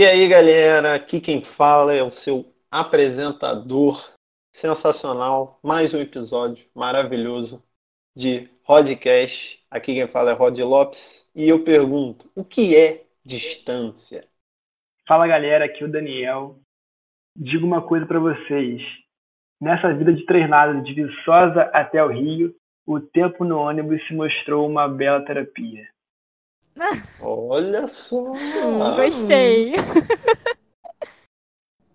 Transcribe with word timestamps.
E 0.00 0.06
aí, 0.06 0.26
galera, 0.28 0.94
aqui 0.94 1.20
quem 1.20 1.42
fala 1.42 1.92
é 1.92 2.02
o 2.02 2.10
seu 2.10 2.50
apresentador 2.70 4.02
sensacional, 4.50 5.60
mais 5.62 5.92
um 5.92 6.00
episódio 6.00 6.66
maravilhoso 6.74 7.62
de 8.16 8.48
Rodcast. 8.64 9.62
Aqui 9.70 9.92
quem 9.92 10.08
fala 10.08 10.30
é 10.30 10.32
Rod 10.32 10.58
Lopes 10.58 11.28
e 11.34 11.46
eu 11.46 11.64
pergunto: 11.64 12.30
o 12.34 12.42
que 12.42 12.74
é 12.74 13.04
distância? 13.22 14.26
Fala 15.06 15.26
galera, 15.26 15.66
aqui 15.66 15.84
é 15.84 15.86
o 15.86 15.92
Daniel. 15.92 16.58
Digo 17.36 17.66
uma 17.66 17.82
coisa 17.82 18.06
para 18.06 18.18
vocês. 18.18 18.80
Nessa 19.60 19.92
vida 19.92 20.14
de 20.14 20.24
treinado 20.24 20.82
de 20.82 20.94
Viçosa 20.94 21.64
até 21.74 22.02
o 22.02 22.08
Rio, 22.08 22.56
o 22.86 22.98
tempo 23.00 23.44
no 23.44 23.58
ônibus 23.58 24.02
se 24.06 24.14
mostrou 24.14 24.66
uma 24.66 24.88
bela 24.88 25.22
terapia. 25.26 25.86
Olha 27.20 27.86
só! 27.88 28.32
Hum, 28.32 28.96
gostei! 28.96 29.74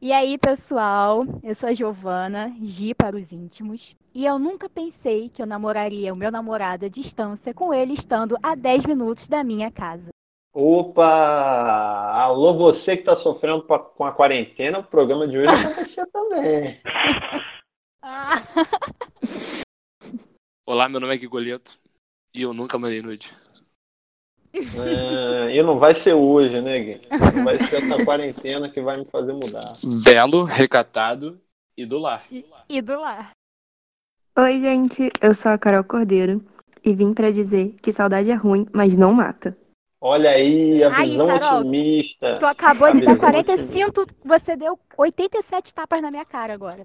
e 0.01 0.11
aí, 0.11 0.37
pessoal, 0.37 1.25
eu 1.41 1.55
sou 1.55 1.69
a 1.69 1.73
Giovana, 1.73 2.53
Gi 2.61 2.93
para 2.93 3.15
os 3.15 3.31
íntimos, 3.31 3.95
e 4.13 4.25
eu 4.25 4.37
nunca 4.37 4.69
pensei 4.69 5.29
que 5.29 5.41
eu 5.41 5.45
namoraria 5.45 6.13
o 6.13 6.17
meu 6.17 6.31
namorado 6.31 6.85
à 6.85 6.89
distância 6.89 7.53
com 7.53 7.73
ele 7.73 7.93
estando 7.93 8.37
a 8.41 8.55
10 8.55 8.85
minutos 8.85 9.27
da 9.27 9.43
minha 9.43 9.71
casa. 9.71 10.09
Opa! 10.53 12.13
Alô, 12.13 12.53
você 12.53 12.95
que 12.95 13.01
está 13.01 13.15
sofrendo 13.15 13.61
com 13.63 14.05
a 14.05 14.11
quarentena, 14.13 14.79
o 14.79 14.83
programa 14.83 15.27
de 15.27 15.39
hoje 15.39 15.49
é 15.49 15.73
para 15.73 15.83
você 15.83 16.05
também. 16.07 16.81
Olá, 20.65 20.87
meu 20.87 21.01
nome 21.01 21.15
é 21.15 21.19
Gigoleto 21.19 21.77
e 22.33 22.43
eu 22.43 22.53
nunca 22.53 22.79
mandei 22.79 23.01
nude. 23.01 23.33
É, 24.57 25.55
e 25.55 25.63
não 25.63 25.77
vai 25.77 25.93
ser 25.93 26.13
hoje, 26.13 26.61
né, 26.61 26.79
Gui? 26.79 27.01
Não 27.35 27.43
vai 27.43 27.59
ser 27.59 27.83
essa 27.83 28.05
quarentena 28.05 28.69
que 28.69 28.81
vai 28.81 28.97
me 28.97 29.05
fazer 29.05 29.33
mudar. 29.33 29.73
Belo, 30.03 30.43
recatado 30.43 31.39
e 31.77 31.85
do 31.85 31.97
lar. 31.97 32.23
E, 32.31 32.45
e 32.69 32.81
do 32.81 32.99
lar. 32.99 33.31
Oi, 34.37 34.59
gente, 34.59 35.11
eu 35.21 35.33
sou 35.33 35.51
a 35.51 35.57
Carol 35.57 35.83
Cordeiro 35.83 36.43
e 36.83 36.93
vim 36.93 37.13
para 37.13 37.31
dizer 37.31 37.75
que 37.81 37.91
saudade 37.91 38.29
é 38.29 38.35
ruim, 38.35 38.65
mas 38.73 38.95
não 38.95 39.13
mata. 39.13 39.57
Olha 39.99 40.29
aí, 40.29 40.83
a 40.83 40.97
Aí, 40.97 41.11
visão 41.11 41.27
Carol, 41.27 41.59
otimista. 41.61 42.37
Tu 42.39 42.45
acabou 42.45 42.87
A 42.87 42.91
de 42.91 42.99
dar 42.99 43.13
visão 43.13 43.17
45, 43.17 44.05
você 44.23 44.55
deu 44.55 44.79
87 44.97 45.73
tapas 45.73 46.01
na 46.01 46.11
minha 46.11 46.25
cara 46.25 46.53
agora. 46.53 46.83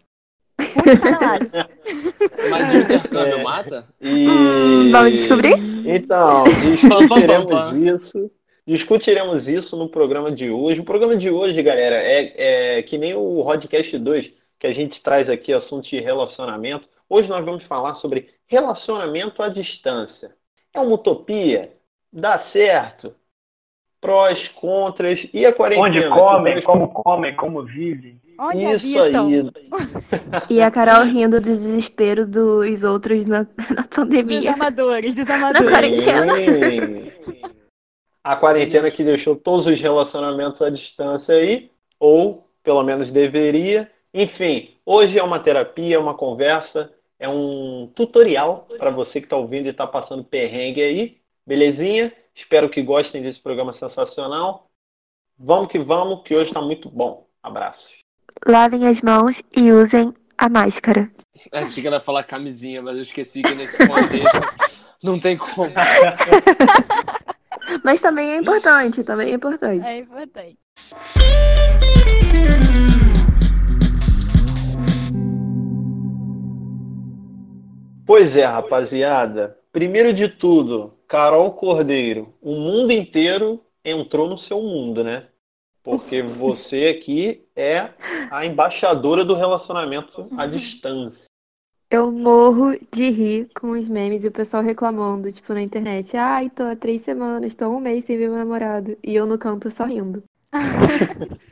Um 0.59 0.60
de 0.60 0.60
cada 0.60 0.60
lado. 0.60 0.60
Mas 2.51 2.73
o 2.73 2.77
intercâmbio 2.79 3.39
É. 3.39 3.43
mata? 3.43 3.89
E... 4.01 4.29
Hum, 4.29 4.91
vamos 4.91 5.13
descobrir? 5.13 5.55
Então, 5.87 6.45
discutiremos 6.81 7.77
isso. 7.77 8.31
Discutiremos 8.67 9.49
isso 9.49 9.77
no 9.77 9.89
programa 9.89 10.31
de 10.31 10.51
hoje. 10.51 10.81
O 10.81 10.85
programa 10.85 11.17
de 11.17 11.31
hoje, 11.31 11.63
galera, 11.63 11.97
é, 11.97 12.77
é 12.79 12.83
que 12.83 12.99
nem 12.99 13.15
o 13.15 13.41
Rodcast 13.41 13.99
2, 13.99 14.33
que 14.59 14.67
a 14.67 14.73
gente 14.73 15.03
traz 15.03 15.29
aqui 15.29 15.53
assuntos 15.53 15.89
de 15.89 15.99
relacionamento. 16.01 16.89
Hoje 17.09 17.29
nós 17.29 17.45
vamos 17.45 17.65
falar 17.65 17.95
sobre 17.95 18.29
relacionamento 18.47 19.43
à 19.43 19.49
distância. 19.49 20.37
É 20.73 20.79
uma 20.79 20.95
utopia? 20.95 21.73
Dá 22.13 22.39
certo? 22.39 23.15
Prós, 24.01 24.49
contras 24.49 25.27
e 25.33 25.45
a 25.45 25.53
quarentena? 25.53 25.89
Onde 25.89 26.09
comem, 26.09 26.63
como 26.63 26.89
comem, 26.89 27.37
como 27.37 27.63
vivem. 27.65 28.21
Onde 28.43 28.65
Isso 28.65 28.99
habitam? 28.99 29.27
aí. 29.27 29.51
E 30.49 30.63
a 30.63 30.71
Carol 30.71 31.05
rindo 31.05 31.39
do 31.39 31.45
desespero 31.45 32.27
dos 32.27 32.83
outros 32.83 33.27
na, 33.27 33.41
na 33.69 33.83
Dos 33.83 33.87
pandemia. 33.95 34.55
amadores, 34.55 35.15
dos 35.15 35.29
Na 35.29 35.53
quarentena. 35.63 36.35
Sim. 36.37 37.13
A 38.25 38.37
quarentena 38.37 38.91
que 38.91 39.05
deixou 39.05 39.37
todos 39.37 39.67
os 39.67 39.79
relacionamentos 39.79 40.63
à 40.63 40.71
distância 40.71 41.35
aí, 41.35 41.71
ou 41.99 42.49
pelo 42.63 42.83
menos 42.83 43.11
deveria. 43.11 43.91
Enfim, 44.13 44.75
hoje 44.87 45.19
é 45.19 45.23
uma 45.23 45.39
terapia, 45.39 45.97
é 45.97 45.99
uma 45.99 46.15
conversa, 46.15 46.91
é 47.19 47.29
um 47.29 47.93
tutorial 47.95 48.67
para 48.79 48.91
você 48.91 49.21
que 49.21 49.27
está 49.27 49.37
ouvindo 49.37 49.67
e 49.67 49.71
está 49.71 49.87
passando 49.87 50.25
perrengue 50.25 50.83
aí. 50.83 51.21
Belezinha? 51.47 52.11
Espero 52.35 52.71
que 52.71 52.83
gostem 52.83 53.21
desse 53.23 53.39
programa 53.39 53.75
sensacional. 53.75 54.71
Vamos 55.39 55.71
que 55.71 55.79
vamos, 55.79 56.23
que 56.23 56.35
hoje 56.35 56.45
está 56.51 56.63
muito 56.63 56.89
bom. 56.89 57.27
Abraços. 57.43 58.00
Lavem 58.47 58.87
as 58.87 59.01
mãos 59.01 59.43
e 59.57 59.71
usem 59.73 60.15
a 60.37 60.49
máscara. 60.49 61.11
É, 61.53 61.59
achei 61.61 61.83
que 61.83 61.87
ela 61.87 61.97
ia 61.97 62.01
falar 62.01 62.25
camisinha, 62.25 62.81
mas 62.83 62.97
eu 62.97 63.03
esqueci 63.03 63.43
que 63.43 63.55
nesse 63.55 63.87
contexto 63.87 64.41
não 65.03 65.19
tem 65.19 65.37
como. 65.37 65.71
Mas 67.85 68.01
também 68.01 68.33
é 68.33 68.37
importante, 68.37 69.05
também 69.05 69.31
é 69.31 69.35
importante. 69.35 69.87
É 69.87 69.99
importante. 69.99 70.59
Pois 78.05 78.35
é, 78.35 78.45
rapaziada. 78.45 79.57
Primeiro 79.73 80.13
de 80.13 80.29
tudo, 80.29 80.99
Carol 81.07 81.53
Cordeiro, 81.53 82.35
o 82.43 82.57
mundo 82.57 82.91
inteiro 82.91 83.65
entrou 83.85 84.29
no 84.29 84.37
seu 84.37 84.61
mundo, 84.61 85.05
né? 85.05 85.27
Porque 85.83 86.23
você 86.23 86.87
aqui 86.87 87.47
é 87.57 87.91
a 88.31 88.45
embaixadora 88.45 89.25
do 89.25 89.35
relacionamento 89.35 90.29
à 90.37 90.47
distância. 90.47 91.25
Eu 91.91 92.13
morro 92.13 92.79
de 92.93 93.11
rir 93.11 93.51
com 93.53 93.71
os 93.73 93.89
memes 93.89 94.23
e 94.23 94.29
o 94.29 94.33
pessoal 94.33 94.63
reclamando, 94.63 95.31
tipo, 95.33 95.53
na 95.53 95.61
internet. 95.61 96.17
Ai, 96.17 96.49
tô 96.49 96.63
há 96.63 96.77
três 96.77 97.01
semanas, 97.01 97.55
tô 97.55 97.65
há 97.65 97.69
um 97.69 97.81
mês 97.81 98.05
sem 98.05 98.17
ver 98.17 98.29
meu 98.29 98.39
namorado. 98.39 98.97
E 99.03 99.15
eu 99.15 99.27
no 99.27 99.37
canto 99.37 99.71
só 99.71 99.85
rindo. 99.85 100.23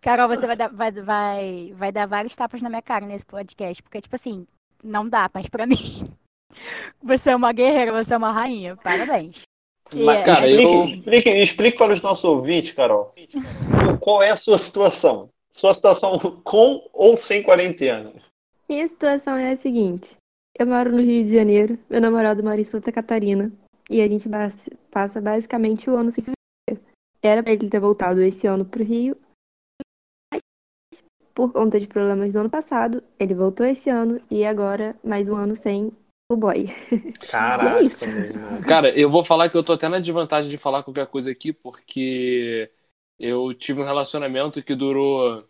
Carol, 0.00 0.28
você 0.28 0.46
vai 0.46 0.56
dar, 0.56 0.68
vai, 0.68 0.92
vai, 0.92 1.72
vai 1.74 1.92
dar 1.92 2.06
vários 2.06 2.36
tapas 2.36 2.62
na 2.62 2.68
minha 2.68 2.80
cara 2.80 3.04
nesse 3.06 3.26
podcast, 3.26 3.82
porque, 3.82 4.00
tipo 4.00 4.14
assim, 4.14 4.46
não 4.84 5.08
dá, 5.08 5.28
mas 5.34 5.48
pra 5.48 5.66
mim. 5.66 6.04
Você 7.02 7.30
é 7.30 7.36
uma 7.36 7.52
guerreira, 7.52 7.92
você 7.92 8.12
é 8.12 8.16
uma 8.16 8.32
rainha. 8.32 8.76
Parabéns. 8.76 9.42
Mas, 9.92 10.24
cara, 10.24 10.48
Explique, 10.48 10.72
eu- 10.74 10.84
explique, 10.84 11.30
explique 11.30 11.78
para 11.78 11.94
os 11.94 12.02
nossos 12.02 12.24
ouvintes, 12.24 12.72
Carol, 12.72 13.12
qual 14.00 14.22
é 14.22 14.30
a 14.30 14.36
sua 14.36 14.58
situação? 14.58 15.28
Sua 15.52 15.74
situação 15.74 16.18
com 16.44 16.88
ou 16.92 17.16
sem 17.16 17.42
quarentena? 17.42 18.12
Minha 18.68 18.86
situação 18.86 19.36
é 19.36 19.50
a 19.52 19.56
seguinte: 19.56 20.16
eu 20.58 20.66
moro 20.66 20.92
no 20.92 21.02
Rio 21.02 21.24
de 21.24 21.34
Janeiro, 21.34 21.78
meu 21.88 22.00
namorado 22.00 22.42
mora 22.42 22.60
em 22.60 22.64
Santa 22.64 22.92
Catarina, 22.92 23.50
e 23.90 24.00
a 24.00 24.06
gente 24.06 24.28
passa 24.90 25.20
basicamente 25.20 25.90
o 25.90 25.96
ano 25.96 26.10
sem 26.12 26.22
se 26.22 26.30
ver. 26.68 26.80
Era 27.20 27.42
pra 27.42 27.52
ele 27.52 27.68
ter 27.68 27.80
voltado 27.80 28.22
esse 28.22 28.46
ano 28.46 28.64
pro 28.64 28.84
Rio, 28.84 29.16
mas 30.32 30.40
por 31.34 31.52
conta 31.52 31.80
de 31.80 31.88
problemas 31.88 32.32
do 32.32 32.38
ano 32.38 32.50
passado, 32.50 33.02
ele 33.18 33.34
voltou 33.34 33.66
esse 33.66 33.90
ano 33.90 34.20
e 34.30 34.44
agora 34.44 34.94
mais 35.02 35.28
um 35.28 35.34
ano 35.34 35.56
sem 35.56 35.90
o 36.30 36.36
boy. 36.36 36.66
Caraca, 37.28 38.06
é. 38.06 38.62
Cara, 38.66 38.96
eu 38.98 39.10
vou 39.10 39.22
falar 39.22 39.50
que 39.50 39.56
eu 39.56 39.62
tô 39.62 39.72
até 39.72 39.88
na 39.88 39.98
desvantagem 39.98 40.50
de 40.50 40.56
falar 40.58 40.82
qualquer 40.82 41.06
coisa 41.06 41.30
aqui, 41.30 41.52
porque 41.52 42.70
eu 43.18 43.52
tive 43.54 43.80
um 43.80 43.84
relacionamento 43.84 44.62
que 44.62 44.74
durou 44.74 45.46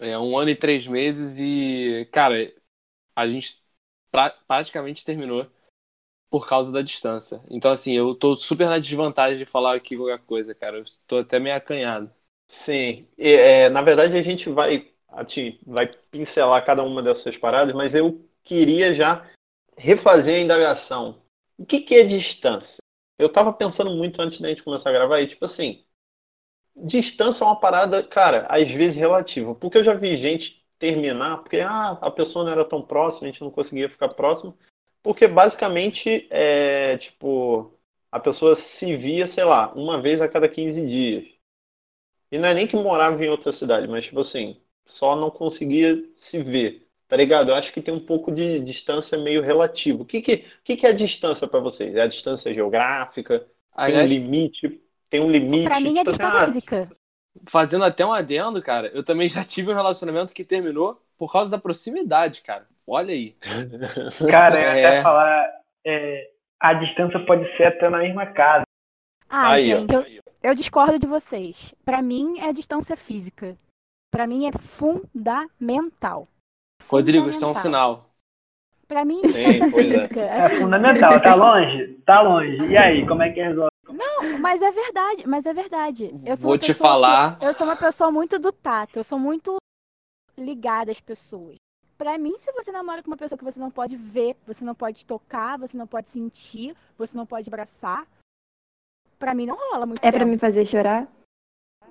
é, 0.00 0.18
um 0.18 0.38
ano 0.38 0.50
e 0.50 0.56
três 0.56 0.86
meses 0.86 1.38
e, 1.40 2.08
cara, 2.12 2.52
a 3.16 3.28
gente 3.28 3.62
pra- 4.10 4.34
praticamente 4.46 5.04
terminou 5.04 5.46
por 6.30 6.46
causa 6.46 6.72
da 6.72 6.82
distância. 6.82 7.40
Então, 7.50 7.70
assim, 7.70 7.94
eu 7.94 8.14
tô 8.14 8.36
super 8.36 8.68
na 8.68 8.78
desvantagem 8.78 9.38
de 9.38 9.46
falar 9.46 9.74
aqui 9.76 9.96
qualquer 9.96 10.18
coisa, 10.20 10.54
cara. 10.54 10.78
Eu 10.78 10.84
tô 11.06 11.18
até 11.18 11.38
meio 11.38 11.56
acanhado. 11.56 12.10
Sim, 12.48 13.06
E, 13.18 13.28
é, 13.32 13.68
na 13.70 13.82
verdade 13.82 14.16
a 14.16 14.22
gente 14.22 14.48
vai, 14.50 14.88
ati- 15.08 15.60
vai 15.66 15.86
pincelar 16.10 16.64
cada 16.64 16.82
uma 16.82 17.02
dessas 17.02 17.36
paradas, 17.36 17.74
mas 17.74 17.94
eu 17.94 18.24
queria 18.44 18.94
já 18.94 19.28
refazer 19.76 20.36
a 20.36 20.40
indagação. 20.40 21.22
O 21.58 21.64
que 21.64 21.80
que 21.80 21.94
é 21.94 22.04
distância? 22.04 22.78
Eu 23.18 23.32
tava 23.32 23.52
pensando 23.52 23.90
muito 23.92 24.20
antes 24.20 24.40
da 24.40 24.48
gente 24.48 24.62
começar 24.62 24.90
a 24.90 24.92
gravar 24.92 25.20
e, 25.20 25.26
tipo 25.26 25.44
assim, 25.44 25.84
distância 26.76 27.44
é 27.44 27.46
uma 27.46 27.58
parada, 27.58 28.02
cara, 28.02 28.46
às 28.48 28.70
vezes 28.70 28.96
relativa, 28.96 29.54
porque 29.54 29.78
eu 29.78 29.84
já 29.84 29.94
vi 29.94 30.16
gente 30.16 30.64
terminar, 30.78 31.38
porque 31.38 31.60
ah, 31.60 31.92
a 32.02 32.10
pessoa 32.10 32.44
não 32.44 32.52
era 32.52 32.64
tão 32.64 32.82
próxima, 32.82 33.28
a 33.28 33.30
gente 33.30 33.40
não 33.40 33.50
conseguia 33.50 33.88
ficar 33.88 34.08
próximo, 34.08 34.56
porque 35.02 35.26
basicamente 35.26 36.26
é 36.30 36.98
tipo, 36.98 37.78
a 38.12 38.20
pessoa 38.20 38.56
se 38.56 38.96
via, 38.96 39.26
sei 39.26 39.44
lá, 39.44 39.72
uma 39.72 40.00
vez 40.00 40.20
a 40.20 40.28
cada 40.28 40.48
15 40.48 40.86
dias. 40.86 41.24
E 42.30 42.38
não 42.38 42.48
é 42.48 42.54
nem 42.54 42.66
que 42.66 42.76
morava 42.76 43.24
em 43.24 43.28
outra 43.28 43.52
cidade, 43.52 43.88
mas 43.88 44.04
tipo 44.04 44.20
assim, 44.20 44.60
só 44.86 45.16
não 45.16 45.30
conseguia 45.30 46.02
se 46.16 46.42
ver. 46.42 46.85
Tá 47.08 47.16
ligado? 47.16 47.50
Eu 47.50 47.54
acho 47.54 47.72
que 47.72 47.80
tem 47.82 47.94
um 47.94 48.04
pouco 48.04 48.32
de 48.32 48.60
distância 48.60 49.16
meio 49.18 49.40
relativa. 49.42 50.02
O 50.02 50.06
que 50.06 50.20
que, 50.20 50.34
o 50.60 50.62
que 50.64 50.76
que 50.76 50.86
é 50.86 50.90
a 50.90 50.92
distância 50.92 51.46
pra 51.46 51.60
vocês? 51.60 51.94
É 51.94 52.02
a 52.02 52.06
distância 52.08 52.52
geográfica? 52.52 53.46
Tem 53.84 53.96
um 53.96 54.02
Aliás, 54.02 54.10
limite? 54.10 54.80
Tem 55.08 55.20
um 55.20 55.30
limite? 55.30 55.64
Pra 55.64 55.80
mim 55.80 55.98
é 55.98 56.02
assim, 56.02 56.10
distância 56.10 56.40
ah, 56.40 56.46
física. 56.46 56.90
fazendo 57.48 57.84
até 57.84 58.04
um 58.04 58.12
adendo, 58.12 58.62
cara, 58.62 58.88
eu 58.88 59.04
também 59.04 59.28
já 59.28 59.44
tive 59.44 59.70
um 59.70 59.74
relacionamento 59.74 60.34
que 60.34 60.44
terminou 60.44 61.00
por 61.18 61.32
causa 61.32 61.50
da 61.50 61.62
proximidade, 61.62 62.42
cara. 62.42 62.66
Olha 62.86 63.12
aí. 63.12 63.36
Cara, 64.30 64.60
eu 64.60 64.70
É. 64.70 64.98
até 64.98 65.02
falar, 65.02 65.44
é, 65.84 66.30
a 66.60 66.74
distância 66.74 67.18
pode 67.26 67.44
ser 67.56 67.64
até 67.64 67.88
na 67.90 67.98
mesma 67.98 68.26
casa. 68.26 68.64
Ah, 69.28 69.52
Aí, 69.52 69.64
gente, 69.64 69.92
eu, 69.92 70.04
eu 70.42 70.54
discordo 70.54 70.98
de 70.98 71.06
vocês. 71.06 71.74
Pra 71.84 72.00
mim 72.00 72.38
é 72.40 72.52
distância 72.52 72.96
física. 72.96 73.56
Pra 74.10 74.26
mim 74.26 74.46
é 74.46 74.52
fundamental. 74.52 76.28
Rodrigo, 76.86 77.28
isso 77.28 77.44
é 77.44 77.48
um 77.48 77.54
sinal. 77.54 78.04
Pra 78.86 79.04
mim, 79.04 79.20
Sim, 79.22 79.32
distância 79.32 79.70
pois 79.70 79.90
é. 79.90 79.98
física. 79.98 80.20
É 80.20 80.40
assim, 80.46 80.56
fundamental. 80.60 81.20
Tá 81.20 81.34
longe? 81.34 81.86
Tá 82.06 82.20
longe. 82.22 82.66
E 82.68 82.76
aí, 82.76 83.06
como 83.06 83.22
é 83.22 83.30
que 83.30 83.42
resolve? 83.42 83.70
Mas 84.40 84.62
é 84.62 84.70
verdade, 84.70 85.26
mas 85.26 85.46
é 85.46 85.52
verdade. 85.52 86.14
Eu 86.24 86.36
sou 86.36 86.46
Vou 86.46 86.58
te 86.58 86.72
falar. 86.72 87.38
que- 87.38 87.44
eu 87.46 87.52
sou 87.54 87.66
uma 87.66 87.76
pessoa 87.76 88.10
muito 88.12 88.38
do 88.38 88.52
tato, 88.52 88.98
eu 88.98 89.04
sou 89.04 89.18
muito 89.18 89.56
ligada 90.38 90.92
às 90.92 91.00
pessoas. 91.00 91.56
Pra 91.98 92.16
mim, 92.18 92.36
se 92.36 92.52
você 92.52 92.70
namora 92.70 93.02
com 93.02 93.10
uma 93.10 93.16
pessoa 93.16 93.38
que 93.38 93.44
você 93.44 93.58
não 93.58 93.70
pode 93.70 93.96
ver, 93.96 94.36
você 94.46 94.64
não 94.64 94.74
pode 94.74 95.04
tocar, 95.04 95.58
você 95.58 95.76
não 95.76 95.86
pode 95.86 96.10
sentir, 96.10 96.76
você 96.96 97.16
não 97.16 97.24
pode 97.26 97.48
abraçar, 97.48 98.06
pra 99.18 99.34
mim 99.34 99.46
não 99.46 99.56
rola 99.56 99.86
muito 99.86 99.98
É 100.04 100.10
pra 100.10 100.20
tempo. 100.20 100.30
me 100.30 100.38
fazer 100.38 100.64
chorar? 100.66 101.08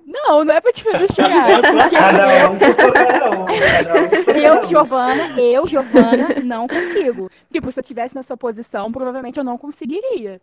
Não, 0.06 0.44
não 0.44 0.54
é 0.54 0.60
pra 0.60 0.72
te 0.72 0.84
fazer 0.84 1.08
chorar. 1.12 1.50
é 1.50 1.90
Cada 1.90 2.50
um 2.50 2.58
cada 2.58 3.30
um. 3.30 3.46
Cada 3.46 3.94
um 3.94 4.15
eu. 4.46 4.66
Giovana, 4.66 5.40
eu, 5.40 5.66
Giovana, 5.66 6.40
não 6.44 6.66
consigo. 6.66 7.30
Tipo, 7.50 7.70
se 7.72 7.80
eu 7.80 7.84
tivesse 7.84 8.14
nessa 8.14 8.36
posição, 8.36 8.90
provavelmente 8.90 9.38
eu 9.38 9.44
não 9.44 9.58
conseguiria. 9.58 10.40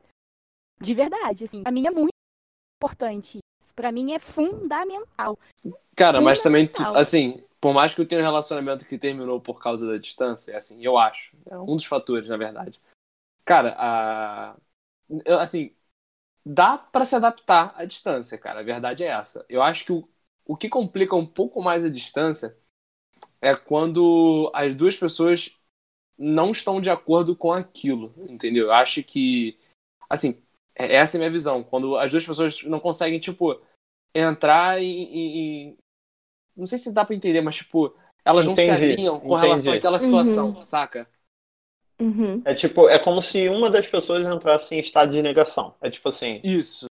De 0.79 0.93
verdade, 0.93 1.45
assim. 1.45 1.63
Pra 1.63 1.71
mim 1.71 1.87
é 1.87 1.91
muito 1.91 2.13
importante 2.81 3.39
isso. 3.61 3.73
Pra 3.73 3.91
mim 3.91 4.13
é 4.13 4.19
fundamental. 4.19 5.37
Cara, 5.95 6.21
mas 6.21 6.41
também, 6.41 6.67
Fundamental. 6.67 6.99
assim, 6.99 7.43
por 7.61 7.73
mais 7.73 7.93
que 7.93 8.01
eu 8.01 8.07
tenha 8.07 8.21
um 8.21 8.25
relacionamento 8.25 8.85
que 8.85 8.97
terminou 8.97 9.39
por 9.39 9.61
causa 9.61 9.87
da 9.87 9.97
distância, 9.97 10.57
assim, 10.57 10.83
eu 10.83 10.97
acho. 10.97 11.35
É 11.45 11.57
um 11.57 11.75
dos 11.75 11.85
fatores, 11.85 12.27
na 12.27 12.37
verdade. 12.37 12.79
Cara, 13.45 13.75
a... 13.77 14.55
eu, 15.25 15.39
assim, 15.39 15.73
dá 16.45 16.77
pra 16.77 17.05
se 17.05 17.15
adaptar 17.15 17.73
à 17.77 17.85
distância, 17.85 18.37
cara. 18.37 18.59
A 18.59 18.63
verdade 18.63 19.03
é 19.03 19.07
essa. 19.07 19.45
Eu 19.47 19.61
acho 19.61 19.85
que 19.85 19.93
o, 19.93 20.07
o 20.45 20.57
que 20.57 20.67
complica 20.67 21.15
um 21.15 21.25
pouco 21.25 21.61
mais 21.61 21.85
a 21.85 21.89
distância 21.89 22.57
é 23.43 23.53
quando 23.55 24.49
as 24.53 24.73
duas 24.73 24.95
pessoas 24.95 25.51
não 26.17 26.51
estão 26.51 26.79
de 26.79 26.89
acordo 26.89 27.35
com 27.35 27.51
aquilo, 27.51 28.13
entendeu? 28.29 28.67
Eu 28.67 28.73
acho 28.73 29.03
que, 29.03 29.57
assim, 30.09 30.41
é- 30.75 30.95
essa 30.95 31.15
é 31.15 31.19
a 31.19 31.21
minha 31.21 31.31
visão. 31.31 31.61
Quando 31.63 31.97
as 31.97 32.09
duas 32.11 32.25
pessoas 32.25 32.63
não 32.63 32.79
conseguem, 32.79 33.19
tipo, 33.19 33.59
entrar 34.15 34.81
em, 34.81 35.03
em- 35.69 35.77
Não 36.55 36.67
sei 36.67 36.77
se 36.77 36.93
dá 36.93 37.03
pra 37.03 37.15
entender, 37.15 37.41
mas, 37.41 37.55
tipo, 37.55 37.95
elas 38.23 38.45
não 38.45 38.55
se 38.55 38.61
Entendi, 38.63 38.93
alinham 38.93 39.19
com 39.19 39.27
entendi. 39.29 39.41
relação 39.41 39.73
àquela 39.73 39.99
situação, 39.99 40.61
saca? 40.63 41.09
Uhum. 41.99 42.41
É 42.45 42.53
tipo, 42.53 42.87
é 42.89 42.99
como 42.99 43.21
se 43.21 43.49
uma 43.49 43.69
das 43.69 43.87
pessoas 43.87 44.25
entrasse 44.27 44.75
em 44.75 44.79
estado 44.79 45.11
de 45.11 45.21
negação. 45.21 45.75
É 45.81 45.89
tipo 45.89 46.09
assim, 46.09 46.39
Isso. 46.43 46.85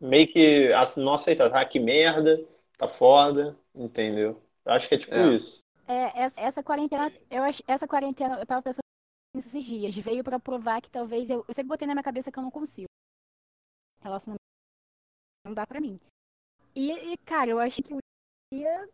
meio 0.00 0.28
que 0.28 0.72
a- 0.72 0.92
não 0.96 1.14
aceitar, 1.14 1.52
ah, 1.54 1.64
que 1.64 1.78
merda, 1.80 2.40
tá 2.78 2.88
foda, 2.88 3.56
entendeu? 3.74 4.40
Eu 4.64 4.72
acho 4.72 4.88
que 4.88 4.94
é 4.94 4.98
tipo 4.98 5.14
É. 5.14 5.34
isso. 5.34 5.59
É, 5.90 6.22
essa, 6.22 6.40
essa 6.40 6.62
quarentena, 6.62 7.12
eu 7.28 7.42
acho, 7.42 7.64
essa 7.66 7.88
quarentena, 7.88 8.38
eu 8.38 8.46
tava 8.46 8.62
pensando 8.62 8.78
nisso 9.34 9.48
esses 9.48 9.64
dias, 9.64 9.96
veio 9.96 10.22
pra 10.22 10.38
provar 10.38 10.80
que 10.80 10.88
talvez 10.88 11.28
eu, 11.28 11.44
eu 11.48 11.52
sempre 11.52 11.66
botei 11.68 11.84
na 11.84 11.94
minha 11.94 12.04
cabeça 12.04 12.30
que 12.30 12.38
eu 12.38 12.42
não 12.44 12.50
consigo. 12.50 12.86
Relacionamento 14.00 14.38
não 15.44 15.52
dá 15.52 15.66
pra 15.66 15.80
mim. 15.80 15.98
E, 16.76 16.92
e, 16.92 17.16
cara, 17.18 17.50
eu 17.50 17.58
achei 17.58 17.82
que 17.82 17.92
eu 17.92 17.98
ia, 18.54 18.88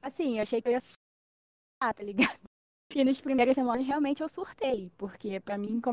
assim, 0.00 0.36
eu 0.36 0.42
achei 0.42 0.62
que 0.62 0.68
eu 0.68 0.72
ia 0.72 0.80
surtar, 0.80 1.94
tá 1.94 2.02
ligado? 2.04 2.38
E 2.94 3.04
nas 3.04 3.20
primeiras 3.20 3.54
semanas 3.54 3.86
realmente 3.86 4.22
eu 4.22 4.28
surtei, 4.30 4.90
porque 4.96 5.40
pra 5.40 5.58
mim, 5.58 5.78
como 5.78 5.92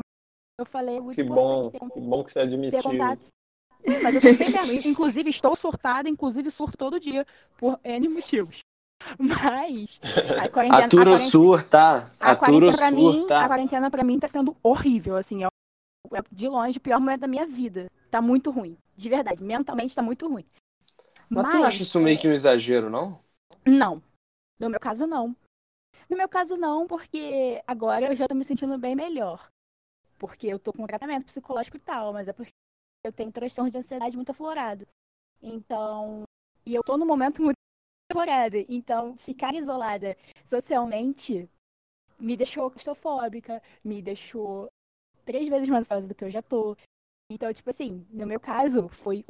eu 0.58 0.64
falei, 0.64 0.96
é 0.96 1.00
muito 1.00 1.16
Que 1.16 1.22
bom, 1.22 1.70
que 1.70 2.00
bom 2.00 2.24
que 2.24 2.32
você 2.32 2.38
admitiu. 2.38 2.82
contato. 2.82 3.28
Mas 4.02 4.14
eu 4.14 4.20
surtei 4.22 4.48
mesmo. 4.48 4.88
Inclusive, 4.90 5.28
estou 5.28 5.54
surtada, 5.54 6.08
inclusive 6.08 6.50
surto 6.50 6.78
todo 6.78 6.98
dia, 6.98 7.26
por 7.58 7.78
N 7.84 8.08
motivos. 8.08 8.60
Mas 9.18 10.00
a 10.38 10.48
quarentena, 10.50 10.82
a 10.82 10.86
Atura 10.86 11.02
o 11.02 11.14
quarentena- 11.14 11.30
surta. 11.30 11.78
a 12.20 12.30
Atura 12.32 12.68
o 12.68 12.72
quarentena, 12.72 12.76
pra 12.76 12.90
mim, 12.90 13.08
a 13.08 13.14
surta. 13.18 13.46
quarentena 13.48 13.90
pra 13.90 14.04
mim 14.04 14.18
tá 14.18 14.28
sendo 14.28 14.56
horrível, 14.62 15.16
assim, 15.16 15.44
é, 15.44 15.46
é 15.46 16.22
de 16.32 16.48
longe 16.48 16.78
o 16.78 16.80
pior 16.80 16.98
momento 17.00 17.20
da 17.20 17.26
minha 17.28 17.46
vida. 17.46 17.86
Tá 18.10 18.20
muito 18.20 18.50
ruim, 18.50 18.76
de 18.96 19.08
verdade, 19.08 19.42
mentalmente 19.42 19.94
tá 19.94 20.02
muito 20.02 20.28
ruim. 20.28 20.44
Mas 21.28 21.48
tu 21.50 21.56
não 21.58 21.64
acha 21.64 21.82
isso 21.82 21.98
meio 22.00 22.18
que 22.18 22.28
um 22.28 22.32
exagero, 22.32 22.88
não? 22.88 23.18
Não, 23.66 24.02
no 24.58 24.70
meu 24.70 24.78
caso 24.80 25.06
não. 25.06 25.34
No 26.08 26.16
meu 26.16 26.28
caso 26.28 26.56
não, 26.56 26.86
porque 26.86 27.60
agora 27.66 28.06
eu 28.12 28.14
já 28.14 28.28
tô 28.28 28.34
me 28.34 28.44
sentindo 28.44 28.78
bem 28.78 28.94
melhor. 28.94 29.48
Porque 30.18 30.46
eu 30.46 30.58
tô 30.58 30.72
com 30.72 30.86
tratamento 30.86 31.26
psicológico 31.26 31.76
e 31.76 31.80
tal, 31.80 32.12
mas 32.12 32.28
é 32.28 32.32
porque 32.32 32.50
eu 33.04 33.12
tenho 33.12 33.32
transtorno 33.32 33.70
de 33.70 33.78
ansiedade 33.78 34.16
muito 34.16 34.30
aflorado. 34.30 34.86
Então, 35.42 36.22
e 36.64 36.74
eu 36.74 36.82
tô 36.84 36.96
num 36.96 37.04
momento 37.04 37.42
muito 37.42 37.55
aflorado. 38.10 38.56
Então, 38.68 39.16
ficar 39.18 39.54
isolada 39.54 40.16
socialmente 40.46 41.48
me 42.18 42.36
deixou 42.36 42.70
claustrofóbica, 42.70 43.62
me 43.84 44.00
deixou 44.00 44.68
três 45.24 45.48
vezes 45.48 45.68
mais 45.68 45.84
ansiosa 45.84 46.06
do 46.06 46.14
que 46.14 46.24
eu 46.24 46.30
já 46.30 46.42
tô. 46.42 46.76
Então, 47.30 47.52
tipo 47.52 47.70
assim, 47.70 48.06
no 48.10 48.26
meu 48.26 48.40
caso, 48.40 48.88
foi 48.88 49.24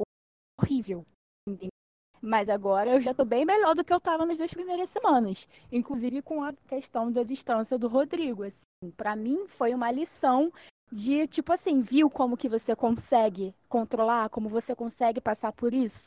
horrível. 0.59 1.05
entendeu? 1.47 1.69
Mas 2.21 2.49
agora 2.49 2.91
eu 2.91 3.01
já 3.01 3.13
tô 3.13 3.23
bem 3.23 3.45
melhor 3.45 3.75
do 3.75 3.83
que 3.83 3.93
eu 3.93 3.99
tava 3.99 4.25
nas 4.25 4.37
duas 4.37 4.51
primeiras 4.51 4.89
semanas. 4.89 5.47
Inclusive 5.71 6.21
com 6.21 6.43
a 6.43 6.53
questão 6.67 7.11
da 7.11 7.23
distância 7.23 7.77
do 7.77 7.87
Rodrigo. 7.87 8.43
Assim. 8.43 8.91
Pra 8.95 9.15
mim, 9.15 9.47
foi 9.47 9.73
uma 9.73 9.91
lição 9.91 10.51
de, 10.91 11.27
tipo 11.27 11.51
assim, 11.51 11.81
viu 11.81 12.09
como 12.09 12.37
que 12.37 12.49
você 12.49 12.75
consegue 12.75 13.53
controlar, 13.67 14.29
como 14.29 14.49
você 14.49 14.75
consegue 14.75 15.19
passar 15.19 15.51
por 15.51 15.73
isso? 15.73 16.05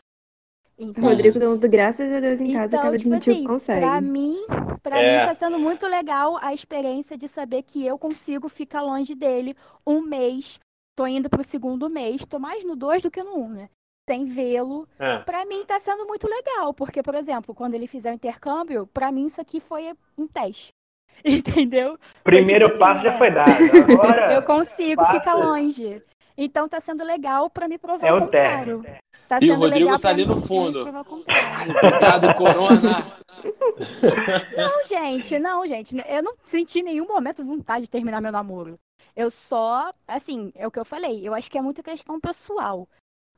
Então, 0.83 1.05
Rodrigo 1.05 1.39
dando 1.39 1.69
graças 1.69 2.11
a 2.11 2.21
Deus 2.21 2.41
em 2.41 2.55
casa 2.55 2.69
então, 2.69 2.81
que 2.81 2.87
ela 2.87 2.97
tipo 2.99 3.11
admitiu 3.11 3.33
assim, 3.35 3.43
que 3.43 3.47
consegue. 3.47 3.81
Pra 3.83 4.01
mim, 4.01 4.39
pra 4.83 4.99
É. 4.99 5.21
mim 5.21 5.27
tá 5.27 5.35
sendo 5.35 5.59
muito 5.59 5.87
legal 5.87 6.39
a 6.41 6.55
experiência 6.55 7.19
de 7.19 7.29
saber 7.29 7.63
que 7.63 7.85
eu 7.87 7.99
consigo 7.99 8.49
ficar 8.49 8.81
longe 8.81 9.15
dele 9.15 9.55
um 9.87 10.01
mês. 10.01 10.59
Tô 10.97 11.07
indo 11.07 11.29
pro 11.29 11.45
segundo 11.45 11.91
mês, 11.91 12.25
tô 12.25 12.39
mais 12.39 12.65
no 12.65 12.75
dois 12.75 13.03
do 13.03 13.11
que 13.11 13.23
no 13.23 13.37
um, 13.37 13.49
né? 13.49 13.69
Sem 14.09 14.25
vê-lo. 14.25 14.89
É. 14.99 15.19
Pra 15.19 15.45
mim 15.45 15.65
tá 15.67 15.79
sendo 15.79 16.07
muito 16.07 16.27
legal, 16.27 16.73
porque, 16.73 17.03
por 17.03 17.15
exemplo, 17.15 17.55
quando 17.55 17.75
ele 17.75 17.87
fizer 17.87 18.11
o 18.11 18.15
intercâmbio, 18.15 18.87
pra 18.87 19.13
mim 19.13 19.27
isso 19.27 19.41
aqui 19.41 19.61
foi 19.61 19.93
um 20.17 20.27
teste. 20.27 20.73
Entendeu? 21.25 21.99
Primeiro 22.25 22.71
tipo 22.71 22.83
assim, 22.83 22.93
passo 22.95 23.03
já 23.05 23.13
é. 23.13 23.19
foi 23.19 23.31
dado. 23.31 23.51
Agora 23.93 24.33
Eu 24.33 24.43
consigo 24.43 25.05
ficar 25.07 25.35
longe. 25.35 26.03
Então 26.43 26.67
tá 26.67 26.81
sendo 26.81 27.05
legal 27.05 27.51
pra 27.51 27.69
me 27.69 27.77
provar 27.77 28.07
é 28.07 28.15
o 28.15 28.21
contrário. 28.21 28.83
Tá 29.29 29.37
E 29.43 29.51
o 29.51 29.53
sendo 29.53 29.61
Rodrigo 29.61 29.85
legal 29.85 29.99
tá 29.99 30.09
pra 30.09 30.11
ali 30.11 30.25
no 30.25 30.39
fundo. 30.39 30.81
obrigado, 30.89 32.35
Corona. 32.35 33.21
Não, 34.57 34.85
gente, 34.85 35.39
não, 35.39 35.67
gente. 35.67 35.97
Eu 36.07 36.23
não 36.23 36.35
senti 36.43 36.81
em 36.81 36.83
nenhum 36.83 37.07
momento 37.07 37.45
vontade 37.45 37.85
de 37.85 37.91
terminar 37.91 38.21
meu 38.23 38.33
namoro. 38.33 38.79
Eu 39.15 39.31
só, 39.31 39.93
assim, 40.09 40.51
é 40.55 40.67
o 40.67 40.71
que 40.71 40.79
eu 40.79 40.85
falei. 40.85 41.27
Eu 41.27 41.35
acho 41.35 41.51
que 41.51 41.59
é 41.59 41.63
muito 41.63 41.83
questão 41.83 42.19
pessoal. 42.19 42.89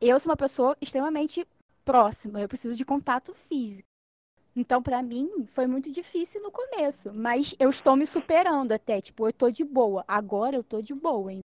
Eu 0.00 0.18
sou 0.20 0.30
uma 0.30 0.36
pessoa 0.36 0.76
extremamente 0.80 1.46
próxima. 1.84 2.40
Eu 2.40 2.48
preciso 2.48 2.76
de 2.76 2.84
contato 2.84 3.34
físico. 3.34 3.88
Então, 4.54 4.82
pra 4.82 5.02
mim, 5.02 5.28
foi 5.48 5.66
muito 5.66 5.90
difícil 5.90 6.40
no 6.40 6.50
começo. 6.50 7.12
Mas 7.12 7.54
eu 7.58 7.70
estou 7.70 7.96
me 7.96 8.06
superando 8.06 8.72
até. 8.72 9.00
Tipo, 9.00 9.28
eu 9.28 9.32
tô 9.32 9.50
de 9.50 9.64
boa. 9.64 10.04
Agora 10.06 10.56
eu 10.56 10.64
tô 10.64 10.80
de 10.80 10.94
boa, 10.94 11.32
hein? 11.32 11.40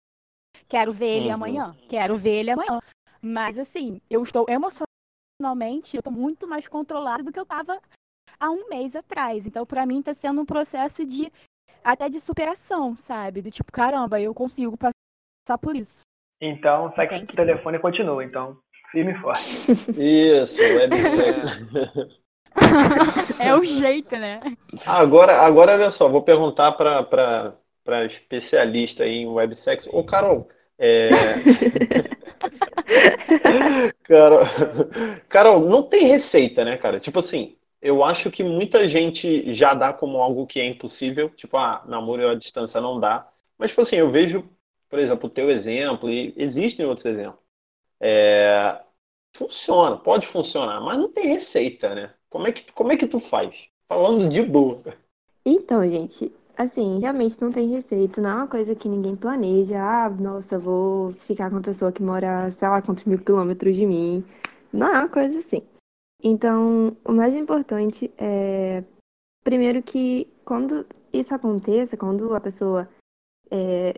Quero 0.68 0.92
ver 0.94 1.18
ele 1.18 1.28
Uhum. 1.28 1.34
amanhã. 1.34 1.76
Quero 1.90 2.16
ver 2.18 2.40
ele 2.40 2.52
amanhã. 2.52 2.80
Mas, 3.22 3.58
assim, 3.58 4.00
eu 4.10 4.22
estou 4.24 4.46
emocionalmente, 4.48 5.96
eu 5.96 6.04
tô 6.04 6.12
muito 6.12 6.48
mais 6.48 6.68
controlada 6.68 7.24
do 7.24 7.32
que 7.32 7.40
eu 7.40 7.46
tava 7.46 7.80
há 8.40 8.50
um 8.52 8.68
mês 8.70 8.96
atrás. 8.96 9.46
Então, 9.48 9.66
pra 9.66 9.86
mim, 9.86 10.02
tá 10.02 10.14
sendo 10.14 10.42
um 10.42 10.46
processo 10.46 11.06
de 11.06 11.32
até 11.84 12.10
de 12.10 12.20
superação, 12.20 12.96
sabe? 12.98 13.42
Do 13.42 13.52
tipo, 13.52 13.72
caramba, 13.72 14.20
eu 14.20 14.34
consigo 14.34 14.78
passar 14.78 15.58
por 15.60 15.76
isso. 15.76 16.02
Então, 16.42 16.92
sexo 16.96 17.16
Entendi. 17.16 17.34
por 17.34 17.36
telefone 17.36 17.80
continua. 17.80 18.24
Então, 18.24 18.58
firme 18.92 19.14
e 19.14 19.22
forte. 19.22 19.72
Isso, 19.72 20.56
websexo. 20.56 22.26
É 23.40 23.54
o 23.54 23.64
jeito, 23.66 24.16
né? 24.16 24.40
Agora, 24.86 25.42
agora, 25.42 25.74
olha 25.74 25.92
só, 25.92 26.08
vou 26.08 26.22
perguntar 26.24 26.72
para 26.72 27.54
especialista 28.06 29.04
aí 29.04 29.18
em 29.18 29.28
websexo. 29.28 29.90
Ô, 29.96 30.04
Carol, 30.04 30.50
é... 30.78 31.10
Carol, 34.04 34.40
Carol, 35.30 35.60
não 35.62 35.84
tem 35.84 36.08
receita, 36.08 36.64
né, 36.66 36.78
cara? 36.78 37.00
Tipo 37.00 37.20
assim, 37.20 37.58
eu 37.82 38.04
acho 38.04 38.32
que 38.32 38.44
muita 38.44 38.88
gente 38.90 39.54
já 39.54 39.74
dá 39.74 39.94
como 39.94 40.18
algo 40.18 40.48
que 40.48 40.60
é 40.60 40.66
impossível, 40.66 41.30
tipo, 41.30 41.58
ah, 41.58 41.84
namoro 41.88 42.30
à 42.30 42.36
distância 42.36 42.82
não 42.82 43.00
dá. 43.00 43.30
Mas, 43.58 43.72
tipo 43.72 43.82
assim, 43.82 43.98
eu 43.98 44.12
vejo, 44.12 44.50
por 44.90 45.00
exemplo, 45.00 45.28
o 45.28 45.32
teu 45.32 45.50
exemplo, 45.52 46.10
e 46.10 46.34
existem 46.38 46.86
outros 46.86 47.06
exemplos. 47.06 47.40
É, 48.00 48.80
Funciona, 49.36 49.98
pode 49.98 50.28
funcionar, 50.28 50.80
mas 50.80 50.98
não 50.98 51.12
tem 51.12 51.28
receita, 51.28 51.94
né? 51.94 52.14
Como 52.30 52.48
é 52.48 52.54
que, 52.54 52.72
como 52.72 52.94
é 52.94 52.98
que 52.98 53.06
tu 53.06 53.20
faz? 53.20 53.54
Falando 53.86 54.30
de 54.30 54.42
boa. 54.42 54.82
Então, 55.46 55.88
gente, 55.90 56.34
assim, 56.58 57.00
realmente 57.00 57.42
não 57.42 57.52
tem 57.52 57.70
receita, 57.70 58.22
não 58.22 58.30
é 58.30 58.36
uma 58.36 58.48
coisa 58.48 58.76
que 58.76 58.90
ninguém 58.90 59.16
planeja. 59.16 59.78
Ah, 59.80 60.10
nossa, 60.10 60.58
vou 60.58 61.12
ficar 61.14 61.50
com 61.50 61.58
uma 61.58 61.62
pessoa 61.62 61.92
que 61.92 62.02
mora, 62.04 62.52
sei 62.52 62.68
lá, 62.68 62.82
quantos 62.82 63.04
mil 63.06 63.20
quilômetros 63.20 63.76
de 63.76 63.86
mim. 63.86 64.24
Não 64.72 64.88
é 64.88 65.00
uma 65.00 65.10
coisa 65.10 65.40
assim. 65.40 65.62
Então, 66.24 66.96
o 67.06 67.12
mais 67.12 67.34
importante 67.36 68.12
é, 68.18 68.84
primeiro 69.44 69.82
que 69.84 70.28
quando 70.44 70.86
isso 71.14 71.34
aconteça, 71.36 71.98
quando 71.98 72.34
a 72.34 72.42
pessoa 72.42 72.90
é, 73.52 73.94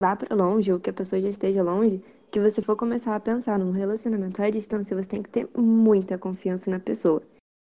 vá 0.00 0.16
para 0.16 0.34
longe 0.34 0.72
ou 0.72 0.80
que 0.80 0.90
a 0.90 0.92
pessoa 0.92 1.20
já 1.20 1.28
esteja 1.28 1.62
longe, 1.62 2.02
que 2.30 2.40
você 2.40 2.60
for 2.62 2.76
começar 2.76 3.14
a 3.14 3.20
pensar 3.20 3.58
num 3.58 3.70
relacionamento 3.72 4.42
à 4.42 4.50
distância, 4.50 4.96
você 4.96 5.08
tem 5.08 5.22
que 5.22 5.30
ter 5.30 5.48
muita 5.56 6.18
confiança 6.18 6.70
na 6.70 6.80
pessoa. 6.80 7.22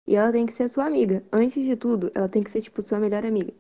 E 0.07 0.15
ela 0.15 0.31
tem 0.31 0.45
que 0.45 0.53
ser 0.53 0.67
sua 0.69 0.85
amiga. 0.85 1.23
Antes 1.31 1.63
de 1.63 1.75
tudo, 1.75 2.11
ela 2.15 2.27
tem 2.27 2.41
que 2.41 2.49
ser, 2.49 2.61
tipo, 2.61 2.81
sua 2.81 2.99
melhor 2.99 3.25
amiga. 3.25 3.53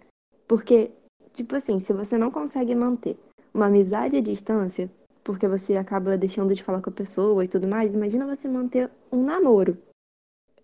Porque, 0.49 0.89
tipo 1.31 1.55
assim, 1.55 1.79
se 1.79 1.93
você 1.93 2.17
não 2.17 2.31
consegue 2.31 2.73
manter 2.73 3.15
uma 3.53 3.67
amizade 3.67 4.17
à 4.17 4.19
distância, 4.19 4.89
porque 5.23 5.47
você 5.47 5.77
acaba 5.77 6.17
deixando 6.17 6.55
de 6.55 6.63
falar 6.63 6.81
com 6.81 6.89
a 6.89 6.93
pessoa 6.93 7.45
e 7.45 7.47
tudo 7.47 7.67
mais, 7.67 7.93
imagina 7.93 8.25
você 8.25 8.47
manter 8.47 8.89
um 9.11 9.23
namoro. 9.23 9.77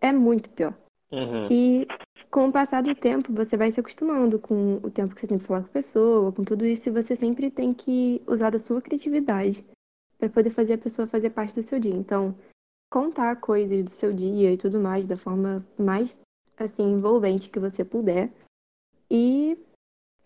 É 0.01 0.12
muito 0.12 0.50
pior. 0.50 0.74
Uhum. 1.12 1.48
E 1.51 1.88
com 2.32 2.48
o 2.48 2.51
passar 2.51 2.82
do 2.82 2.96
tempo, 2.96 3.32
você 3.32 3.56
vai 3.56 3.70
se 3.70 3.80
acostumando 3.80 4.39
com 4.39 4.80
o 4.82 4.89
tempo 4.89 5.13
que 5.13 5.22
você 5.22 5.27
tem 5.27 5.38
pra 5.38 5.48
falar 5.48 5.62
com 5.62 5.68
a 5.68 5.74
pessoa, 5.74 6.32
com 6.32 6.44
tudo 6.44 6.65
isso, 6.65 6.89
e 6.89 6.92
você 6.92 7.15
sempre 7.15 7.51
tem 7.51 7.72
que 7.72 8.24
usar 8.25 8.50
da 8.50 8.58
sua 8.58 8.82
criatividade 8.82 9.63
para 10.18 10.30
poder 10.30 10.50
fazer 10.50 10.74
a 10.74 10.80
pessoa 10.80 11.08
fazer 11.08 11.30
parte 11.30 11.54
do 11.54 11.62
seu 11.62 11.80
dia. 11.80 11.94
Então, 11.94 12.34
contar 12.92 13.36
coisas 13.36 13.84
do 13.84 13.92
seu 13.92 14.12
dia 14.12 14.51
e 14.51 14.58
tudo 14.58 14.80
mais 14.80 15.06
da 15.06 15.15
forma 15.15 15.63
mais 15.77 16.18
assim 16.58 16.94
envolvente 16.94 17.51
que 17.51 17.60
você 17.60 17.86
puder 17.86 18.32
e 19.10 19.58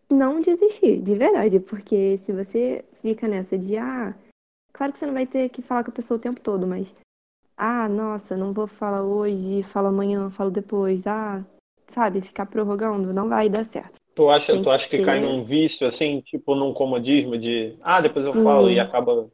não 0.09 0.39
desistir, 0.39 1.01
de 1.01 1.15
verdade, 1.15 1.59
porque 1.59 2.17
se 2.17 2.31
você 2.31 2.83
fica 3.01 3.27
nessa 3.27 3.57
de 3.57 3.77
ah, 3.77 4.13
claro 4.73 4.91
que 4.91 4.99
você 4.99 5.05
não 5.05 5.13
vai 5.13 5.25
ter 5.25 5.49
que 5.49 5.61
falar 5.61 5.83
com 5.83 5.91
a 5.91 5.93
pessoa 5.93 6.17
o 6.17 6.21
tempo 6.21 6.41
todo, 6.41 6.65
mas 6.65 6.91
ah, 7.55 7.87
nossa, 7.89 8.37
não 8.37 8.53
vou 8.53 8.67
falar 8.67 9.03
hoje, 9.03 9.63
falo 9.63 9.87
amanhã, 9.87 10.29
falo 10.29 10.49
depois, 10.49 11.05
ah, 11.05 11.43
sabe, 11.87 12.21
ficar 12.21 12.45
prorrogando, 12.45 13.13
não 13.13 13.27
vai 13.27 13.49
dar 13.49 13.65
certo. 13.65 13.99
Tu 14.15 14.29
acha, 14.29 14.53
Tem 14.53 14.61
tu 14.61 14.69
acha 14.69 14.89
que, 14.89 14.97
que 14.97 15.05
cai 15.05 15.21
num 15.21 15.43
vício, 15.43 15.87
assim, 15.87 16.21
tipo 16.21 16.55
num 16.55 16.73
comodismo 16.73 17.37
de 17.37 17.75
ah, 17.81 18.01
depois 18.01 18.25
eu 18.25 18.33
Sim. 18.33 18.43
falo 18.43 18.69
e 18.69 18.79
acaba. 18.79 19.29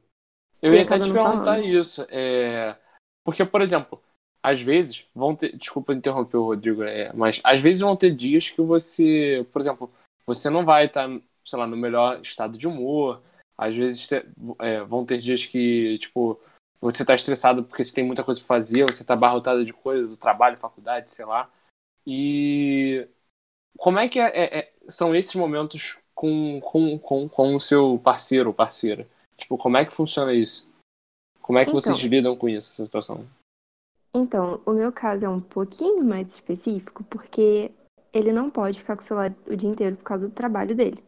Eu 0.62 0.74
ia 0.74 0.84
até 0.84 1.00
te 1.00 1.12
perguntar 1.12 1.44
falando. 1.44 1.66
isso. 1.66 2.06
É... 2.10 2.76
Porque, 3.24 3.44
por 3.44 3.62
exemplo, 3.62 4.00
às 4.44 4.62
vezes 4.62 5.06
vão 5.14 5.36
ter. 5.36 5.56
Desculpa 5.58 5.94
interromper 5.94 6.38
o 6.38 6.46
Rodrigo, 6.46 6.84
é, 6.84 7.12
mas 7.14 7.42
às 7.44 7.62
vezes 7.62 7.82
vão 7.82 7.96
ter 7.96 8.12
dias 8.12 8.50
que 8.50 8.62
você, 8.62 9.46
por 9.52 9.60
exemplo, 9.60 9.90
você 10.26 10.50
não 10.50 10.66
vai 10.66 10.86
estar, 10.86 11.08
sei 11.46 11.60
lá, 11.60 11.68
no 11.68 11.78
melhor 11.78 12.22
estado 12.22 12.58
de 12.58 12.68
humor. 12.68 13.22
Às 13.58 13.74
vezes 13.76 14.08
te- 14.08 14.26
é, 14.60 14.82
vão 14.84 15.06
ter 15.06 15.18
dias 15.20 15.46
que, 15.46 15.98
tipo, 16.00 16.40
você 16.82 17.06
tá 17.06 17.16
estressado 17.16 17.64
porque 17.64 17.84
você 17.84 17.94
tem 17.96 18.06
muita 18.06 18.24
coisa 18.24 18.40
pra 18.40 18.48
fazer, 18.48 18.86
você 18.86 19.04
tá 19.04 19.14
abarrotado 19.14 19.64
de 19.64 19.72
coisas, 19.72 20.12
do 20.12 20.18
trabalho, 20.18 20.58
faculdade, 20.58 21.10
sei 21.10 21.26
lá. 21.26 21.50
E 22.06 23.08
como 23.78 23.98
é 24.00 24.08
que 24.10 24.20
é- 24.20 24.30
é- 24.38 24.60
é- 24.60 24.74
são 24.88 25.16
esses 25.16 25.34
momentos 25.36 25.98
com, 26.14 26.60
com, 26.62 27.00
com, 27.00 27.30
com 27.30 27.56
o 27.56 27.60
seu 27.60 28.00
parceiro 28.04 28.50
ou 28.50 28.54
parceira? 28.56 29.08
Tipo, 29.38 29.58
como 29.58 29.78
é 29.78 29.86
que 29.86 29.94
funciona 29.94 30.34
isso? 30.34 30.70
Como 31.42 31.60
é 31.60 31.66
que 31.66 31.72
vocês 31.72 31.98
Então. 31.98 32.10
lidam 32.10 32.36
com 32.36 32.50
isso, 32.50 32.72
essa 32.74 32.86
situação? 32.86 33.26
Então, 34.14 34.62
o 34.66 34.72
meu 34.72 34.92
caso 34.92 35.26
é 35.26 35.30
um 35.30 35.42
pouquinho 35.42 36.04
mais 36.04 36.28
específico, 36.34 37.04
porque 37.04 37.72
ele 38.16 38.32
não 38.32 38.50
pode 38.50 38.80
ficar 38.80 38.96
com 38.96 39.02
o 39.02 39.06
celular 39.06 39.36
o 39.46 39.56
dia 39.56 39.70
inteiro 39.70 39.98
por 39.98 40.04
causa 40.04 40.28
do 40.28 40.34
trabalho 40.34 40.74
dele. 40.74 41.04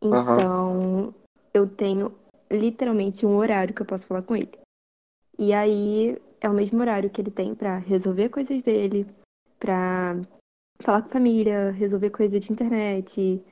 Então, 0.00 1.14
eu 1.52 1.68
tenho 1.68 2.12
literalmente 2.50 3.24
um 3.26 3.36
horário 3.36 3.74
que 3.74 3.82
eu 3.82 3.86
posso 3.86 4.06
falar 4.06 4.22
com 4.22 4.34
ele. 4.34 4.58
E 5.38 5.52
aí, 5.52 6.18
é 6.40 6.48
o 6.48 6.54
mesmo 6.54 6.80
horário 6.80 7.10
que 7.10 7.20
ele 7.20 7.30
tem 7.30 7.54
pra 7.54 7.78
resolver 7.78 8.30
coisas 8.30 8.62
dele, 8.62 9.06
pra 9.58 10.16
falar 10.80 11.02
com 11.02 11.08
a 11.08 11.12
família, 11.12 11.70
resolver 11.70 12.10
coisa 12.10 12.40
de 12.40 12.52
internet, 12.52 13.42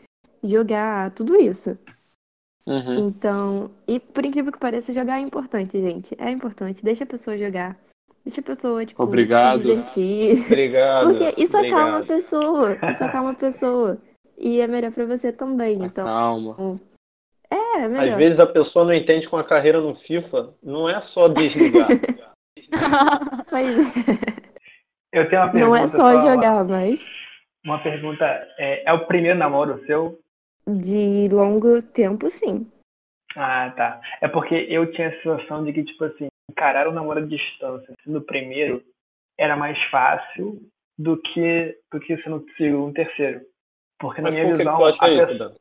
jogar, 0.43 1.13
tudo 1.13 1.37
isso. 1.37 1.79
Uhum. 2.67 3.09
Então, 3.09 3.71
e 3.87 4.01
por 4.01 4.25
incrível 4.25 4.53
que 4.53 4.59
pareça, 4.59 4.93
jogar 4.93 5.19
é 5.19 5.21
importante, 5.21 5.81
gente. 5.81 6.15
É 6.19 6.31
importante. 6.31 6.83
Deixa 6.85 7.05
a 7.05 7.07
pessoa 7.07 7.37
jogar. 7.37 7.79
Deixa 8.25 8.41
a 8.41 8.45
pessoa, 8.45 8.85
tipo, 8.85 9.03
Obrigado. 9.03 9.63
se 9.63 9.69
divertir. 9.69 10.45
Obrigado. 10.47 11.07
Porque 11.15 11.43
isso 11.43 11.57
acalma 11.57 11.77
a 11.77 11.97
obrigado. 11.97 12.07
pessoa. 12.07 12.79
Isso 12.91 13.05
acalma 13.05 13.31
a 13.31 13.35
pessoa. 13.41 13.99
E 14.39 14.61
é 14.61 14.67
melhor 14.67 14.93
pra 14.93 15.05
você 15.07 15.33
também. 15.33 15.83
Então, 15.83 16.05
Calma. 16.05 16.81
é 17.51 17.83
Às 17.85 17.91
melhor. 17.91 18.17
vezes 18.19 18.41
a 18.41 18.47
pessoa 18.47 18.85
não 18.85 18.95
entende 18.95 19.29
com 19.29 19.37
a 19.37 19.45
carreira 19.45 19.81
no 19.81 19.95
FIFA, 19.95 20.55
não 20.63 20.89
é 20.89 21.01
só 21.01 21.29
desligar. 21.29 21.89
Mas 23.51 23.77
Eu 25.13 25.29
tenho 25.29 25.43
uma 25.43 25.51
pergunta. 25.51 25.67
não 25.67 25.77
é 25.77 25.87
só 25.89 26.19
jogar, 26.21 26.65
mas 26.65 27.07
Uma 27.65 27.83
pergunta. 27.83 28.25
É, 28.59 28.89
é 28.89 28.93
o 28.93 29.07
primeiro 29.07 29.39
namoro 29.39 29.85
seu? 29.87 30.19
de 30.69 31.29
longo 31.33 31.83
tempo, 31.83 32.31
sim. 32.31 32.71
Ah, 33.37 33.73
tá. 33.77 34.01
É 34.21 34.29
porque 34.29 34.55
eu 34.69 34.91
tinha 34.93 35.09
a 35.09 35.23
sensação 35.23 35.65
de 35.65 35.73
que, 35.73 35.83
tipo 35.85 36.05
assim, 36.05 36.29
encarar 36.51 36.89
o 36.89 36.93
namoro 36.93 37.21
à 37.21 37.23
distância 37.23 37.95
sendo 38.05 38.19
o 38.19 38.25
primeiro 38.25 38.83
era 39.39 39.57
mais 39.57 39.81
fácil 39.85 40.61
do 40.99 41.17
que, 41.17 41.79
do 41.91 41.99
que 41.99 42.17
sendo 42.23 42.37
o 42.37 42.47
segundo, 42.57 42.89
um 42.89 42.93
terceiro. 42.93 43.41
Porque 43.99 44.21
na 44.21 44.31
Mas 44.31 44.35
minha 44.35 44.45
por 44.47 44.51
que 44.51 44.65
que 44.65 44.65
visão, 44.65 44.79
tu 44.79 44.85
acha 44.85 45.05
a 45.05 45.11
isso, 45.11 45.27
pessoa-? 45.27 45.57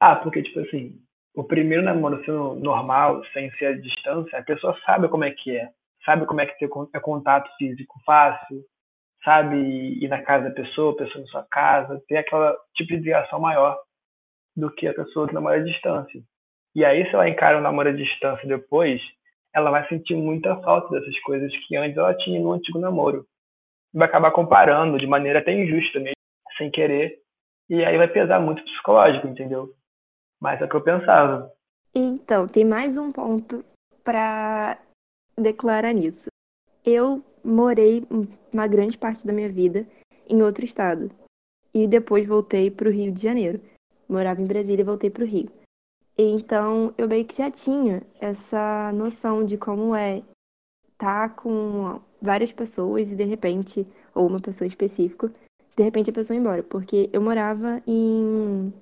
Ah, 0.00 0.16
porque, 0.16 0.42
tipo 0.42 0.60
assim, 0.60 0.98
o 1.34 1.44
primeiro 1.44 1.82
namoro 1.82 2.22
sendo 2.24 2.54
normal, 2.56 3.22
sem 3.32 3.50
ser 3.52 3.66
à 3.66 3.72
distância, 3.78 4.38
a 4.38 4.42
pessoa 4.42 4.78
sabe 4.84 5.08
como 5.08 5.24
é 5.24 5.30
que 5.30 5.56
é. 5.56 5.70
Sabe 6.04 6.26
como 6.26 6.40
é 6.40 6.46
que 6.46 6.58
ter 6.58 6.70
é 6.94 7.00
contato 7.00 7.50
físico 7.58 8.00
fácil, 8.04 8.64
sabe 9.22 9.56
ir 9.56 10.08
na 10.08 10.22
casa 10.22 10.48
da 10.48 10.54
pessoa, 10.54 10.92
a 10.92 10.96
pessoa 10.96 11.22
na 11.22 11.30
sua 11.30 11.46
casa, 11.50 12.02
ter 12.08 12.16
aquela 12.16 12.56
tipo 12.74 12.90
de 12.90 13.00
ligação 13.00 13.38
maior 13.38 13.78
do 14.56 14.70
que 14.70 14.86
a 14.86 14.94
pessoa 14.94 15.28
que 15.28 15.34
namora 15.34 15.60
à 15.60 15.62
distância. 15.62 16.22
E 16.74 16.84
aí, 16.84 17.04
se 17.04 17.14
ela 17.14 17.28
encara 17.28 17.58
o 17.58 17.60
namoro 17.60 17.90
à 17.90 17.92
distância 17.92 18.46
depois, 18.46 19.00
ela 19.54 19.70
vai 19.70 19.86
sentir 19.88 20.14
muita 20.14 20.56
falta 20.62 20.88
dessas 20.90 21.18
coisas 21.20 21.52
que 21.66 21.76
antes 21.76 21.96
ela 21.96 22.14
tinha 22.16 22.40
no 22.40 22.52
antigo 22.52 22.78
namoro. 22.78 23.26
Vai 23.92 24.08
acabar 24.08 24.30
comparando 24.30 24.98
de 24.98 25.06
maneira 25.06 25.40
até 25.40 25.52
injusta 25.52 25.98
mesmo, 25.98 26.14
sem 26.56 26.70
querer. 26.70 27.20
E 27.68 27.84
aí 27.84 27.96
vai 27.96 28.08
pesar 28.08 28.40
muito 28.40 28.60
o 28.60 28.64
psicológico, 28.64 29.26
entendeu? 29.26 29.74
Mas 30.40 30.60
é 30.60 30.64
o 30.64 30.68
que 30.68 30.76
eu 30.76 30.82
pensava. 30.82 31.52
Então, 31.94 32.46
tem 32.46 32.64
mais 32.64 32.96
um 32.96 33.10
ponto 33.10 33.64
pra 34.04 34.78
declarar 35.36 35.92
nisso. 35.92 36.28
Eu 36.84 37.22
morei 37.44 38.02
uma 38.52 38.66
grande 38.66 38.96
parte 38.96 39.26
da 39.26 39.32
minha 39.32 39.48
vida 39.48 39.86
em 40.28 40.42
outro 40.42 40.64
estado. 40.64 41.10
E 41.74 41.86
depois 41.86 42.26
voltei 42.26 42.70
pro 42.70 42.90
Rio 42.90 43.12
de 43.12 43.22
Janeiro. 43.22 43.60
Morava 44.08 44.40
em 44.40 44.46
Brasília 44.46 44.82
e 44.82 44.84
voltei 44.84 45.10
pro 45.10 45.24
Rio. 45.24 45.50
Então, 46.16 46.92
eu 46.98 47.08
meio 47.08 47.24
que 47.24 47.36
já 47.36 47.50
tinha 47.50 48.02
essa 48.20 48.92
noção 48.92 49.44
de 49.44 49.56
como 49.56 49.94
é 49.94 50.22
estar 50.92 51.34
com 51.34 52.00
várias 52.20 52.52
pessoas 52.52 53.10
e 53.10 53.16
de 53.16 53.24
repente, 53.24 53.86
ou 54.14 54.26
uma 54.26 54.40
pessoa 54.40 54.68
específica, 54.68 55.32
de 55.76 55.82
repente 55.82 56.10
a 56.10 56.12
pessoa 56.12 56.36
ir 56.36 56.40
embora. 56.40 56.62
Porque 56.62 57.08
eu 57.12 57.22
morava 57.22 57.82
em, 57.86 58.72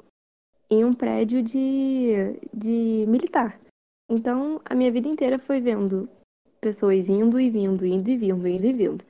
em 0.69 0.85
um 0.85 0.93
prédio 0.93 1.43
de, 1.43 2.39
de 2.53 3.05
militar. 3.07 3.57
Então, 4.11 4.61
a 4.65 4.75
minha 4.75 4.91
vida 4.91 5.07
inteira 5.07 5.39
foi 5.39 5.61
vendo 5.61 6.09
pessoas 6.61 7.09
indo 7.09 7.39
e 7.39 7.51
vindo, 7.51 7.87
indo 7.87 8.09
e 8.09 8.17
vindo, 8.17 8.49
indo 8.49 8.67
e 8.67 8.73
vindo. 8.73 9.05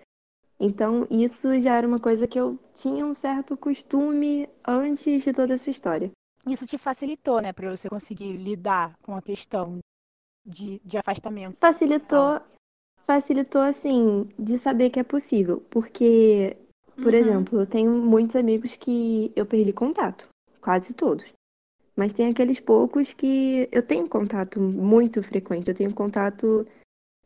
Então, 0.60 1.06
isso 1.08 1.58
já 1.60 1.76
era 1.76 1.86
uma 1.86 2.00
coisa 2.00 2.26
que 2.26 2.38
eu 2.38 2.58
tinha 2.74 3.06
um 3.06 3.14
certo 3.14 3.56
costume 3.56 4.48
antes 4.66 5.22
de 5.22 5.32
toda 5.32 5.54
essa 5.54 5.70
história. 5.70 6.10
Isso 6.52 6.66
te 6.66 6.78
facilitou, 6.78 7.40
né, 7.40 7.52
pra 7.52 7.70
você 7.74 7.88
conseguir 7.88 8.36
lidar 8.36 8.96
com 9.02 9.14
a 9.14 9.22
questão 9.22 9.78
de, 10.46 10.80
de 10.84 10.96
afastamento. 10.96 11.56
Facilitou, 11.58 12.40
facilitou 13.04 13.60
assim, 13.62 14.26
de 14.38 14.58
saber 14.58 14.90
que 14.90 15.00
é 15.00 15.04
possível. 15.04 15.62
Porque, 15.70 16.56
por 16.96 17.12
Uhum. 17.12 17.20
exemplo, 17.20 17.60
eu 17.60 17.66
tenho 17.66 17.90
muitos 17.92 18.36
amigos 18.36 18.76
que 18.76 19.32
eu 19.36 19.44
perdi 19.44 19.72
contato, 19.72 20.28
quase 20.60 20.94
todos. 20.94 21.26
Mas 21.96 22.12
tem 22.12 22.28
aqueles 22.28 22.60
poucos 22.60 23.12
que 23.12 23.68
eu 23.72 23.82
tenho 23.82 24.08
contato 24.08 24.60
muito 24.60 25.22
frequente, 25.22 25.68
eu 25.68 25.74
tenho 25.74 25.92
contato, 25.92 26.64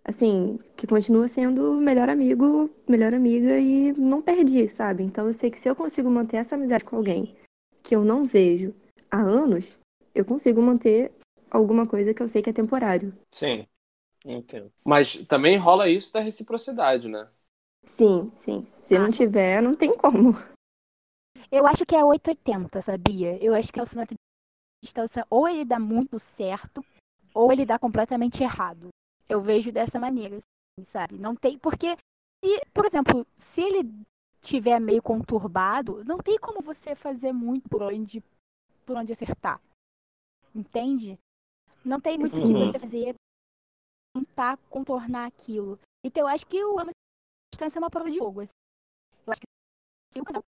assim, 0.05 0.59
que 0.76 0.87
continua 0.87 1.29
sendo 1.29 1.75
melhor 1.75 2.09
amigo, 2.09 2.71
melhor 2.88 3.12
amiga 3.12 3.59
e 3.59 3.93
não 3.93 4.23
perdi, 4.23 4.69
sabe? 4.69 5.02
Então 5.02 5.26
eu 5.26 5.33
sei 5.35 5.50
que 5.50 5.61
se 5.61 5.69
eu 5.69 5.76
consigo 5.76 6.11
manter 6.11 6.38
essa 6.38 6.55
amizade 6.55 6.85
com 6.85 6.97
alguém 6.97 7.35
que 7.83 7.95
eu 7.95 8.02
não 8.02 8.25
vejo 8.25 8.73
há 9.12 9.21
anos, 9.21 9.76
eu 10.14 10.25
consigo 10.25 10.62
manter 10.62 11.12
alguma 11.50 11.87
coisa 11.87 12.14
que 12.14 12.23
eu 12.23 12.28
sei 12.28 12.42
que 12.42 12.50
é 12.50 12.52
temporário. 12.52 13.12
Sim, 13.33 13.66
entendo. 14.25 14.73
Mas 14.85 15.16
também 15.26 15.57
rola 15.59 15.88
isso 15.88 16.12
da 16.12 16.21
reciprocidade, 16.21 17.09
né? 17.09 17.31
Sim, 17.85 18.33
sim. 18.37 18.64
Se 18.66 18.99
não 18.99 19.07
Ah. 19.07 19.11
tiver, 19.11 19.61
não 19.62 19.75
tem 19.76 19.97
como. 19.97 20.33
Eu 21.50 21.66
acho 21.66 21.85
que 21.85 21.95
é 21.95 22.04
880, 22.04 22.81
sabia? 22.83 23.42
Eu 23.42 23.54
acho 23.54 23.73
que 23.73 23.78
é 23.78 23.83
o 23.83 23.87
sinal 23.87 24.07
de 24.07 24.14
distância 24.83 25.26
ou 25.31 25.49
ele 25.49 25.64
dá 25.64 25.78
muito 25.78 26.19
certo 26.19 26.85
ou 27.35 27.52
ele 27.52 27.64
dá 27.66 27.78
completamente 27.78 28.42
errado. 28.42 28.88
Eu 29.28 29.40
vejo 29.40 29.73
dessa 29.73 29.99
maneira. 29.99 30.38
sabe? 30.85 31.19
Não 31.19 31.37
tem, 31.37 31.59
porque, 31.59 31.97
se, 32.45 32.61
por 32.73 32.87
exemplo, 32.87 33.26
se 33.37 33.61
ele 33.61 33.92
tiver 34.40 34.81
meio 34.81 35.02
conturbado, 35.02 36.02
não 36.04 36.19
tem 36.19 36.38
como 36.38 36.61
você 36.62 36.95
fazer 36.95 37.33
muito 37.33 37.69
por 37.69 37.83
onde, 37.83 38.23
por 38.87 38.97
onde 38.97 39.12
acertar. 39.12 39.61
Entende? 40.55 41.19
Não 41.85 42.01
tem 42.01 42.19
muito 42.19 42.37
o 42.37 42.41
que 42.43 42.53
Uhum. 42.53 42.67
você 42.67 42.79
fazer 42.79 43.15
tentar 44.15 44.57
contornar 44.69 45.27
aquilo. 45.27 45.79
Então, 46.05 46.23
eu 46.25 46.27
acho 46.29 46.47
que 46.47 46.62
o 46.62 46.79
ano 46.79 46.91
de 46.91 47.55
distância 47.55 47.79
é 47.79 47.81
uma 47.81 47.91
prova 47.91 48.11
de 48.11 48.19
fogo. 48.19 48.43
assim. 48.43 48.53
Eu 49.27 49.31
acho 49.33 49.41
que 49.41 49.47
se 50.12 50.21
o 50.21 50.25
casal 50.25 50.43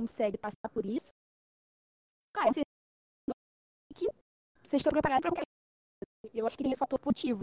consegue 0.00 0.36
passar 0.38 0.68
por 0.72 0.84
isso, 0.84 1.08
cara, 2.34 2.52
você 2.52 2.62
que 3.94 4.06
vocês 4.62 4.80
estão 4.80 4.92
preparados 4.92 5.22
para 5.22 5.30
qualquer 5.30 5.44
coisa. 6.22 6.36
Eu 6.38 6.46
acho 6.46 6.56
que 6.56 6.62
tem 6.62 6.72
esse 6.72 6.78
fator 6.78 6.98
positivo. 7.00 7.42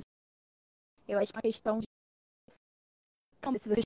Eu 1.08 1.20
acho 1.20 1.32
que 1.32 1.38
é 1.38 1.39
uma 1.39 1.42
questão 1.42 1.80
de. 1.80 1.86
Então, 3.39 3.51
se 3.58 3.68
vocês 3.68 3.84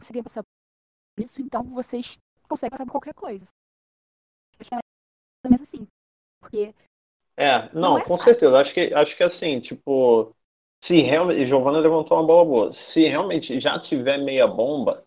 conseguirem 0.00 0.24
passar 0.24 0.42
por 0.42 1.22
isso, 1.24 1.40
então 1.40 1.62
vocês 1.64 2.16
conseguem 2.48 2.70
passar 2.70 2.84
por 2.86 2.92
qualquer 2.92 3.14
coisa. 3.14 3.44
Eu 3.44 4.58
acho 4.60 4.70
que 4.70 4.74
é 4.74 4.78
menos 5.44 5.62
assim. 5.62 5.86
Porque 6.40 6.74
É, 7.36 7.68
não, 7.74 7.94
Não 7.94 7.98
é 7.98 8.04
com 8.04 8.16
fácil. 8.16 8.24
certeza. 8.24 8.58
Acho 8.58 8.74
que, 8.74 8.92
acho 8.94 9.16
que 9.16 9.22
assim, 9.22 9.60
tipo, 9.60 10.34
se 10.82 11.00
realmente. 11.02 11.46
Giovanna 11.46 11.78
levantou 11.78 12.16
uma 12.18 12.26
bola 12.26 12.44
boa. 12.44 12.72
Se 12.72 13.06
realmente 13.06 13.60
já 13.60 13.78
tiver 13.78 14.18
meia 14.18 14.46
bomba, 14.46 15.06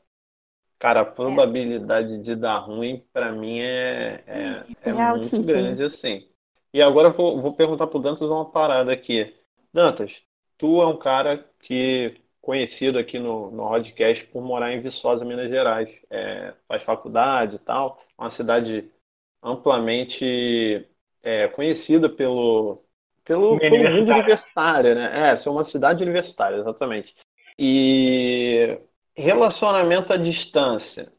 cara, 0.79 1.01
a 1.01 1.05
probabilidade 1.05 2.21
de 2.23 2.35
dar 2.35 2.59
ruim, 2.59 3.05
pra 3.13 3.31
mim, 3.31 3.59
é, 3.61 4.23
é, 4.27 4.65
é 4.81 4.89
É 4.91 4.99
muito 4.99 5.43
grande, 5.43 5.83
assim. 5.83 6.27
E 6.73 6.81
agora 6.81 7.09
eu 7.09 7.13
vou, 7.13 7.41
vou 7.41 7.53
perguntar 7.53 7.87
pro 7.87 7.99
Dantas 7.99 8.29
uma 8.29 8.49
parada 8.49 8.91
aqui. 8.91 9.33
Dantas, 9.73 10.23
tu 10.57 10.81
é 10.81 10.87
um 10.87 10.97
cara 10.97 11.45
que 11.61 12.15
conhecido 12.41 12.97
aqui 12.97 13.19
no, 13.19 13.51
no 13.51 13.67
podcast 13.69 14.25
por 14.27 14.41
morar 14.41 14.71
em 14.73 14.81
Viçosa, 14.81 15.25
Minas 15.25 15.49
Gerais. 15.49 15.89
É, 16.09 16.53
faz 16.67 16.83
faculdade 16.83 17.55
e 17.57 17.59
tal. 17.59 18.01
Uma 18.17 18.29
cidade 18.29 18.89
amplamente 19.41 20.87
é, 21.23 21.47
conhecida 21.49 22.09
pelo, 22.09 22.83
pelo, 23.23 23.61
pelo 23.61 23.85
mundo 23.85 24.11
universitário, 24.11 24.95
né? 24.95 25.31
É, 25.31 25.37
ser 25.37 25.49
uma 25.49 25.63
cidade 25.63 26.03
universitária, 26.03 26.57
exatamente. 26.57 27.15
E 27.57 28.79
relacionamento 29.15 30.13
à 30.13 30.17
distância. 30.17 31.11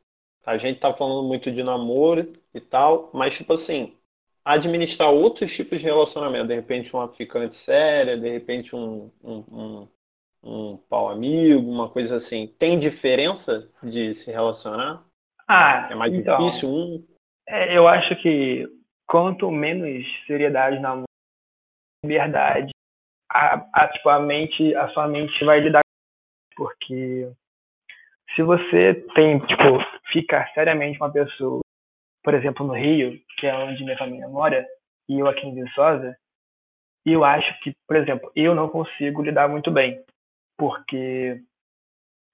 A 0.45 0.57
gente 0.59 0.81
tá 0.81 0.93
falando 0.93 1.26
muito 1.29 1.50
de 1.52 1.62
namoro 1.62 2.33
e 2.52 2.61
tal, 2.61 3.11
mas 3.14 3.35
tipo 3.35 3.52
assim, 3.52 3.97
administrar 4.45 5.11
outros 5.11 5.52
tipos 5.55 5.79
de 5.79 5.85
relacionamento, 5.85 6.49
de 6.49 6.55
repente 6.55 6.93
uma 6.95 7.09
ficante 7.09 7.55
séria, 7.55 8.19
de 8.19 8.29
repente 8.29 8.75
um, 8.75 9.11
um, 9.23 9.38
um, 9.52 9.88
um 10.43 10.76
pau 10.76 11.09
amigo, 11.11 11.71
uma 11.71 11.88
coisa 11.88 12.17
assim. 12.17 12.49
Tem 12.59 12.79
diferença 12.79 13.71
de 13.83 14.14
se 14.14 14.31
relacionar? 14.31 15.05
Ah, 15.49 15.88
É 15.91 15.95
mais 15.95 16.12
então, 16.12 16.38
difícil 16.38 16.69
um? 16.69 17.07
É, 17.49 17.76
eu 17.76 17.87
acho 17.88 18.14
que 18.22 18.66
quanto 19.06 19.50
menos 19.50 20.04
seriedade 20.26 20.78
na 20.80 21.02
liberdade, 22.04 22.70
a, 23.30 23.66
a, 23.72 23.88
tipo, 23.88 24.08
a 24.08 24.20
mente, 24.20 24.74
a 24.74 24.88
sua 24.88 25.09
mente 25.09 25.44
vai 25.44 25.61
lidar 25.61 25.83
porque 26.57 27.33
se 28.35 28.42
você 28.42 28.94
tem, 29.14 29.38
tipo, 29.40 29.78
fica 30.12 30.46
seriamente 30.55 30.98
com 30.98 31.05
uma 31.05 31.12
pessoa, 31.12 31.61
por 32.22 32.35
exemplo, 32.35 32.66
no 32.66 32.74
Rio, 32.74 33.20
que 33.38 33.46
é 33.46 33.55
onde 33.55 33.83
minha 33.83 33.98
família 33.98 34.28
mora, 34.28 34.66
e 35.09 35.18
eu 35.18 35.26
aqui 35.26 35.46
em 35.46 35.55
Viçosa, 35.55 36.16
eu 37.05 37.24
acho 37.24 37.59
que, 37.61 37.72
por 37.87 37.96
exemplo, 37.96 38.31
eu 38.37 38.55
não 38.55 38.68
consigo 38.68 39.22
lidar 39.22 39.48
muito 39.48 39.70
bem, 39.70 40.02
porque 40.57 41.42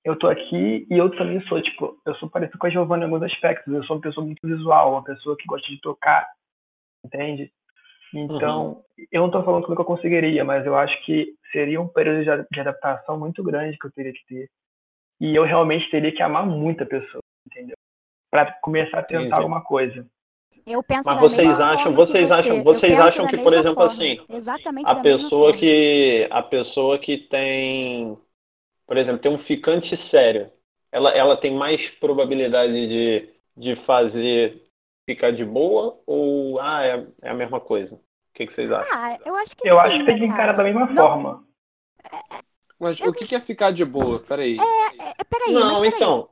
eu 0.08 0.16
tô 0.18 0.26
aqui 0.28 0.86
e 0.90 0.96
eu 0.96 1.10
também 1.16 1.40
sou, 1.42 1.60
tipo, 1.62 2.00
eu 2.06 2.14
sou 2.16 2.28
parecido 2.30 2.58
com 2.58 2.66
a 2.66 2.70
Giovanna 2.70 3.02
em 3.04 3.06
alguns 3.06 3.22
aspectos, 3.22 3.72
eu 3.72 3.84
sou 3.84 3.96
uma 3.96 4.02
pessoa 4.02 4.24
muito 4.24 4.46
visual, 4.46 4.92
uma 4.92 5.04
pessoa 5.04 5.36
que 5.36 5.46
gosta 5.46 5.68
de 5.68 5.80
tocar, 5.80 6.26
entende? 7.04 7.52
Então, 8.14 8.82
eu 9.12 9.20
não 9.22 9.30
tô 9.30 9.42
falando 9.42 9.62
como 9.64 9.74
é 9.74 9.76
que 9.76 9.82
eu 9.82 9.84
conseguiria, 9.96 10.44
mas 10.44 10.64
eu 10.64 10.74
acho 10.76 10.98
que 11.04 11.34
seria 11.52 11.80
um 11.80 11.88
período 11.88 12.24
de 12.50 12.60
adaptação 12.60 13.18
muito 13.18 13.42
grande 13.42 13.78
que 13.78 13.86
eu 13.86 13.92
teria 13.92 14.12
que 14.12 14.24
ter. 14.26 14.48
E 15.20 15.34
eu 15.36 15.44
realmente 15.44 15.90
teria 15.90 16.10
que 16.12 16.22
amar 16.22 16.46
muito 16.46 16.82
a 16.82 16.86
pessoa, 16.86 17.20
entendeu? 17.46 17.76
Pra 18.30 18.50
começar 18.62 19.00
a 19.00 19.02
tentar 19.02 19.20
Entendi. 19.24 19.34
alguma 19.34 19.60
coisa. 19.62 20.06
eu 20.66 20.82
penso 20.82 21.08
Mas 21.08 21.20
vocês 21.20 21.48
acham- 21.60 21.94
vocês 21.94 22.26
que 22.28 22.32
acham- 22.32 22.62
vocês 22.62 22.98
acham 23.00 23.26
que, 23.26 23.38
por 23.38 23.52
exemplo, 23.54 23.74
forma. 23.74 23.90
assim, 23.90 24.20
Exatamente 24.28 24.86
A 24.90 24.94
pessoa 24.96 25.44
forma. 25.46 25.58
que 25.58 26.28
a 26.30 26.42
pessoa 26.42 26.98
que 26.98 27.16
tem, 27.18 28.18
por 28.88 28.98
exemplo, 28.98 29.22
tem 29.22 29.32
um 29.32 29.38
ficante 29.38 29.96
sério, 29.98 30.52
ela, 30.92 31.12
ela 31.12 31.38
tem 31.38 31.54
mais 31.56 31.90
probabilidade 31.90 32.88
de, 32.88 33.30
de 33.56 33.76
fazer 33.76 34.64
ficar 35.06 35.32
de 35.32 35.44
boa 35.46 36.02
ou 36.06 36.60
ah, 36.60 36.84
é, 36.86 37.08
é 37.22 37.30
a 37.30 37.34
mesma 37.34 37.60
coisa? 37.60 37.96
O 37.96 38.02
que, 38.34 38.46
que 38.46 38.54
vocês 38.54 38.72
acham? 38.72 39.00
Ah, 39.00 39.18
eu 39.24 39.34
acho 39.36 39.56
que 39.56 39.64
Eu 39.64 39.78
sim, 39.80 39.80
acho 39.80 39.98
que 39.98 40.04
tem 40.04 40.18
que 40.18 40.24
né, 40.24 40.26
encarar 40.26 40.52
cara? 40.52 40.58
da 40.58 40.64
mesma 40.64 40.86
Não, 40.88 40.96
forma. 40.96 41.44
Mas 42.78 43.00
o 43.00 43.12
que 43.12 43.26
que 43.26 43.34
é 43.34 43.40
ficar 43.40 43.72
de 43.72 43.84
boa? 43.84 44.20
Peraí. 44.20 44.56
É, 44.58 45.20
é, 45.20 45.24
peraí, 45.30 45.60
Não, 45.66 45.84
peraí. 45.84 46.08
então, 46.08 46.30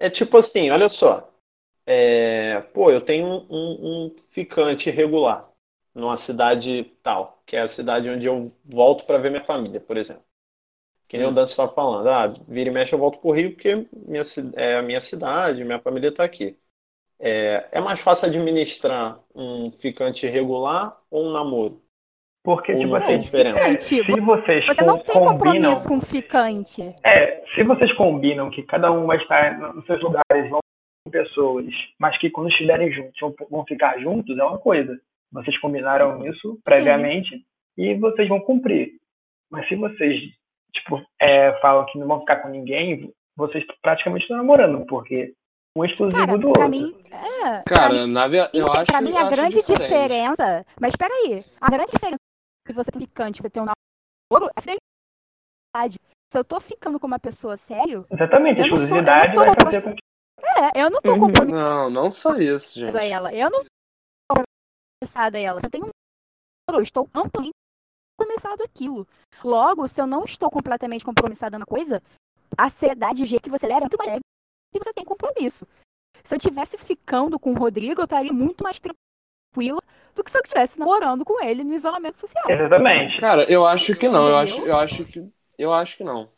é 0.00 0.10
tipo 0.10 0.38
assim, 0.38 0.70
olha 0.70 0.88
só. 0.88 1.30
É, 1.86 2.60
pô, 2.74 2.90
eu 2.90 3.00
tenho 3.04 3.26
um, 3.26 3.46
um- 3.50 4.06
um 4.08 4.16
ficante 4.30 4.90
regular 4.90 5.50
numa 5.94 6.16
cidade 6.18 6.84
tal, 7.02 7.42
que 7.46 7.56
é 7.56 7.62
a 7.62 7.68
cidade 7.68 8.08
onde 8.10 8.26
eu 8.26 8.52
volto 8.64 9.04
para 9.06 9.18
ver 9.18 9.30
minha 9.30 9.44
família, 9.44 9.80
por 9.80 9.96
exemplo. 9.96 10.24
Que 11.12 11.18
nem 11.18 11.26
Hum. 11.26 11.30
o 11.30 11.34
Dan 11.34 11.42
estava 11.42 11.70
falando, 11.74 12.08
ah, 12.08 12.26
vira 12.48 12.70
e 12.70 12.72
mexe 12.72 12.94
eu 12.94 12.98
volto 12.98 13.18
pro 13.20 13.32
Rio 13.32 13.50
porque 13.52 13.86
minha, 14.08 14.22
é 14.56 14.76
a 14.76 14.82
minha 14.82 14.98
cidade, 14.98 15.62
minha 15.62 15.78
família 15.78 16.08
está 16.08 16.24
aqui. 16.24 16.56
É, 17.20 17.68
é 17.70 17.80
mais 17.82 18.00
fácil 18.00 18.26
administrar 18.26 19.20
um 19.34 19.70
ficante 19.72 20.26
regular 20.26 20.98
ou 21.10 21.26
um 21.26 21.32
namoro? 21.32 21.82
Porque, 22.42 22.72
Ou 22.72 22.80
tipo 22.80 22.94
assim, 22.96 23.20
diferença? 23.20 23.58
Ficante, 23.58 23.82
se 23.84 24.02
vocês 24.22 24.64
Você 24.64 24.84
não 24.86 24.98
tem 25.00 25.12
combinam. 25.14 25.32
compromisso 25.38 25.86
com 25.86 25.98
o 25.98 26.00
ficante. 26.00 26.80
É, 27.04 27.44
se 27.54 27.62
vocês 27.62 27.92
combinam 27.92 28.48
que 28.48 28.62
cada 28.62 28.90
um 28.90 29.06
vai 29.06 29.18
estar 29.18 29.58
nos 29.74 29.84
seus 29.84 30.00
lugares, 30.02 30.48
vão 30.50 30.60
com 31.04 31.10
pessoas, 31.10 31.66
mas 31.98 32.16
que 32.18 32.30
quando 32.30 32.48
estiverem 32.48 32.90
juntos 32.90 33.20
vão, 33.20 33.34
vão 33.50 33.64
ficar 33.66 33.98
juntos, 34.00 34.36
é 34.38 34.42
uma 34.42 34.58
coisa. 34.58 34.98
Vocês 35.30 35.58
combinaram 35.60 36.26
isso 36.26 36.58
previamente 36.64 37.44
e 37.76 37.94
vocês 37.96 38.26
vão 38.30 38.40
cumprir. 38.40 38.92
Mas 39.50 39.68
se 39.68 39.76
vocês, 39.76 40.22
tipo, 40.74 41.04
é, 41.20 41.52
falam 41.60 41.86
que 41.86 41.98
não 41.98 42.06
vão 42.06 42.20
ficar 42.20 42.36
com 42.42 42.48
ninguém, 42.48 43.12
vocês 43.36 43.64
praticamente 43.82 44.22
estão 44.22 44.36
namorando, 44.36 44.84
porque 44.86 45.34
um 45.76 45.84
é 45.84 45.88
exclusivo 45.88 46.26
Cara, 46.26 46.38
do 46.38 46.52
pra 46.52 46.64
outro. 46.64 46.68
mim, 46.68 46.94
é. 47.10 47.62
Cara, 47.66 48.06
na 48.06 48.28
verdade, 48.28 48.56
eu 48.58 48.64
Então, 48.66 48.80
acho 48.80 48.92
pra 48.92 49.00
mim, 49.00 49.10
eu 49.10 49.18
a 49.18 49.30
grande 49.30 49.56
diferente. 49.62 49.82
diferença. 49.82 50.66
Mas 50.80 50.94
peraí, 50.96 51.44
a 51.60 51.70
grande 51.70 51.92
diferença 51.92 52.18
que 52.66 52.72
você 52.72 52.90
tem 52.90 53.00
ficante, 53.00 53.40
você 53.42 53.50
tem 53.50 53.62
um 53.62 53.66
namoro, 53.66 54.50
é 54.54 54.58
a 54.58 54.60
fidelidade. 54.60 55.98
Se 56.32 56.38
eu 56.38 56.44
tô 56.44 56.60
ficando 56.60 56.98
com 56.98 57.06
uma 57.06 57.18
pessoa 57.18 57.56
sério, 57.56 58.06
Exatamente, 58.10 58.60
a 58.60 58.64
Eu 58.66 58.68
sou- 58.68 58.78
eu 58.78 58.84
exclusividade 58.84 59.34
tô 59.34 59.40
vai 59.44 59.54
fazer 59.54 59.82
com 59.82 59.94
que 59.94 60.02
é, 60.58 60.82
eu 60.82 60.90
não 60.90 61.00
tô 61.00 61.12
Uhum. 61.12 61.20
compromissada 61.20 61.52
Não, 61.52 61.90
não 61.90 62.10
só 62.10 62.34
isso, 62.36 62.78
gente. 62.78 62.96
ela. 62.96 63.32
Eu 63.34 63.50
não 63.50 63.62
tô 63.62 64.44
compromissada 65.02 65.38
a 65.38 65.40
ela. 65.40 65.60
Se 65.60 65.66
eu 65.66 65.70
tenho 65.70 65.84
um 65.84 65.90
namoro, 66.68 66.80
eu 66.80 66.82
estou 66.82 67.08
amplamente 67.14 67.52
compromissado 68.16 68.62
aquilo. 68.62 69.06
Logo, 69.42 69.88
se 69.88 70.00
eu 70.00 70.06
não 70.06 70.24
estou 70.24 70.50
completamente 70.50 71.04
compromissada 71.04 71.58
na 71.58 71.66
coisa, 71.66 72.02
a 72.56 72.68
seriedade, 72.70 73.22
o 73.22 73.26
jeito 73.26 73.42
que 73.42 73.50
você 73.50 73.66
leva 73.66 73.80
é 73.80 73.82
muito 73.82 73.98
mais 73.98 74.10
leve 74.10 74.20
e 74.74 74.78
você 74.78 74.92
tem 74.92 75.04
compromisso. 75.04 75.66
Se 76.24 76.34
eu 76.34 76.38
tivesse 76.38 76.78
ficando 76.78 77.38
com 77.38 77.52
o 77.52 77.58
Rodrigo, 77.58 78.00
eu 78.00 78.04
estaria 78.04 78.32
muito 78.32 78.62
mais 78.62 78.78
tranquila 78.78 79.80
do 80.14 80.22
que 80.22 80.30
se 80.30 80.38
eu 80.38 80.42
estivesse 80.42 80.78
namorando 80.78 81.24
com 81.24 81.42
ele 81.42 81.64
no 81.64 81.74
isolamento 81.74 82.18
social. 82.18 82.48
Exatamente. 82.48 83.18
Cara, 83.18 83.50
eu 83.50 83.66
acho 83.66 83.96
que 83.96 84.08
não. 84.08 84.28
Eu 84.28 84.36
acho, 84.36 84.66
eu 84.66 84.76
acho 84.76 85.04
que 85.04 85.32
eu 85.58 85.72
acho 85.72 85.96
que 85.96 86.04
não. 86.04 86.30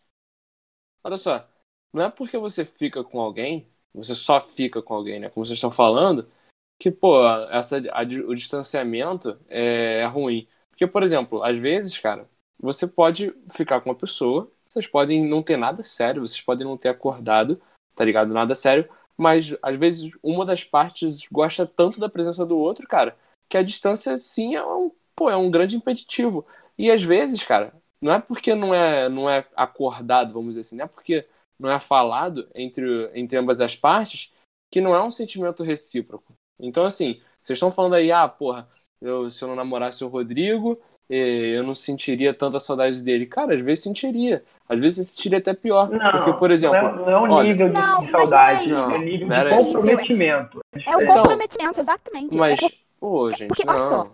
Olha 1.02 1.16
só, 1.16 1.46
não 1.92 2.04
é 2.04 2.10
porque 2.10 2.38
você 2.38 2.64
fica 2.64 3.04
com 3.04 3.20
alguém, 3.20 3.68
você 3.92 4.14
só 4.14 4.40
fica 4.40 4.82
com 4.82 4.94
alguém, 4.94 5.20
né? 5.20 5.28
Como 5.28 5.44
vocês 5.44 5.56
estão 5.58 5.70
falando, 5.70 6.30
que 6.78 6.90
pô, 6.90 7.26
essa 7.50 7.78
a- 7.92 8.02
o 8.26 8.34
distanciamento 8.34 9.38
é, 9.48 10.00
é 10.00 10.06
ruim. 10.06 10.48
Porque, 10.74 10.88
por 10.88 11.04
exemplo, 11.04 11.42
às 11.44 11.58
vezes, 11.58 11.96
cara, 11.96 12.28
você 12.60 12.86
pode 12.86 13.32
ficar 13.52 13.80
com 13.80 13.90
uma 13.90 13.94
pessoa, 13.94 14.50
vocês 14.66 14.88
podem 14.88 15.24
não 15.24 15.40
ter 15.40 15.56
nada 15.56 15.84
sério, 15.84 16.20
vocês 16.20 16.40
podem 16.40 16.66
não 16.66 16.76
ter 16.76 16.88
acordado, 16.88 17.62
tá 17.94 18.04
ligado? 18.04 18.34
Nada 18.34 18.56
sério, 18.56 18.88
mas 19.16 19.54
às 19.62 19.78
vezes 19.78 20.10
uma 20.20 20.44
das 20.44 20.64
partes 20.64 21.24
gosta 21.30 21.64
tanto 21.64 22.00
da 22.00 22.08
presença 22.08 22.44
do 22.44 22.58
outro, 22.58 22.88
cara, 22.88 23.16
que 23.48 23.56
a 23.56 23.62
distância 23.62 24.18
sim 24.18 24.56
é 24.56 24.66
um, 24.66 24.90
pô, 25.14 25.30
é 25.30 25.36
um 25.36 25.48
grande 25.48 25.76
impeditivo. 25.76 26.44
E 26.76 26.90
às 26.90 27.04
vezes, 27.04 27.44
cara, 27.44 27.72
não 28.00 28.12
é 28.12 28.20
porque 28.20 28.52
não 28.52 28.74
é, 28.74 29.08
não 29.08 29.30
é 29.30 29.46
acordado, 29.54 30.32
vamos 30.32 30.50
dizer 30.50 30.60
assim, 30.62 30.76
não 30.76 30.86
é 30.86 30.88
porque 30.88 31.24
não 31.56 31.70
é 31.70 31.78
falado 31.78 32.48
entre, 32.52 33.10
entre 33.14 33.38
ambas 33.38 33.60
as 33.60 33.76
partes 33.76 34.32
que 34.72 34.80
não 34.80 34.92
é 34.92 35.00
um 35.04 35.10
sentimento 35.10 35.62
recíproco. 35.62 36.34
Então, 36.58 36.84
assim, 36.84 37.20
vocês 37.40 37.56
estão 37.56 37.70
falando 37.70 37.94
aí, 37.94 38.10
ah, 38.10 38.26
porra, 38.26 38.68
eu, 39.04 39.30
se 39.30 39.42
eu 39.42 39.48
não 39.48 39.54
namorasse 39.54 40.02
o 40.02 40.08
Rodrigo, 40.08 40.80
eu 41.08 41.62
não 41.62 41.74
sentiria 41.74 42.32
tanta 42.32 42.58
saudade 42.58 43.02
dele. 43.02 43.26
Cara, 43.26 43.54
às 43.54 43.60
vezes 43.60 43.84
sentiria. 43.84 44.42
Às 44.68 44.80
vezes 44.80 44.98
eu 44.98 45.04
sentiria 45.04 45.38
até 45.38 45.52
pior. 45.54 45.90
Não, 45.90 46.10
porque, 46.12 46.32
por 46.32 46.50
exemplo, 46.50 46.76
não 46.80 46.88
é, 46.88 46.96
não 46.96 47.10
é 47.10 47.18
um 47.20 47.32
olha- 47.32 47.48
nível 47.48 47.68
de, 47.70 47.80
Não, 47.80 48.10
saudade, 48.10 48.68
não 48.70 48.90
é 48.90 48.94
é 48.94 48.98
nível 48.98 49.28
de 49.28 49.50
comprometimento. 49.50 50.60
É 50.86 50.96
o 50.96 51.02
Então, 51.02 51.14
comprometimento, 51.16 51.80
exatamente. 51.80 52.36
mas, 52.36 52.62
É 52.62 52.68
pô, 52.98 53.30
gente, 53.30 53.48
porque, 53.48 53.62
olha 53.68 53.78
não. 53.78 53.88
só, 53.88 54.12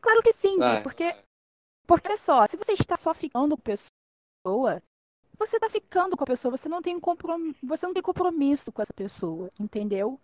Claro 0.00 0.20
que 0.22 0.32
sim, 0.32 0.58
Vai. 0.58 0.82
porque, 0.82 1.14
porque 1.86 2.08
olha 2.08 2.16
só, 2.16 2.44
se 2.46 2.56
você 2.56 2.72
está 2.72 2.96
só 2.96 3.14
ficando 3.14 3.56
com 3.56 3.62
a 3.62 3.76
pessoa, 4.44 4.82
você 5.38 5.56
está 5.56 5.70
ficando 5.70 6.16
com 6.16 6.24
a 6.24 6.26
pessoa, 6.26 6.56
você 6.56 6.68
não 6.68 6.82
tem 6.82 6.98
comprom... 6.98 7.52
você 7.62 7.86
não 7.86 7.94
tem 7.94 8.02
compromisso 8.02 8.72
com 8.72 8.82
essa 8.82 8.92
pessoa, 8.92 9.48
entendeu? 9.60 10.20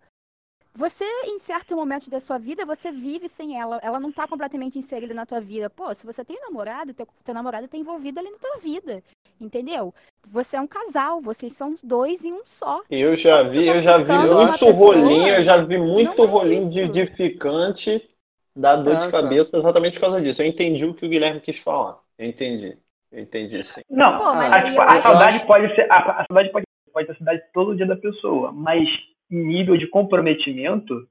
Você, 0.75 1.03
em 1.25 1.39
certo 1.39 1.75
momento 1.75 2.09
da 2.09 2.19
sua 2.19 2.37
vida, 2.37 2.65
você 2.65 2.91
vive 2.91 3.27
sem 3.27 3.59
ela. 3.59 3.79
Ela 3.81 3.99
não 3.99 4.09
está 4.09 4.27
completamente 4.27 4.77
inserida 4.79 5.13
na 5.13 5.25
tua 5.25 5.41
vida. 5.41 5.69
Pô, 5.69 5.93
se 5.93 6.05
você 6.05 6.23
tem 6.23 6.39
namorado, 6.41 6.93
teu, 6.93 7.07
teu 7.23 7.33
namorado 7.33 7.65
está 7.65 7.77
envolvido 7.77 8.19
ali 8.19 8.29
na 8.29 8.37
tua 8.37 8.57
vida. 8.57 9.03
Entendeu? 9.41 9.93
Você 10.27 10.57
é 10.57 10.61
um 10.61 10.67
casal, 10.67 11.21
vocês 11.21 11.53
são 11.53 11.75
dois 11.81 12.23
em 12.23 12.33
um 12.33 12.41
só. 12.45 12.81
Eu 12.89 13.15
já 13.15 13.43
você 13.43 13.59
vi, 13.59 13.65
tá 13.65 13.75
eu 13.75 13.81
já 13.81 13.97
vi 13.97 14.13
muito 14.13 14.65
pessoa, 14.65 14.73
rolinho, 14.73 15.27
eu 15.35 15.43
já 15.43 15.57
vi 15.57 15.77
muito 15.77 16.23
é 16.23 16.25
rolinho 16.25 16.69
de 16.69 16.79
edificante 16.81 18.09
dar 18.55 18.75
dor 18.77 18.97
de 18.97 19.09
cabeça 19.09 19.57
exatamente 19.57 19.93
por 19.93 20.01
causa 20.01 20.21
disso. 20.21 20.41
Eu 20.41 20.47
entendi 20.47 20.85
o 20.85 20.93
que 20.93 21.05
o 21.05 21.09
Guilherme 21.09 21.39
quis 21.39 21.57
falar. 21.59 21.99
Eu 22.17 22.27
entendi. 22.27 22.77
Eu 23.11 23.21
entendi, 23.21 23.63
sim. 23.63 23.81
Não, 23.89 24.19
Pô, 24.19 24.25
mas 24.33 24.53
a, 24.53 24.61
tipo, 24.63 24.75
eu 24.75 24.81
a 24.81 24.85
acho- 24.85 25.03
saudade 25.03 25.45
pode 25.45 25.75
ser. 25.75 25.91
A, 25.91 26.21
a 26.21 26.25
saudade 26.27 26.51
pode, 26.51 26.65
pode 26.93 27.05
ser 27.07 27.11
a 27.13 27.15
saudade 27.15 27.41
todo 27.53 27.75
dia 27.75 27.87
da 27.87 27.95
pessoa, 27.95 28.51
mas 28.51 28.87
nível 29.29 29.77
de 29.77 29.87
comprometimento 29.87 31.07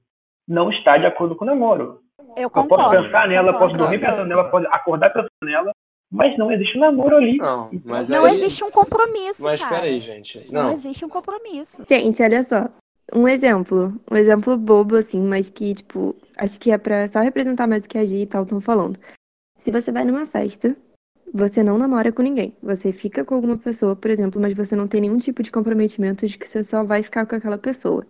não 0.46 0.70
está 0.70 0.96
de 0.98 1.06
acordo 1.06 1.36
com 1.36 1.44
o 1.44 1.46
namoro. 1.46 2.00
Eu 2.36 2.44
Eu 2.44 2.50
concordo. 2.50 2.84
posso 2.90 3.02
pensar 3.02 3.28
nela, 3.28 3.52
concordo. 3.52 3.72
posso 3.74 3.78
dormir 3.78 4.00
pensando 4.00 4.26
nela, 4.26 4.50
posso 4.50 4.66
acordar 4.68 5.10
pensando 5.10 5.28
nela, 5.42 5.70
mas 6.10 6.36
não 6.38 6.50
existe 6.50 6.76
um 6.76 6.80
namoro 6.80 7.16
ali. 7.16 7.36
Não, 7.36 7.70
mas 7.84 8.08
Não 8.08 8.24
aí, 8.24 8.34
existe 8.36 8.64
um 8.64 8.70
compromisso, 8.70 9.42
Mas 9.42 9.60
cara. 9.62 9.76
peraí, 9.76 10.00
gente. 10.00 10.46
Não 10.50 10.64
Não, 10.64 10.72
existe 10.72 11.04
um 11.04 11.08
compromisso. 11.08 11.82
Gente, 11.88 12.22
olha 12.22 12.42
só. 12.42 12.68
Um 13.14 13.26
exemplo. 13.26 13.92
Um 14.10 14.16
exemplo 14.16 14.56
bobo, 14.56 14.96
assim, 14.96 15.22
mas 15.26 15.48
que, 15.48 15.74
tipo, 15.74 16.14
acho 16.36 16.60
que 16.60 16.70
é 16.70 16.78
pra 16.78 17.08
só 17.08 17.20
representar 17.20 17.66
mais 17.66 17.84
o 17.84 17.88
que 17.88 17.96
a 17.98 18.04
Gi 18.04 18.18
e 18.22 18.26
tal 18.26 18.42
estão 18.42 18.60
falando. 18.60 18.98
Se 19.58 19.70
você 19.70 19.90
vai 19.90 20.04
numa 20.04 20.24
festa, 20.26 20.76
você 21.32 21.62
não 21.62 21.78
namora 21.78 22.12
com 22.12 22.22
ninguém. 22.22 22.54
Você 22.62 22.92
fica 22.92 23.24
com 23.24 23.34
alguma 23.34 23.56
pessoa, 23.56 23.94
por 23.94 24.10
exemplo, 24.10 24.40
mas 24.40 24.54
você 24.54 24.74
não 24.74 24.88
tem 24.88 25.00
nenhum 25.00 25.18
tipo 25.18 25.42
de 25.42 25.50
comprometimento 25.50 26.26
de 26.26 26.38
que 26.38 26.48
você 26.48 26.62
só 26.64 26.82
vai 26.82 27.02
ficar 27.02 27.26
com 27.26 27.36
aquela 27.36 27.58
pessoa. 27.58 28.06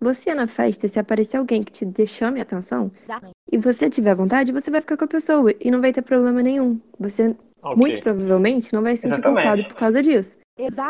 Você 0.00 0.34
na 0.34 0.46
festa, 0.46 0.88
se 0.88 0.98
aparecer 0.98 1.36
alguém 1.36 1.62
que 1.62 1.70
te 1.72 2.06
chame 2.06 2.40
a 2.40 2.42
atenção 2.42 2.90
Exatamente. 3.04 3.34
e 3.52 3.58
você 3.58 3.90
tiver 3.90 4.14
vontade, 4.14 4.50
você 4.50 4.70
vai 4.70 4.80
ficar 4.80 4.96
com 4.96 5.04
a 5.04 5.08
pessoa 5.08 5.52
e 5.60 5.70
não 5.70 5.80
vai 5.80 5.92
ter 5.92 6.00
problema 6.02 6.42
nenhum. 6.42 6.80
Você, 6.98 7.36
Ok. 7.62 7.76
muito 7.76 8.00
provavelmente, 8.00 8.72
não 8.72 8.80
vai 8.82 8.96
se 8.96 9.02
sentir 9.02 9.14
Exatamente. 9.18 9.42
culpado 9.46 9.64
por 9.68 9.74
causa 9.78 10.00
disso. 10.00 10.38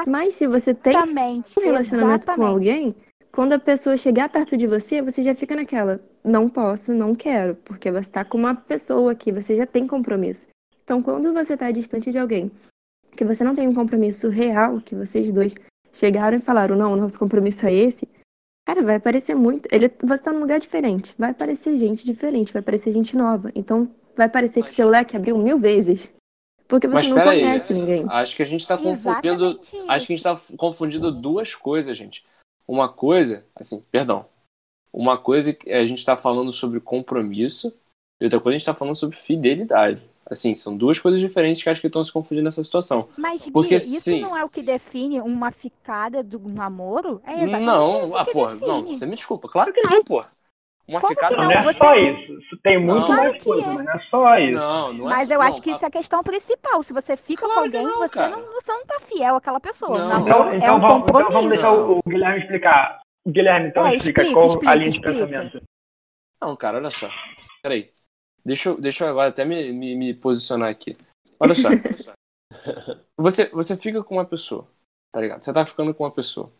Mas 0.06 0.36
se 0.36 0.46
você 0.46 0.72
tem 0.72 0.92
Exatamente. 0.92 1.58
um 1.58 1.62
relacionamento 1.62 2.26
com 2.26 2.32
exatamente. 2.32 2.52
alguém, 2.52 2.94
quando 3.32 3.52
a 3.52 3.58
pessoa 3.58 3.96
chegar 3.96 4.28
perto 4.28 4.56
de 4.56 4.66
você, 4.68 5.02
você 5.02 5.22
já 5.22 5.34
fica 5.34 5.56
naquela, 5.56 6.00
não 6.24 6.48
posso, 6.48 6.92
não 6.92 7.14
quero, 7.14 7.56
porque 7.64 7.90
você 7.90 8.10
tá 8.10 8.24
com 8.24 8.38
uma 8.38 8.54
pessoa 8.54 9.14
que 9.14 9.32
você 9.32 9.56
já 9.56 9.66
tem 9.66 9.86
compromisso. 9.88 10.46
Então, 10.90 11.00
quando 11.00 11.32
você 11.32 11.56
tá 11.56 11.70
distante 11.70 12.10
de 12.10 12.18
alguém, 12.18 12.50
que 13.16 13.24
você 13.24 13.44
não 13.44 13.54
tem 13.54 13.68
um 13.68 13.72
compromisso 13.72 14.28
real, 14.28 14.80
que 14.80 14.96
vocês 14.96 15.32
dois 15.32 15.54
chegaram 15.92 16.36
e 16.36 16.40
falaram, 16.40 16.74
não, 16.74 16.94
o 16.94 16.96
nosso 16.96 17.16
compromisso 17.16 17.64
é 17.64 17.72
esse, 17.72 18.08
cara, 18.66 18.82
vai 18.82 18.98
parecer 18.98 19.36
muito. 19.36 19.68
Ele, 19.70 19.88
você 20.02 20.20
tá 20.20 20.32
num 20.32 20.40
lugar 20.40 20.58
diferente, 20.58 21.14
vai 21.16 21.30
aparecer 21.30 21.78
gente 21.78 22.04
diferente, 22.04 22.52
vai 22.52 22.58
aparecer 22.58 22.90
gente 22.90 23.16
nova. 23.16 23.52
Então, 23.54 23.88
vai 24.16 24.28
parecer 24.28 24.62
que 24.62 24.66
Mas- 24.70 24.74
seu 24.74 24.88
leque 24.88 25.16
abriu 25.16 25.38
mil 25.38 25.60
vezes. 25.60 26.12
Porque 26.66 26.88
você 26.88 26.94
Mas 26.94 27.08
não 27.08 27.16
peraí, 27.18 27.40
conhece 27.40 27.72
ninguém. 27.72 28.04
acho 28.08 28.34
que 28.34 28.42
a 28.42 28.46
gente 28.46 28.66
tá 28.66 28.76
confundindo. 28.76 29.44
Exatamente 29.44 29.76
Acho 29.88 30.06
que 30.08 30.12
a 30.12 30.16
gente 30.16 30.24
tá 30.24 30.40
confundindo 30.56 31.12
duas 31.12 31.54
coisas, 31.54 31.96
gente. 31.96 32.24
Uma 32.66 32.88
coisa, 32.88 33.46
assim, 33.54 33.80
perdão. 33.92 34.26
Uma 34.92 35.16
coisa 35.16 35.52
que 35.52 35.70
a 35.70 35.86
gente 35.86 36.04
tá 36.04 36.16
falando 36.16 36.52
sobre 36.52 36.80
compromisso 36.80 37.72
e 38.20 38.24
outra 38.24 38.40
coisa 38.40 38.56
a 38.56 38.58
gente 38.58 38.66
tá 38.66 38.74
falando 38.74 38.96
sobre 38.96 39.16
fidelidade. 39.16 40.10
Assim, 40.30 40.54
são 40.54 40.76
duas 40.76 40.98
coisas 40.98 41.18
diferentes 41.20 41.60
que 41.62 41.68
acho 41.68 41.80
que 41.80 41.88
estão 41.88 42.04
se 42.04 42.12
confundindo 42.12 42.44
nessa 42.44 42.62
situação. 42.62 43.08
Mas, 43.18 43.42
Gui, 43.44 43.50
Porque 43.50 43.74
isso 43.76 44.00
sim. 44.00 44.20
não 44.20 44.36
é 44.36 44.44
o 44.44 44.48
que 44.48 44.62
define 44.62 45.20
uma 45.20 45.50
ficada 45.50 46.22
do 46.22 46.38
namoro? 46.38 47.20
É 47.26 47.32
exatamente 47.42 47.64
não, 47.66 48.04
isso 48.04 48.16
ah, 48.16 48.24
que 48.24 48.32
porra, 48.32 48.52
define. 48.52 48.68
não, 48.68 48.88
você 48.88 49.06
me 49.06 49.14
desculpa. 49.16 49.48
Claro 49.48 49.72
que 49.72 49.80
não, 49.82 50.04
porra. 50.04 50.28
Uma 50.86 51.00
Como 51.00 51.12
ficada 51.14 51.34
que 51.34 51.40
Não, 51.40 51.48
Não, 51.48 51.52
é 51.52 51.62
você- 51.64 51.78
só 51.78 51.94
isso. 51.96 52.58
Tem 52.62 52.78
muito 52.80 53.00
Não. 53.00 53.08
mais 53.08 53.42
coisa, 53.44 53.62
é. 53.66 53.72
mas 53.74 53.84
não 53.86 53.92
é 53.92 53.98
só 54.10 54.38
isso. 54.38 54.58
Não, 54.58 54.92
não 54.92 55.06
é 55.06 55.14
Mas 55.14 55.28
só- 55.28 55.34
eu 55.34 55.38
não, 55.38 55.46
acho 55.46 55.62
que 55.62 55.70
a- 55.70 55.72
isso 55.74 55.84
é 55.84 55.88
a 55.88 55.90
questão 55.90 56.22
principal. 56.22 56.82
Se 56.82 56.92
você 56.92 57.16
fica 57.16 57.42
Claro 57.46 57.54
com 57.54 57.60
alguém, 57.66 57.82
não, 57.84 57.98
você, 57.98 58.14
cara. 58.14 58.36
não, 58.36 58.52
você 58.52 58.72
não 58.72 58.86
tá 58.86 59.00
fiel 59.00 59.36
àquela 59.36 59.60
pessoa. 59.60 59.98
Não. 59.98 60.08
Namoro 60.08 60.28
Então, 60.30 60.48
é 60.52 60.56
então, 60.56 60.76
um 60.76 60.80
vamos, 60.80 61.08
então 61.08 61.30
vamos 61.30 61.50
deixar 61.50 61.72
o, 61.72 62.00
Guilherme 62.06 62.40
explicar. 62.40 63.00
O 63.24 63.30
Guilherme, 63.30 63.68
então, 63.68 63.86
É, 63.86 63.94
explica, 63.96 64.22
explica, 64.22 64.40
qual 64.40 64.46
explica, 64.46 64.70
a 64.70 64.74
linha 64.74 64.90
de 64.90 64.96
explica. 64.96 65.26
pensamento. 65.26 65.62
Não, 66.42 66.56
cara, 66.56 66.78
olha 66.78 66.90
só. 66.90 67.08
Peraí. 67.62 67.90
Deixa 68.44 68.70
eu, 68.70 68.80
deixa 68.80 69.04
eu 69.04 69.08
agora 69.08 69.28
até 69.28 69.44
me, 69.44 69.72
me, 69.72 69.94
me 69.94 70.14
posicionar 70.14 70.68
aqui. 70.68 70.96
Olha 71.38 71.54
só. 71.54 71.68
olha 71.68 71.96
só. 71.96 72.12
Você, 73.16 73.46
você 73.46 73.76
fica 73.76 74.02
com 74.02 74.16
uma 74.16 74.24
pessoa, 74.24 74.66
tá 75.12 75.20
ligado? 75.20 75.44
Você 75.44 75.52
tá 75.52 75.64
ficando 75.64 75.94
com 75.94 76.04
uma 76.04 76.10
pessoa. 76.10 76.52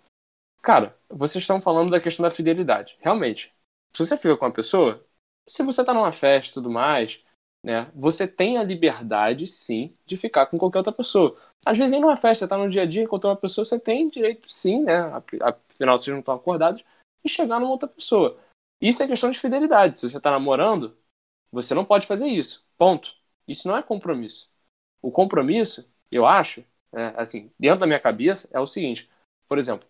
Cara, 0.63 0.97
vocês 1.09 1.43
estão 1.43 1.61
falando 1.61 1.91
da 1.91 2.01
questão 2.01 2.23
da 2.23 2.31
fidelidade. 2.31 2.97
Realmente. 3.01 3.55
Se 3.95 4.05
você 4.05 4.17
fica 4.17 4.37
com 4.37 4.45
uma 4.45 4.53
pessoa, 4.53 5.05
se 5.49 5.63
você 5.63 5.85
tá 5.85 5.93
numa 5.93 6.13
festa 6.13 6.53
e 6.53 6.55
tudo 6.55 6.71
mais, 6.71 7.25
né? 7.65 7.91
Você 7.95 8.27
tem 8.27 8.57
a 8.57 8.63
liberdade, 8.63 9.47
sim, 9.47 9.93
de 10.07 10.17
ficar 10.17 10.47
com 10.47 10.59
qualquer 10.59 10.79
outra 10.79 10.93
pessoa. 10.93 11.37
Às 11.67 11.77
vezes 11.77 11.93
nem 11.93 12.01
numa 12.01 12.17
festa, 12.17 12.49
tá 12.49 12.57
no 12.57 12.71
dia 12.71 12.83
a 12.83 12.87
dia, 12.87 13.03
encontrou 13.03 13.33
uma 13.33 13.39
pessoa, 13.39 13.65
você 13.65 13.79
tem 13.79 14.09
direito, 14.09 14.51
sim, 14.51 14.83
né? 14.83 15.01
Afinal, 15.43 15.99
vocês 15.99 16.13
não 16.13 16.21
estão 16.21 16.35
acordados, 16.35 16.85
de 17.25 17.31
chegar 17.31 17.61
numa 17.61 17.71
outra 17.71 17.89
pessoa. 17.89 18.39
Isso 18.81 19.03
é 19.03 19.07
questão 19.07 19.31
de 19.31 19.39
fidelidade. 19.39 19.99
Se 19.99 20.09
você 20.09 20.19
tá 20.21 20.31
namorando, 20.31 20.97
você 21.53 21.75
não 21.75 21.85
pode 21.85 22.07
fazer 22.07 22.29
isso. 22.29 22.67
Ponto. 22.79 23.15
Isso 23.47 23.67
não 23.69 23.77
é 23.77 23.83
compromisso. 23.83 24.51
O 25.03 25.11
compromisso, 25.11 25.93
eu 26.11 26.27
acho, 26.27 26.65
é, 26.93 27.15
assim, 27.17 27.51
dentro 27.59 27.81
da 27.81 27.87
minha 27.87 28.01
cabeça, 28.01 28.49
é 28.53 28.61
o 28.61 28.67
seguinte. 28.67 29.11
Por 29.49 29.59
exemplo, 29.59 29.87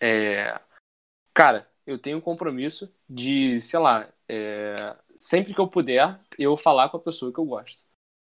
é, 0.00 0.60
cara, 1.34 1.68
eu 1.86 1.98
tenho 1.98 2.18
um 2.18 2.20
compromisso 2.20 2.92
de, 3.08 3.60
sei 3.60 3.78
lá, 3.78 4.08
é, 4.28 4.76
sempre 5.16 5.54
que 5.54 5.60
eu 5.60 5.68
puder, 5.68 6.18
eu 6.38 6.56
falar 6.56 6.88
com 6.90 6.96
a 6.96 7.00
pessoa 7.00 7.32
que 7.32 7.38
eu 7.38 7.44
gosto. 7.44 7.84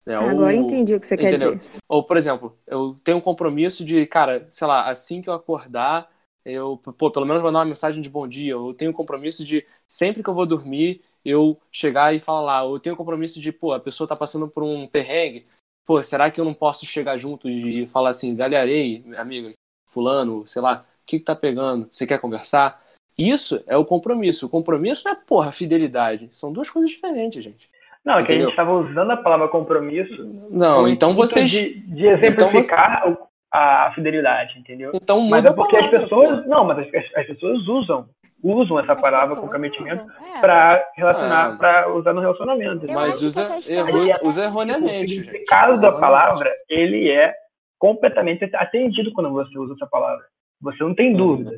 né? 0.06 0.16
Agora 0.16 0.56
Ou- 0.56 0.68
entendi 0.68 0.96
o 0.96 1.00
que 1.00 1.08
você 1.08 1.16
quer 1.18 1.28
entendeu? 1.28 1.56
dizer. 1.56 1.80
Ou, 1.88 2.04
por 2.06 2.18
exemplo, 2.18 2.58
eu 2.68 2.96
tenho 3.04 3.18
um 3.18 3.22
compromisso 3.22 3.86
de, 3.86 4.06
cara, 4.08 4.46
sei 4.50 4.68
lá, 4.68 4.90
assim 4.90 5.22
que 5.22 5.30
eu 5.30 5.34
acordar, 5.34 6.12
eu, 6.46 6.78
pô, 6.78 7.10
pelo 7.12 7.26
menos 7.26 7.42
mandar 7.42 7.60
uma 7.60 7.66
mensagem 7.66 8.02
de 8.02 8.10
bom 8.10 8.28
dia. 8.28 8.52
Eu 8.54 8.74
tenho 8.74 8.92
um 8.92 8.94
compromisso 8.94 9.46
de, 9.46 9.66
sempre 9.88 10.22
que 10.24 10.30
eu 10.30 10.34
vou 10.34 10.46
dormir, 10.46 11.02
eu 11.26 11.58
chegar 11.72 12.14
e 12.14 12.20
falar 12.20 12.42
lá. 12.42 12.64
Eu 12.64 12.80
tenho 12.80 12.96
compromisso 12.96 13.40
de, 13.40 13.52
pô, 13.52 13.74
a 13.74 13.80
pessoa 13.80 14.08
tá 14.08 14.16
passando 14.16 14.48
por 14.48 14.64
um 14.64 14.88
perrengue. 14.88 15.46
Pô, 15.86 16.02
será 16.02 16.32
que 16.32 16.40
eu 16.40 16.46
não 16.46 16.54
posso 16.54 16.86
chegar 16.86 17.18
junto 17.18 17.50
e 17.50 17.86
falar 17.88 18.10
assim, 18.10 18.36
galera, 18.36 18.70
ei, 18.70 19.04
amiga, 19.18 19.52
fulano, 19.90 20.48
sei 20.48 20.62
lá, 20.62 20.86
o 21.02 21.06
que 21.06 21.20
que 21.20 21.26
tá 21.26 21.36
pegando? 21.36 21.88
Você 21.92 22.08
quer 22.08 22.20
conversar? 22.20 22.82
Isso 23.18 23.64
é 23.68 23.78
o 23.78 23.86
compromisso. 23.86 24.46
O 24.46 24.50
compromisso 24.50 25.04
não 25.06 25.12
é, 25.12 25.16
porra, 25.16 25.52
fidelidade. 25.52 26.28
São 26.32 26.52
duas 26.52 26.70
coisas 26.70 26.90
diferentes, 26.90 27.44
gente. 27.44 27.70
Não, 28.04 28.20
é 28.20 28.26
que 28.26 28.34
a 28.34 28.40
gente 28.40 28.50
estava 28.50 28.74
usando 28.74 29.12
a 29.12 29.18
palavra 29.18 29.48
compromisso 29.48 30.26
Não, 30.50 30.88
então 30.88 31.12
intuito 31.12 31.16
vocês. 31.16 31.50
De, 31.50 31.80
de 31.80 32.06
exemplificar 32.08 33.10
o- 33.10 33.18
a 33.52 33.92
fidelidade, 33.94 34.58
entendeu? 34.58 34.92
Então 34.96 35.22
Mas 35.22 35.44
muda 35.44 35.50
é 35.50 35.54
porque 35.54 35.78
as 35.78 35.90
pessoas. 35.90 36.46
Não, 36.48 36.66
mas 36.66 36.80
as, 36.80 37.16
as 37.16 37.28
pessoas 37.28 37.68
usam. 37.68 38.10
Usam 38.44 38.78
essa 38.78 38.94
palavra 38.94 39.38
comprometimento 39.38 40.06
é. 40.36 40.42
para 40.42 40.92
relacionar, 40.98 41.54
É. 41.54 41.58
para 41.58 41.94
usar 41.94 42.12
no 42.14 42.20
relacionamento. 42.20 42.86
Eu 42.86 42.94
Mas 42.94 43.22
usa, 43.22 43.48
a 43.48 43.56
questão 43.56 43.76
erro- 43.78 44.10
é- 44.10 44.20
usa 44.22 44.42
o 44.42 44.44
erroneamente. 44.44 45.08
gente. 45.08 45.24
significado 45.24 45.74
Usa 45.74 45.82
da 45.84 45.92
palavra, 45.94 46.52
ele 46.68 47.10
é 47.10 47.34
completamente 47.80 48.44
atendido 48.56 49.14
quando 49.14 49.32
você 49.32 49.58
usa 49.58 49.74
essa 49.76 49.88
palavra. 49.88 50.26
Você 50.62 50.84
não 50.84 50.94
tem 50.94 51.14
dúvida. 51.14 51.52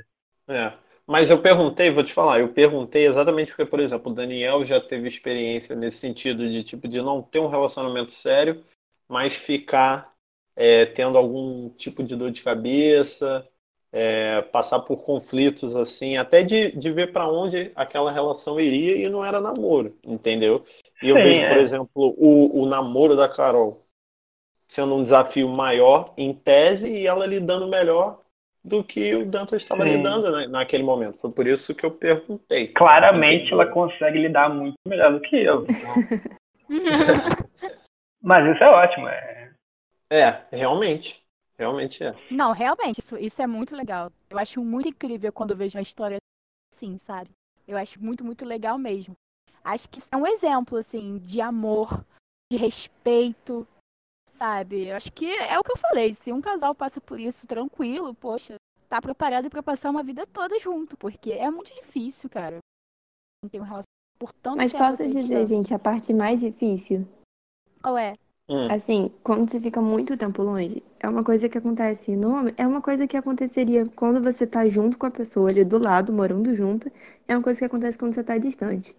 É. 0.47 0.73
Mas 1.07 1.29
eu 1.29 1.39
perguntei, 1.39 1.91
vou 1.91 2.03
te 2.03 2.13
falar, 2.13 2.39
eu 2.39 2.49
perguntei 2.49 3.05
exatamente 3.05 3.49
porque, 3.49 3.65
por 3.65 3.79
exemplo, 3.79 4.11
o 4.11 4.15
Daniel 4.15 4.63
já 4.63 4.79
teve 4.81 5.07
experiência 5.07 5.75
nesse 5.75 5.97
sentido 5.97 6.47
de 6.49 6.63
tipo 6.63 6.87
de 6.87 6.99
não 7.01 7.21
ter 7.21 7.39
um 7.39 7.47
relacionamento 7.47 8.11
sério, 8.11 8.63
mas 9.07 9.35
ficar 9.35 10.13
é, 10.55 10.85
tendo 10.85 11.17
algum 11.17 11.69
tipo 11.71 12.01
de 12.01 12.15
dor 12.15 12.31
de 12.31 12.41
cabeça, 12.41 13.45
é, 13.97 14.41
passar 14.41 14.79
por 14.79 14.97
conflitos 15.05 15.73
assim, 15.73 16.17
até 16.17 16.43
de, 16.43 16.77
de 16.77 16.91
ver 16.91 17.13
para 17.13 17.29
onde 17.29 17.71
aquela 17.73 18.11
relação 18.11 18.59
iria 18.59 18.97
e 18.97 19.07
não 19.09 19.23
era 19.23 19.39
namoro, 19.39 19.93
entendeu? 20.03 20.65
E 21.01 21.07
eu 21.07 21.15
Sim, 21.15 21.23
vejo, 21.23 21.47
por 21.47 21.57
é. 21.57 21.61
exemplo, 21.61 22.15
o, 22.17 22.61
o 22.61 22.65
namoro 22.65 23.15
da 23.15 23.29
Carol 23.29 23.81
sendo 24.67 24.95
um 24.95 25.03
desafio 25.03 25.47
maior 25.47 26.13
em 26.17 26.33
tese 26.33 26.89
e 26.89 27.07
ela 27.07 27.25
lidando 27.25 27.69
melhor 27.69 28.19
do 28.61 28.83
que 28.83 29.15
o 29.15 29.25
Dantas 29.25 29.61
estava 29.61 29.83
Sim. 29.83 29.91
lidando 29.91 30.29
né, 30.29 30.47
naquele 30.47 30.83
momento. 30.83 31.19
Foi 31.19 31.31
por 31.31 31.47
isso 31.47 31.73
que 31.73 31.85
eu 31.85 31.91
perguntei. 31.91 32.67
Claramente 32.69 33.53
ela 33.53 33.67
consegue 33.67 34.19
lidar 34.19 34.49
muito 34.49 34.75
melhor 34.85 35.13
do 35.13 35.21
que 35.21 35.37
eu. 35.37 35.63
então. 35.63 36.35
Mas 38.21 38.53
isso 38.53 38.61
é 38.61 38.67
ótimo. 38.67 39.07
É... 39.07 39.51
É, 40.09 40.41
realmente. 40.51 41.24
Realmente 41.57 42.03
é. 42.03 42.13
Não, 42.29 42.51
realmente, 42.51 42.99
isso, 42.99 43.17
isso 43.17 43.41
é 43.41 43.47
muito 43.47 43.75
legal. 43.75 44.11
Eu 44.29 44.37
acho 44.37 44.61
muito 44.63 44.89
incrível 44.89 45.31
quando 45.31 45.51
eu 45.51 45.57
vejo 45.57 45.77
uma 45.77 45.83
história 45.83 46.17
assim, 46.73 46.97
sabe? 46.97 47.31
Eu 47.67 47.77
acho 47.77 48.01
muito, 48.03 48.23
muito 48.23 48.45
legal 48.45 48.77
mesmo. 48.77 49.15
Acho 49.63 49.89
que 49.89 49.99
isso 49.99 50.09
é 50.11 50.17
um 50.17 50.27
exemplo, 50.27 50.77
assim, 50.77 51.17
de 51.17 51.41
amor, 51.41 52.05
de 52.51 52.57
respeito, 52.57 53.67
sabe? 54.29 54.87
Eu 54.87 54.95
acho 54.95 55.11
que 55.11 55.25
é 55.25 55.57
o 55.57 55.63
que 55.63 55.71
eu 55.71 55.77
falei. 55.77 56.13
Se 56.13 56.31
um 56.31 56.41
casal 56.41 56.75
passa 56.75 57.01
por 57.01 57.19
isso 57.19 57.47
tranquilo, 57.47 58.13
poxa, 58.13 58.55
tá 58.87 59.01
preparado 59.01 59.49
pra 59.49 59.63
passar 59.63 59.89
uma 59.89 60.03
vida 60.03 60.27
toda 60.27 60.59
junto, 60.59 60.95
porque 60.97 61.31
é 61.31 61.49
muito 61.49 61.73
difícil, 61.73 62.29
cara. 62.29 62.59
Não 63.41 63.49
tem 63.49 63.59
uma 63.59 63.67
relação 63.67 63.85
por 64.19 64.31
tanto 64.33 64.57
Mas 64.57 64.71
tempo 64.71 64.83
posso 64.83 65.07
dizer, 65.09 65.45
gente, 65.47 65.73
a 65.73 65.79
parte 65.79 66.13
mais 66.13 66.39
difícil, 66.39 67.07
Qual 67.81 67.97
é? 67.97 68.15
Hum, 68.49 68.67
assim, 68.69 69.11
quando 69.23 69.49
você 69.49 69.59
fica 69.59 69.81
muito 69.81 70.17
tempo 70.17 70.41
longe, 70.43 70.83
é 70.99 71.07
uma 71.09 71.23
coisa 71.23 71.49
que 71.49 71.57
acontece 71.57 72.15
no, 72.15 72.49
é 72.57 72.67
uma 72.67 72.81
coisa 72.81 73.07
que 73.07 73.17
aconteceria 73.17 73.85
quando 73.95 74.21
você 74.21 74.45
tá 74.45 74.67
junto 74.69 74.97
com 74.97 75.05
a 75.05 75.11
pessoa 75.11 75.49
ali 75.49 75.63
do 75.63 75.77
lado, 75.77 76.13
morando 76.13 76.55
junto, 76.55 76.91
é 77.27 77.35
uma 77.35 77.43
coisa 77.43 77.59
que 77.59 77.65
acontece 77.65 77.97
quando 77.97 78.13
você 78.13 78.23
tá 78.23 78.37
distante. 78.37 78.95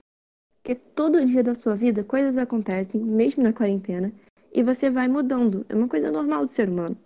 Porque 0.62 0.74
todo 0.74 1.24
dia 1.24 1.44
da 1.44 1.54
sua 1.54 1.76
vida, 1.76 2.02
coisas 2.04 2.36
acontecem, 2.36 3.00
mesmo 3.00 3.42
na 3.42 3.52
quarentena, 3.52 4.12
e 4.52 4.62
você 4.62 4.90
vai 4.90 5.06
mudando. 5.08 5.64
É 5.68 5.74
uma 5.74 5.88
coisa 5.88 6.10
normal 6.10 6.42
do 6.42 6.48
ser 6.48 6.68
humano. 6.68 6.96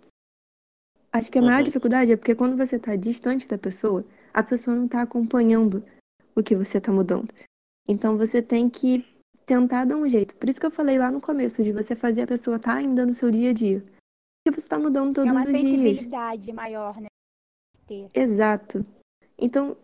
Acho 1.11 1.31
que 1.31 1.39
a 1.39 1.41
maior 1.41 1.59
Uhum. 1.59 1.65
dificuldade 1.65 2.11
é 2.11 2.17
porque 2.17 2.35
quando 2.35 2.55
você 2.57 2.79
tá 2.79 2.95
distante 2.95 3.47
da 3.47 3.57
pessoa, 3.57 4.03
a 4.33 4.41
pessoa 4.41 4.75
não 4.75 4.87
tá 4.87 5.01
acompanhando 5.01 5.83
o 6.35 6.41
que 6.41 6.55
você 6.55 6.79
tá 6.79 6.91
mudando. 6.91 7.33
Então 7.87 8.17
você 8.17 8.41
tem 8.41 8.69
que 8.69 9.05
tentar 9.45 9.85
dar 9.85 9.95
um 9.95 10.07
jeito. 10.07 10.35
Por 10.35 10.47
isso 10.49 10.59
que 10.59 10.65
eu 10.65 10.71
falei 10.71 10.97
lá 10.97 11.11
no 11.11 11.21
começo, 11.21 11.63
de 11.63 11.71
você 11.71 11.95
fazer 11.95 12.23
a 12.23 12.27
pessoa 12.27 12.57
estar 12.57 12.75
ainda 12.75 13.05
no 13.05 13.13
seu 13.15 13.29
dia 13.31 13.49
a 13.49 13.53
dia. 13.53 13.83
Porque 14.43 14.59
você 14.59 14.67
tá 14.67 14.79
mudando 14.79 15.13
todos 15.13 15.29
é 15.29 15.31
uma 15.31 15.43
os 15.43 15.49
dias. 15.49 15.61
sensibilidade 15.61 16.53
maior, 16.53 16.99
né? 16.99 17.07
Ter. 17.87 18.09
Exato. 18.13 18.85
Então, 19.37 19.75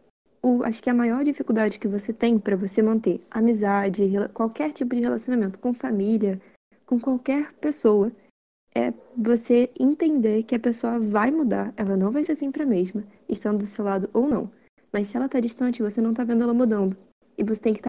o- 0.41 0.63
acho 0.63 0.81
que 0.81 0.89
a 0.89 0.93
maior 0.93 1.23
dificuldade 1.23 1.79
que 1.79 1.87
você 1.87 2.13
tem 2.13 2.39
para 2.39 2.55
você 2.55 2.81
manter 2.81 3.19
amizade, 3.31 4.03
qualquer 4.33 4.71
tipo 4.71 4.95
de 4.95 5.01
relacionamento 5.01 5.59
com 5.59 5.73
família, 5.73 6.39
com 6.85 6.99
qualquer 6.99 7.53
pessoa, 7.55 8.11
é 8.73 8.93
você 9.15 9.69
entender 9.79 10.43
que 10.43 10.55
a 10.55 10.59
pessoa 10.59 10.99
vai 10.99 11.31
mudar, 11.31 11.73
ela 11.75 11.97
não 11.97 12.11
vai 12.11 12.23
ser 12.23 12.35
sempre 12.35 12.63
a 12.63 12.65
mesma, 12.65 13.03
estando 13.27 13.59
do 13.59 13.67
seu 13.67 13.83
lado 13.83 14.07
ou 14.13 14.27
não. 14.27 14.49
Mas 14.93 15.07
se 15.07 15.17
ela 15.17 15.27
tá 15.27 15.39
distante, 15.39 15.81
você 15.81 15.99
não 15.99 16.13
tá 16.13 16.23
vendo 16.23 16.43
ela 16.43 16.53
mudando. 16.53 16.95
E 17.37 17.43
você 17.43 17.59
tem 17.59 17.73
que 17.73 17.79
estar 17.79 17.87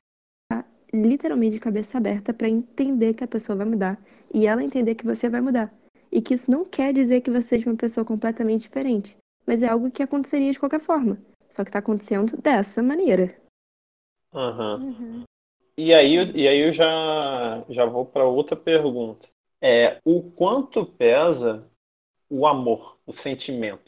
literalmente 0.92 1.54
de 1.54 1.60
cabeça 1.60 1.98
aberta 1.98 2.32
para 2.32 2.48
entender 2.48 3.14
que 3.14 3.24
a 3.24 3.28
pessoa 3.28 3.56
vai 3.56 3.66
mudar 3.66 4.00
e 4.32 4.46
ela 4.46 4.62
entender 4.64 4.94
que 4.94 5.04
você 5.04 5.28
vai 5.28 5.40
mudar. 5.40 5.72
E 6.10 6.22
que 6.22 6.34
isso 6.34 6.50
não 6.50 6.64
quer 6.64 6.92
dizer 6.92 7.20
que 7.20 7.30
você 7.30 7.42
seja 7.42 7.68
uma 7.70 7.76
pessoa 7.76 8.04
completamente 8.04 8.62
diferente 8.62 9.16
mas 9.48 9.62
é 9.62 9.68
algo 9.68 9.90
que 9.90 10.02
aconteceria 10.02 10.52
de 10.52 10.60
qualquer 10.60 10.78
forma. 10.78 11.16
Só 11.48 11.64
que 11.64 11.70
tá 11.70 11.78
acontecendo 11.78 12.36
dessa 12.36 12.82
maneira. 12.82 13.34
aham. 14.34 14.76
Uhum. 14.82 15.22
E 15.74 15.94
aí, 15.94 16.14
eu- 16.16 16.36
e 16.36 16.46
aí 16.46 16.58
eu 16.58 16.72
já, 16.72 17.64
já 17.70 17.86
vou 17.86 18.04
para 18.04 18.26
outra 18.26 18.54
pergunta. 18.56 19.28
É, 19.62 19.98
o 20.04 20.22
quanto 20.32 20.84
pesa 20.84 21.66
o 22.28 22.46
amor, 22.46 22.98
o 23.06 23.12
sentimento? 23.12 23.82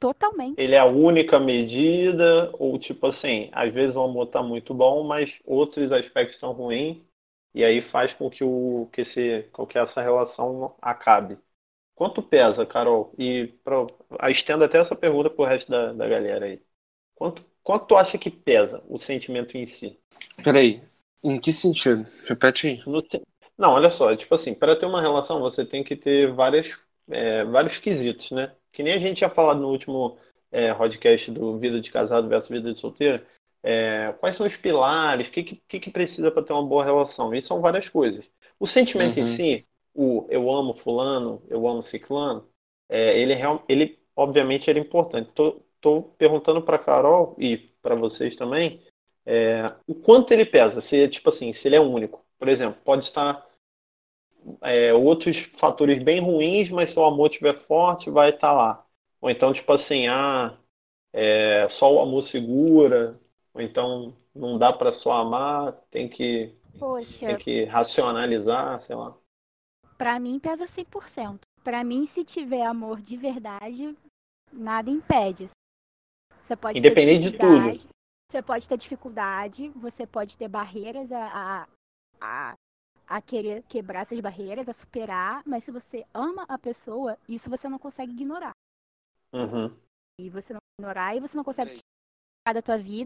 Totalmente. 0.00 0.60
Ele 0.60 0.74
é 0.74 0.78
a 0.78 0.86
única 0.86 1.38
medida, 1.38 2.50
ou 2.58 2.78
tipo 2.78 3.06
assim, 3.06 3.48
às 3.52 3.72
vezes 3.72 3.94
o 3.96 4.02
amor 4.02 4.26
tá 4.26 4.42
muito 4.42 4.74
bom, 4.74 5.04
mas 5.04 5.38
outros 5.44 5.92
aspectos 5.92 6.34
estão 6.36 6.52
ruins, 6.52 6.98
e 7.54 7.62
aí 7.62 7.82
faz 7.82 8.12
com 8.14 8.30
que, 8.30 8.42
o, 8.42 8.88
que, 8.92 9.02
esse, 9.02 9.44
com 9.52 9.66
que 9.66 9.78
essa 9.78 10.00
relação 10.02 10.74
acabe. 10.80 11.38
Quanto 11.94 12.22
pesa, 12.22 12.66
Carol? 12.66 13.12
E 13.18 13.48
pra, 13.64 13.86
estendo 14.30 14.64
até 14.64 14.78
essa 14.78 14.96
pergunta 14.96 15.30
pro 15.30 15.44
resto 15.44 15.70
da, 15.70 15.92
da 15.92 16.08
galera 16.08 16.46
aí. 16.46 16.62
Quanto, 17.14 17.44
quanto 17.62 17.86
tu 17.86 17.96
acha 17.96 18.18
que 18.18 18.30
pesa 18.30 18.82
o 18.88 18.98
sentimento 18.98 19.56
em 19.56 19.66
si? 19.66 19.98
Peraí, 20.42 20.82
em 21.22 21.38
que 21.38 21.52
sentido? 21.52 22.06
Repete 22.26 22.66
aí. 22.66 22.82
No 22.86 23.00
Não, 23.58 23.72
olha 23.72 23.90
só, 23.90 24.14
tipo 24.16 24.34
assim, 24.34 24.54
para 24.54 24.76
ter 24.76 24.86
uma 24.86 25.00
relação 25.00 25.40
você 25.40 25.64
tem 25.64 25.84
que 25.84 25.96
ter 25.96 26.32
várias, 26.32 26.78
é, 27.10 27.44
vários 27.44 27.78
quesitos, 27.78 28.30
né? 28.30 28.54
Que 28.72 28.82
nem 28.82 28.94
a 28.94 28.98
gente 28.98 29.18
tinha 29.18 29.30
falado 29.30 29.60
no 29.60 29.68
último 29.68 30.18
é, 30.50 30.72
podcast 30.74 31.30
do 31.30 31.58
Vida 31.58 31.80
de 31.80 31.90
Casado 31.90 32.28
versus 32.28 32.50
Vida 32.50 32.72
de 32.72 32.78
Solteiro. 32.78 33.24
É, 33.62 34.14
quais 34.20 34.36
são 34.36 34.46
os 34.46 34.56
pilares? 34.56 35.28
O 35.28 35.30
que, 35.30 35.42
que, 35.42 35.80
que 35.80 35.90
precisa 35.90 36.30
para 36.30 36.42
ter 36.42 36.52
uma 36.52 36.64
boa 36.66 36.84
relação? 36.84 37.34
E 37.34 37.42
são 37.42 37.60
várias 37.60 37.88
coisas. 37.88 38.30
O 38.58 38.66
sentimento 38.66 39.18
em 39.18 39.22
Uhum. 39.22 39.28
si, 39.28 39.66
o 39.94 40.26
eu 40.30 40.50
amo 40.50 40.74
fulano, 40.74 41.42
eu 41.48 41.66
amo 41.66 41.82
ciclano, 41.82 42.46
é, 42.88 43.18
ele, 43.18 43.34
é 43.34 43.60
ele 43.68 43.98
obviamente 44.16 44.68
era 44.70 44.78
importante. 44.78 45.30
Tô, 45.34 45.60
tô 45.80 46.02
perguntando 46.18 46.62
para 46.62 46.78
Carol 46.78 47.34
e 47.38 47.56
para 47.82 47.94
vocês 47.94 48.36
também, 48.36 48.82
é, 49.26 49.72
o 49.86 49.94
quanto 49.94 50.32
ele 50.32 50.44
pesa, 50.44 50.80
se 50.80 51.08
tipo 51.08 51.28
assim, 51.28 51.52
se 51.52 51.68
ele 51.68 51.76
é 51.76 51.80
único. 51.80 52.24
Por 52.38 52.48
exemplo, 52.48 52.80
pode 52.84 53.04
estar 53.04 53.46
é, 54.62 54.92
outros 54.94 55.38
fatores 55.56 56.02
bem 56.02 56.20
ruins, 56.20 56.68
mas 56.70 56.90
se 56.90 56.98
o 56.98 57.04
amor 57.04 57.30
estiver 57.30 57.58
forte, 57.66 58.10
vai 58.10 58.30
estar 58.30 58.52
lá. 58.52 58.86
Ou 59.20 59.30
então, 59.30 59.52
tipo 59.52 59.72
assim, 59.72 60.08
ah, 60.08 60.58
é, 61.12 61.68
só 61.68 61.92
o 61.92 62.00
amor 62.00 62.22
segura, 62.22 63.20
ou 63.54 63.60
então 63.60 64.16
não 64.34 64.58
dá 64.58 64.72
para 64.72 64.92
só 64.92 65.12
amar, 65.12 65.72
tem 65.90 66.08
que, 66.08 66.54
Poxa, 66.78 67.26
tem 67.26 67.38
que 67.38 67.64
racionalizar, 67.64 68.80
sei 68.82 68.96
lá. 68.96 69.16
pra 69.98 70.18
mim 70.18 70.38
pesa 70.38 70.66
100%. 70.66 71.40
Pra 71.62 71.84
mim, 71.84 72.04
se 72.06 72.24
tiver 72.24 72.62
amor 72.64 73.00
de 73.02 73.16
verdade, 73.16 73.96
nada 74.52 74.90
impede. 74.90 75.48
Você 76.42 76.56
pode 76.56 76.78
Independente 76.78 77.30
ter 77.30 77.32
de 77.32 77.38
tudo. 77.38 77.90
Você 78.30 78.42
pode 78.42 78.68
ter 78.68 78.76
dificuldade, 78.78 79.68
você 79.70 80.06
pode 80.06 80.36
ter 80.36 80.48
barreiras 80.48 81.10
a, 81.12 81.26
a, 81.26 81.68
a, 82.20 82.54
a 83.10 83.20
querer 83.20 83.64
quebrar 83.64 84.02
essas 84.02 84.20
barreiras, 84.20 84.68
a 84.68 84.72
superar, 84.72 85.42
mas 85.44 85.64
se 85.64 85.72
você 85.72 86.06
ama 86.14 86.44
a 86.48 86.56
pessoa, 86.56 87.18
isso 87.28 87.50
você 87.50 87.68
não 87.68 87.76
consegue 87.76 88.12
ignorar. 88.12 88.52
Uhum. 89.32 89.76
E 90.20 90.30
você 90.30 90.52
não 90.52 90.60
ignorar 90.78 91.16
e 91.16 91.20
você 91.20 91.36
não 91.36 91.42
consegue 91.42 91.72
tirar 91.72 92.54
da 92.54 92.62
tua 92.62 92.78
vida 92.78 93.04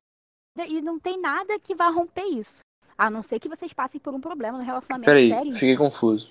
e 0.69 0.83
não 0.83 1.01
tem 1.01 1.19
nada 1.19 1.59
que 1.59 1.75
vá 1.75 1.89
romper 1.89 2.27
isso. 2.27 2.61
A 2.99 3.09
não 3.09 3.23
ser 3.23 3.41
que 3.41 3.49
vocês 3.49 3.73
passem 3.73 3.99
por 3.99 4.15
um 4.15 4.21
problema 4.21 4.59
no 4.59 4.65
relacionamento 4.65 5.07
Peraí, 5.07 5.31
sério. 5.31 5.53
fiquei 5.53 5.77
confuso. 5.77 6.31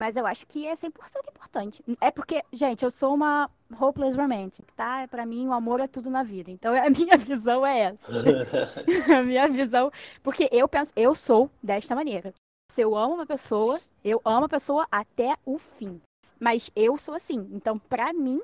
Mas 0.00 0.16
eu 0.16 0.26
acho 0.26 0.46
que 0.46 0.66
é 0.66 0.74
100% 0.74 0.90
importante. 1.28 1.84
É 2.00 2.10
porque, 2.10 2.42
gente, 2.52 2.84
eu 2.84 2.90
sou 2.90 3.14
uma 3.14 3.50
hopeless 3.78 4.16
romantic, 4.16 4.66
tá? 4.74 5.06
Pra 5.06 5.26
mim, 5.26 5.46
o 5.46 5.52
amor 5.52 5.78
é 5.78 5.86
tudo 5.86 6.10
na 6.10 6.24
vida. 6.24 6.50
Então, 6.50 6.74
a 6.74 6.88
minha 6.88 7.16
visão 7.18 7.64
é 7.64 7.80
essa. 7.80 8.08
a 9.16 9.22
minha 9.22 9.46
visão. 9.46 9.92
Porque 10.22 10.48
eu 10.50 10.66
penso, 10.66 10.90
eu 10.96 11.14
sou 11.14 11.50
desta 11.62 11.94
maneira. 11.94 12.34
Se 12.72 12.80
eu 12.80 12.96
amo 12.96 13.16
uma 13.16 13.26
pessoa, 13.26 13.78
eu 14.02 14.18
amo 14.24 14.46
a 14.46 14.48
pessoa 14.48 14.86
até 14.90 15.36
o 15.44 15.58
fim. 15.58 16.00
Mas 16.40 16.70
eu 16.74 16.96
sou 16.96 17.12
assim. 17.12 17.46
Então, 17.52 17.78
pra 17.78 18.14
mim, 18.14 18.40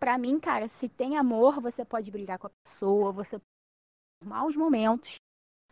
pra 0.00 0.18
mim, 0.18 0.40
cara, 0.40 0.66
se 0.66 0.88
tem 0.88 1.16
amor, 1.16 1.60
você 1.60 1.84
pode 1.84 2.10
brigar 2.10 2.40
com 2.40 2.48
a 2.48 2.50
pessoa, 2.66 3.12
você 3.12 3.38
pode 3.38 3.44
ter 4.20 4.28
maus 4.28 4.56
momentos. 4.56 5.14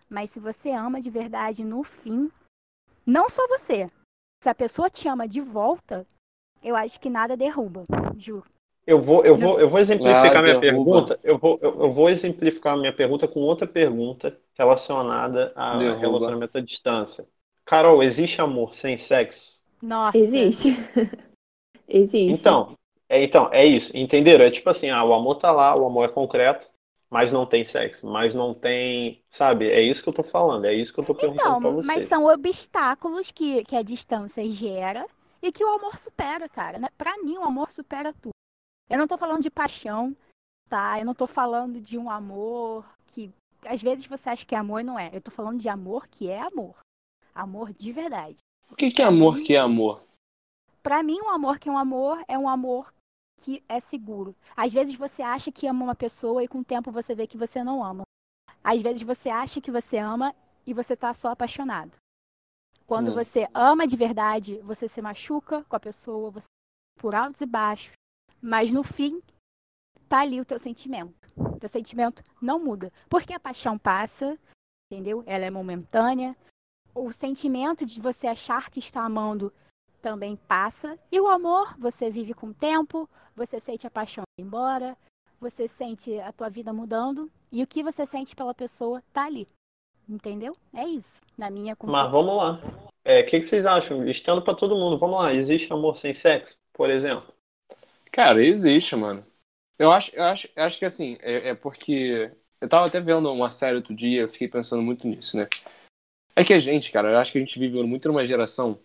Mas 0.08 0.30
se 0.30 0.38
você 0.38 0.70
ama 0.70 1.00
de 1.00 1.10
verdade 1.10 1.64
no 1.64 1.82
fim, 1.82 2.30
não 3.04 3.28
só 3.28 3.44
você, 3.48 3.90
se 4.40 4.48
a 4.48 4.54
pessoa 4.54 4.88
te 4.88 5.08
ama 5.08 5.26
de 5.26 5.40
volta, 5.40 6.06
eu 6.62 6.76
acho 6.76 7.00
que 7.00 7.10
nada 7.10 7.36
derruba, 7.36 7.86
juro. 8.16 8.46
Eu 8.86 9.02
vou, 9.02 9.24
eu 9.24 9.36
vou, 9.36 9.58
eu 9.58 9.68
vou 9.68 9.80
exemplificar 9.80 10.36
Ah, 10.36 10.42
minha 10.42 10.60
derruba. 10.60 11.06
pergunta. 11.06 11.20
Eu 11.24 11.38
vou, 11.38 11.58
eu, 11.60 11.82
eu 11.82 11.92
vou 11.92 12.08
exemplificar 12.08 12.78
minha 12.78 12.94
pergunta 12.94 13.26
com 13.26 13.40
outra 13.40 13.66
pergunta 13.66 14.38
relacionada 14.54 15.52
a 15.56 15.76
Derruba. 15.76 16.00
relacionamento 16.00 16.56
à 16.56 16.60
distância. 16.60 17.26
Carol, 17.70 18.02
existe 18.02 18.40
amor 18.40 18.74
sem 18.74 18.96
sexo? 18.96 19.56
Nossa. 19.80 20.18
Existe. 20.18 20.70
Existe. 21.86 22.32
Então, 22.32 22.76
é, 23.08 23.22
então, 23.22 23.48
é 23.52 23.64
isso, 23.64 23.96
entenderam? 23.96 24.44
É 24.44 24.50
tipo 24.50 24.68
assim, 24.68 24.90
ah, 24.90 25.04
o 25.04 25.14
amor 25.14 25.36
tá 25.36 25.52
lá, 25.52 25.76
o 25.76 25.86
amor 25.86 26.04
é 26.08 26.12
concreto, 26.12 26.68
mas 27.08 27.30
não 27.30 27.46
tem 27.46 27.64
sexo, 27.64 28.08
mas 28.08 28.34
não 28.34 28.52
tem, 28.52 29.22
sabe? 29.30 29.70
É 29.70 29.80
isso 29.80 30.02
que 30.02 30.08
eu 30.08 30.12
tô 30.12 30.24
falando, 30.24 30.64
é 30.64 30.74
isso 30.74 30.92
que 30.92 30.98
eu 30.98 31.04
tô 31.04 31.14
perguntando 31.14 31.48
pra 31.48 31.58
Então, 31.58 31.74
você. 31.74 31.86
mas 31.86 32.04
são 32.06 32.26
obstáculos 32.26 33.30
que, 33.30 33.62
que 33.62 33.76
a 33.76 33.82
distância 33.82 34.44
gera 34.50 35.06
e 35.40 35.52
que 35.52 35.64
o 35.64 35.68
amor 35.72 35.96
supera, 35.96 36.48
cara. 36.48 36.76
Né? 36.76 36.88
Pra 36.98 37.18
mim, 37.18 37.38
o 37.38 37.44
amor 37.44 37.70
supera 37.70 38.12
tudo. 38.12 38.34
Eu 38.88 38.98
não 38.98 39.06
tô 39.06 39.16
falando 39.16 39.42
de 39.42 39.50
paixão, 39.50 40.16
tá? 40.68 40.98
Eu 40.98 41.06
não 41.06 41.14
tô 41.14 41.28
falando 41.28 41.80
de 41.80 41.96
um 41.96 42.10
amor 42.10 42.84
que 43.06 43.30
às 43.64 43.80
vezes 43.80 44.06
você 44.06 44.30
acha 44.30 44.44
que 44.44 44.56
é 44.56 44.58
amor 44.58 44.80
e 44.80 44.84
não 44.84 44.98
é. 44.98 45.10
Eu 45.12 45.20
tô 45.20 45.30
falando 45.30 45.60
de 45.60 45.68
amor 45.68 46.08
que 46.08 46.28
é 46.28 46.40
amor. 46.40 46.74
Amor 47.40 47.72
de 47.72 47.90
verdade. 47.90 48.36
O 48.70 48.76
que, 48.76 48.90
que 48.90 49.00
é 49.00 49.04
amor 49.06 49.40
que 49.40 49.54
é 49.54 49.58
amor? 49.58 50.06
Pra 50.82 51.02
mim, 51.02 51.18
um 51.22 51.30
amor 51.30 51.58
que 51.58 51.70
é 51.70 51.72
um 51.72 51.78
amor 51.78 52.22
é 52.28 52.36
um 52.38 52.46
amor 52.46 52.92
que 53.42 53.64
é 53.66 53.80
seguro. 53.80 54.36
Às 54.54 54.74
vezes 54.74 54.94
você 54.94 55.22
acha 55.22 55.50
que 55.50 55.66
ama 55.66 55.84
uma 55.84 55.94
pessoa 55.94 56.44
e 56.44 56.48
com 56.48 56.58
o 56.58 56.64
tempo 56.64 56.92
você 56.92 57.14
vê 57.14 57.26
que 57.26 57.38
você 57.38 57.64
não 57.64 57.82
ama. 57.82 58.02
Às 58.62 58.82
vezes 58.82 59.00
você 59.00 59.30
acha 59.30 59.58
que 59.58 59.70
você 59.70 59.96
ama 59.96 60.34
e 60.66 60.74
você 60.74 60.94
tá 60.94 61.14
só 61.14 61.30
apaixonado. 61.30 61.96
Quando 62.86 63.10
Hum. 63.10 63.14
você 63.14 63.48
ama 63.54 63.86
de 63.86 63.96
verdade, 63.96 64.58
você 64.58 64.86
se 64.86 65.00
machuca 65.00 65.64
com 65.64 65.76
a 65.76 65.80
pessoa, 65.80 66.30
você 66.30 66.46
por 66.98 67.14
altos 67.14 67.40
e 67.40 67.46
baixos, 67.46 67.92
mas 68.42 68.70
no 68.70 68.84
fim 68.84 69.22
tá 70.10 70.20
ali 70.20 70.38
o 70.38 70.44
teu 70.44 70.58
sentimento. 70.58 71.14
O 71.38 71.58
teu 71.58 71.70
sentimento 71.70 72.22
não 72.42 72.58
muda, 72.62 72.92
porque 73.08 73.32
a 73.32 73.40
paixão 73.40 73.78
passa, 73.78 74.38
entendeu? 74.92 75.22
Ela 75.24 75.46
é 75.46 75.50
momentânea. 75.50 76.36
O 76.94 77.12
sentimento 77.12 77.86
de 77.86 78.00
você 78.00 78.26
achar 78.26 78.70
que 78.70 78.78
está 78.78 79.02
amando 79.02 79.52
também 80.00 80.36
passa. 80.36 80.98
E 81.10 81.20
o 81.20 81.28
amor, 81.28 81.76
você 81.78 82.10
vive 82.10 82.34
com 82.34 82.48
o 82.48 82.54
tempo, 82.54 83.08
você 83.36 83.60
sente 83.60 83.86
a 83.86 83.90
paixão 83.90 84.24
ir 84.38 84.42
embora, 84.42 84.96
você 85.40 85.68
sente 85.68 86.18
a 86.20 86.32
tua 86.32 86.48
vida 86.48 86.72
mudando 86.72 87.30
e 87.52 87.62
o 87.62 87.66
que 87.66 87.82
você 87.82 88.04
sente 88.04 88.34
pela 88.34 88.54
pessoa 88.54 89.02
tá 89.12 89.24
ali. 89.24 89.46
Entendeu? 90.08 90.56
É 90.74 90.84
isso, 90.84 91.20
na 91.38 91.50
minha 91.50 91.76
concepção. 91.76 92.02
Mas 92.02 92.12
vamos 92.12 92.36
lá. 92.36 92.60
É, 93.04 93.20
O 93.20 93.26
que, 93.26 93.40
que 93.40 93.46
vocês 93.46 93.64
acham? 93.64 94.06
Estando 94.08 94.42
pra 94.42 94.54
todo 94.54 94.74
mundo, 94.74 94.98
vamos 94.98 95.20
lá. 95.20 95.32
Existe 95.32 95.72
amor 95.72 95.96
sem 95.96 96.12
sexo, 96.12 96.56
por 96.72 96.90
exemplo? 96.90 97.32
Cara, 98.10 98.44
existe, 98.44 98.96
mano. 98.96 99.24
Eu 99.78 99.92
acho, 99.92 100.14
eu 100.14 100.24
acho, 100.24 100.48
eu 100.54 100.64
acho 100.64 100.78
que 100.78 100.84
assim, 100.84 101.16
é, 101.20 101.50
é 101.50 101.54
porque. 101.54 102.32
Eu 102.60 102.68
tava 102.68 102.86
até 102.86 103.00
vendo 103.00 103.32
uma 103.32 103.48
série 103.48 103.76
outro 103.76 103.94
dia, 103.94 104.20
eu 104.20 104.28
fiquei 104.28 104.46
pensando 104.46 104.82
muito 104.82 105.06
nisso, 105.06 105.34
né? 105.38 105.48
É 106.40 106.44
que 106.44 106.54
a 106.54 106.58
gente, 106.58 106.90
cara, 106.90 107.10
eu 107.10 107.18
acho 107.18 107.32
que 107.32 107.38
a 107.38 107.40
gente 107.40 107.58
vive 107.58 107.82
muito 107.82 108.08
numa 108.08 108.24
geração 108.24 108.78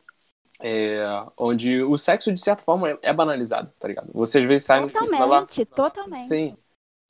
é, 0.60 1.00
onde 1.38 1.82
o 1.84 1.96
sexo, 1.96 2.34
de 2.34 2.42
certa 2.42 2.64
forma, 2.64 2.98
é, 3.02 3.14
banalizado, 3.14 3.72
tá 3.80 3.88
ligado? 3.88 4.12
Você 4.14 4.40
às 4.40 4.46
vezes 4.46 4.66
sai 4.66 4.82
no 4.82 4.88
vai 4.88 5.08
lá. 5.08 5.46
Totalmente, 5.46 5.66
totalmente. 5.66 6.20
Sim. 6.20 6.58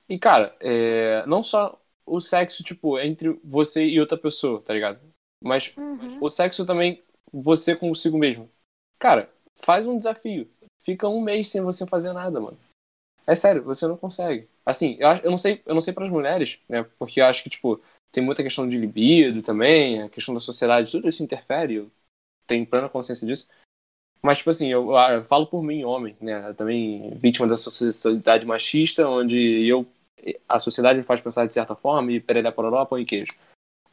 E, 0.08 0.16
cara, 0.18 0.54
é, 0.60 1.26
não 1.26 1.42
só 1.42 1.80
o 2.06 2.20
sexo, 2.20 2.62
tipo, 2.62 2.96
entre 2.96 3.40
você 3.42 3.84
e 3.84 3.98
outra 3.98 4.16
pessoa, 4.16 4.62
tá 4.62 4.72
ligado? 4.72 5.00
Mas 5.42 5.72
Uhum. 5.76 6.18
o 6.20 6.28
sexo 6.28 6.64
também, 6.64 7.02
você 7.32 7.74
consigo 7.74 8.16
mesmo. 8.16 8.48
Cara, 9.00 9.28
faz 9.56 9.84
um 9.84 9.98
desafio. 9.98 10.48
Fica 10.80 11.08
um 11.08 11.20
mês 11.20 11.50
sem 11.50 11.60
você 11.60 11.84
fazer 11.88 12.12
nada, 12.12 12.40
mano. 12.40 12.58
É 13.26 13.34
sério, 13.34 13.64
você 13.64 13.88
não 13.88 13.96
consegue. 13.96 14.48
Assim, 14.64 14.96
eu, 15.00 15.08
eu 15.24 15.30
não 15.32 15.38
sei, 15.38 15.60
eu 15.66 15.74
não 15.74 15.80
sei 15.80 15.92
pras 15.92 16.08
mulheres, 16.08 16.60
né? 16.68 16.84
Porque 16.96 17.20
eu 17.20 17.26
acho 17.26 17.42
que, 17.42 17.50
tipo, 17.50 17.80
tem 18.12 18.24
muita 18.24 18.42
questão 18.42 18.68
de 18.68 18.78
libido 18.78 19.42
também, 19.42 20.02
a 20.02 20.08
questão 20.08 20.34
da 20.34 20.40
sociedade, 20.40 20.90
tudo 20.90 21.08
isso 21.08 21.22
interfere, 21.22 21.74
eu 21.76 21.90
tenho 22.46 22.66
plena 22.66 22.88
consciência 22.88 23.26
disso. 23.26 23.48
Mas, 24.22 24.38
tipo 24.38 24.50
assim, 24.50 24.68
eu, 24.68 24.92
eu 24.92 25.22
falo 25.24 25.46
por 25.46 25.62
mim, 25.62 25.84
homem, 25.84 26.16
né? 26.20 26.52
Também 26.54 27.10
vítima 27.16 27.46
da 27.46 27.56
sociedade 27.56 28.46
machista, 28.46 29.08
onde 29.08 29.66
eu 29.66 29.86
a 30.48 30.58
sociedade 30.58 30.98
me 30.98 31.04
faz 31.04 31.20
pensar 31.20 31.46
de 31.46 31.54
certa 31.54 31.76
forma 31.76 32.10
e 32.10 32.20
perelé 32.20 32.50
pororó, 32.50 32.84
pão 32.84 32.98
e 32.98 33.04
queijo. 33.04 33.32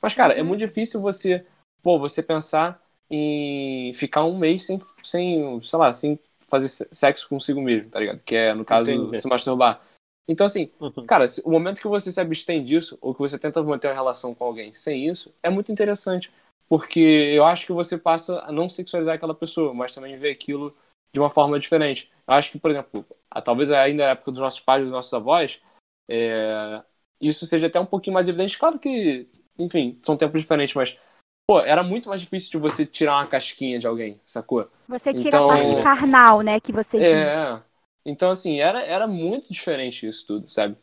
Mas, 0.01 0.13
cara, 0.13 0.33
é 0.33 0.43
muito 0.43 0.59
difícil 0.59 1.01
você, 1.01 1.45
pô, 1.81 1.99
você 1.99 2.23
pensar 2.23 2.81
em 3.09 3.93
ficar 3.93 4.23
um 4.23 4.37
mês 4.37 4.65
sem, 4.65 4.81
sem 5.03 5.61
sei 5.61 5.79
lá, 5.79 5.93
sem 5.93 6.19
fazer 6.49 6.67
se- 6.69 6.87
sexo 6.91 7.27
consigo 7.29 7.61
mesmo, 7.61 7.89
tá 7.89 7.99
ligado? 7.99 8.23
Que 8.23 8.35
é, 8.35 8.53
no 8.53 8.65
caso, 8.65 8.91
Entendi. 8.91 9.21
se 9.21 9.27
masturbar. 9.27 9.81
Então, 10.27 10.45
assim, 10.45 10.71
Uhum. 10.79 11.05
cara, 11.05 11.25
o 11.43 11.51
momento 11.51 11.81
que 11.81 11.87
você 11.87 12.11
se 12.11 12.19
abstém 12.21 12.63
disso, 12.63 12.97
ou 13.01 13.13
que 13.13 13.19
você 13.19 13.37
tenta 13.37 13.61
manter 13.61 13.87
uma 13.89 13.93
relação 13.93 14.33
com 14.33 14.45
alguém 14.45 14.73
sem 14.73 15.07
isso, 15.07 15.33
é 15.43 15.49
muito 15.49 15.71
interessante. 15.71 16.31
Porque 16.69 16.99
eu 16.99 17.43
acho 17.43 17.65
que 17.65 17.73
você 17.73 17.97
passa 17.97 18.39
a 18.41 18.51
não 18.51 18.69
sexualizar 18.69 19.15
aquela 19.15 19.35
pessoa, 19.35 19.73
mas 19.73 19.93
também 19.93 20.17
ver 20.17 20.31
aquilo 20.31 20.73
de 21.13 21.19
uma 21.19 21.29
forma 21.29 21.59
diferente. 21.59 22.09
Eu 22.25 22.33
acho 22.33 22.51
que, 22.51 22.57
por 22.57 22.71
exemplo, 22.71 23.05
a- 23.29 23.41
talvez 23.41 23.69
ainda 23.69 24.05
na 24.05 24.09
época 24.11 24.31
dos 24.31 24.39
nossos 24.39 24.61
pais, 24.61 24.81
dos 24.81 24.91
nossos 24.91 25.13
avós, 25.13 25.61
é, 26.09 26.81
isso 27.21 27.45
seja 27.45 27.67
até 27.67 27.79
um 27.79 27.85
pouquinho 27.85 28.13
mais 28.13 28.27
evidente. 28.29 28.57
Claro 28.57 28.79
que, 28.79 29.27
enfim, 29.59 29.99
são 30.01 30.17
tempos 30.17 30.41
diferentes, 30.41 30.73
mas, 30.73 30.97
pô, 31.45 31.59
era 31.59 31.83
muito 31.83 32.07
mais 32.09 32.21
difícil 32.21 32.49
de 32.49 32.57
você 32.57 32.85
tirar 32.85 33.17
uma 33.17 33.27
casquinha 33.27 33.77
de 33.77 33.85
alguém, 33.85 34.19
sacou? 34.25 34.63
Você 34.87 35.13
tira 35.13 35.37
Então- 35.37 35.51
a 35.51 35.57
parte 35.57 35.75
carnal, 35.81 36.41
né, 36.41 36.59
que 36.59 36.71
você 36.71 36.97
diz. 36.97 37.63
Então, 38.05 38.31
assim, 38.31 38.59
era, 38.59 38.81
era 38.81 39.07
muito 39.07 39.51
diferente 39.51 40.07
isso 40.07 40.27
tudo, 40.27 40.49
sabe? 40.49 40.75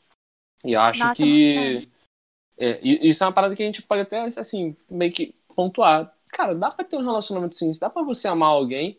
E 0.64 0.72
eu 0.72 0.80
acho 0.80 1.00
Nossa, 1.00 1.14
que. 1.14 1.88
É, 2.58 2.78
isso 2.82 3.24
é 3.24 3.26
uma 3.26 3.32
parada 3.32 3.56
que 3.56 3.62
a 3.62 3.66
gente 3.66 3.82
pode 3.82 4.02
até, 4.02 4.20
assim, 4.20 4.76
meio 4.88 5.12
que 5.12 5.34
pontuar. 5.54 6.14
Cara, 6.32 6.54
dá 6.54 6.68
pra 6.68 6.84
ter 6.84 6.96
um 6.96 7.04
relacionamento 7.04 7.54
assim, 7.56 7.70
dá 7.80 7.88
pra 7.88 8.02
você 8.02 8.28
amar 8.28 8.50
alguém 8.50 8.98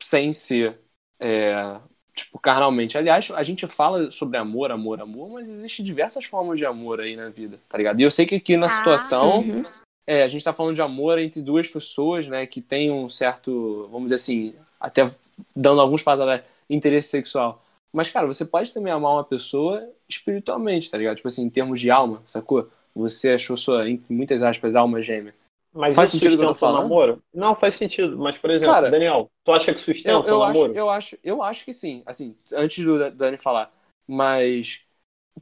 sem 0.00 0.32
ser, 0.32 0.80
é, 1.20 1.80
tipo, 2.14 2.38
carnalmente. 2.38 2.98
Aliás, 2.98 3.30
a 3.30 3.42
gente 3.42 3.66
fala 3.68 4.10
sobre 4.10 4.36
amor, 4.36 4.72
amor, 4.72 5.00
amor, 5.00 5.28
mas 5.32 5.48
existem 5.48 5.84
diversas 5.84 6.24
formas 6.24 6.58
de 6.58 6.66
amor 6.66 7.00
aí 7.00 7.14
na 7.14 7.28
vida, 7.28 7.60
tá 7.68 7.78
ligado? 7.78 8.00
E 8.00 8.02
eu 8.02 8.10
sei 8.10 8.26
que 8.26 8.34
aqui 8.34 8.56
na 8.56 8.66
Ah, 8.66 8.68
situação. 8.68 9.40
Uhum. 9.40 9.64
É, 10.04 10.24
a 10.24 10.28
gente 10.28 10.42
tá 10.42 10.52
falando 10.52 10.74
de 10.74 10.82
amor 10.82 11.16
entre 11.18 11.40
duas 11.40 11.68
pessoas, 11.68 12.26
né, 12.28 12.44
que 12.44 12.60
tem 12.60 12.90
um 12.90 13.08
certo, 13.08 13.86
vamos 13.88 14.08
dizer 14.08 14.16
assim, 14.16 14.54
até 14.80 15.08
dando 15.54 15.80
alguns 15.80 16.02
passos 16.02 16.22
atrás, 16.22 16.42
interesse 16.74 17.08
sexual. 17.08 17.62
Mas, 17.92 18.10
cara, 18.10 18.26
você 18.26 18.44
pode 18.44 18.72
também 18.72 18.92
amar 18.92 19.12
uma 19.12 19.24
pessoa 19.24 19.86
espiritualmente, 20.08 20.90
tá 20.90 20.96
ligado? 20.96 21.16
Tipo 21.16 21.28
assim, 21.28 21.42
em 21.42 21.50
termos 21.50 21.80
de 21.80 21.90
alma, 21.90 22.22
sacou? 22.24 22.68
Você 22.94 23.30
achou 23.30 23.56
sua, 23.56 23.88
em 23.88 24.02
muitas 24.08 24.42
aspas, 24.42 24.74
alma 24.74 25.02
gêmea. 25.02 25.34
Mas 25.74 25.96
Faz 25.96 26.10
sentido 26.10 26.34
o 26.34 26.38
que 26.38 26.42
eu 26.44 26.48
tô 26.48 26.52
o 26.52 26.54
falando? 26.54 26.82
namoro? 26.82 27.22
Não, 27.32 27.54
faz 27.54 27.76
sentido. 27.76 28.18
Mas, 28.18 28.36
por 28.36 28.50
exemplo, 28.50 28.74
Cara, 28.74 28.90
Daniel, 28.90 29.30
tu 29.44 29.52
acha 29.52 29.72
que 29.72 29.80
sustenta 29.80 30.10
Eu, 30.10 30.20
o 30.20 30.26
eu, 30.26 30.42
acho, 30.42 30.58
namoro? 30.58 30.74
eu, 30.74 30.90
acho, 30.90 31.18
eu 31.24 31.42
acho 31.42 31.64
que 31.64 31.72
sim, 31.72 32.02
assim, 32.04 32.36
antes 32.54 32.84
do 32.84 33.10
Dani 33.10 33.38
falar. 33.38 33.72
Mas, 34.06 34.82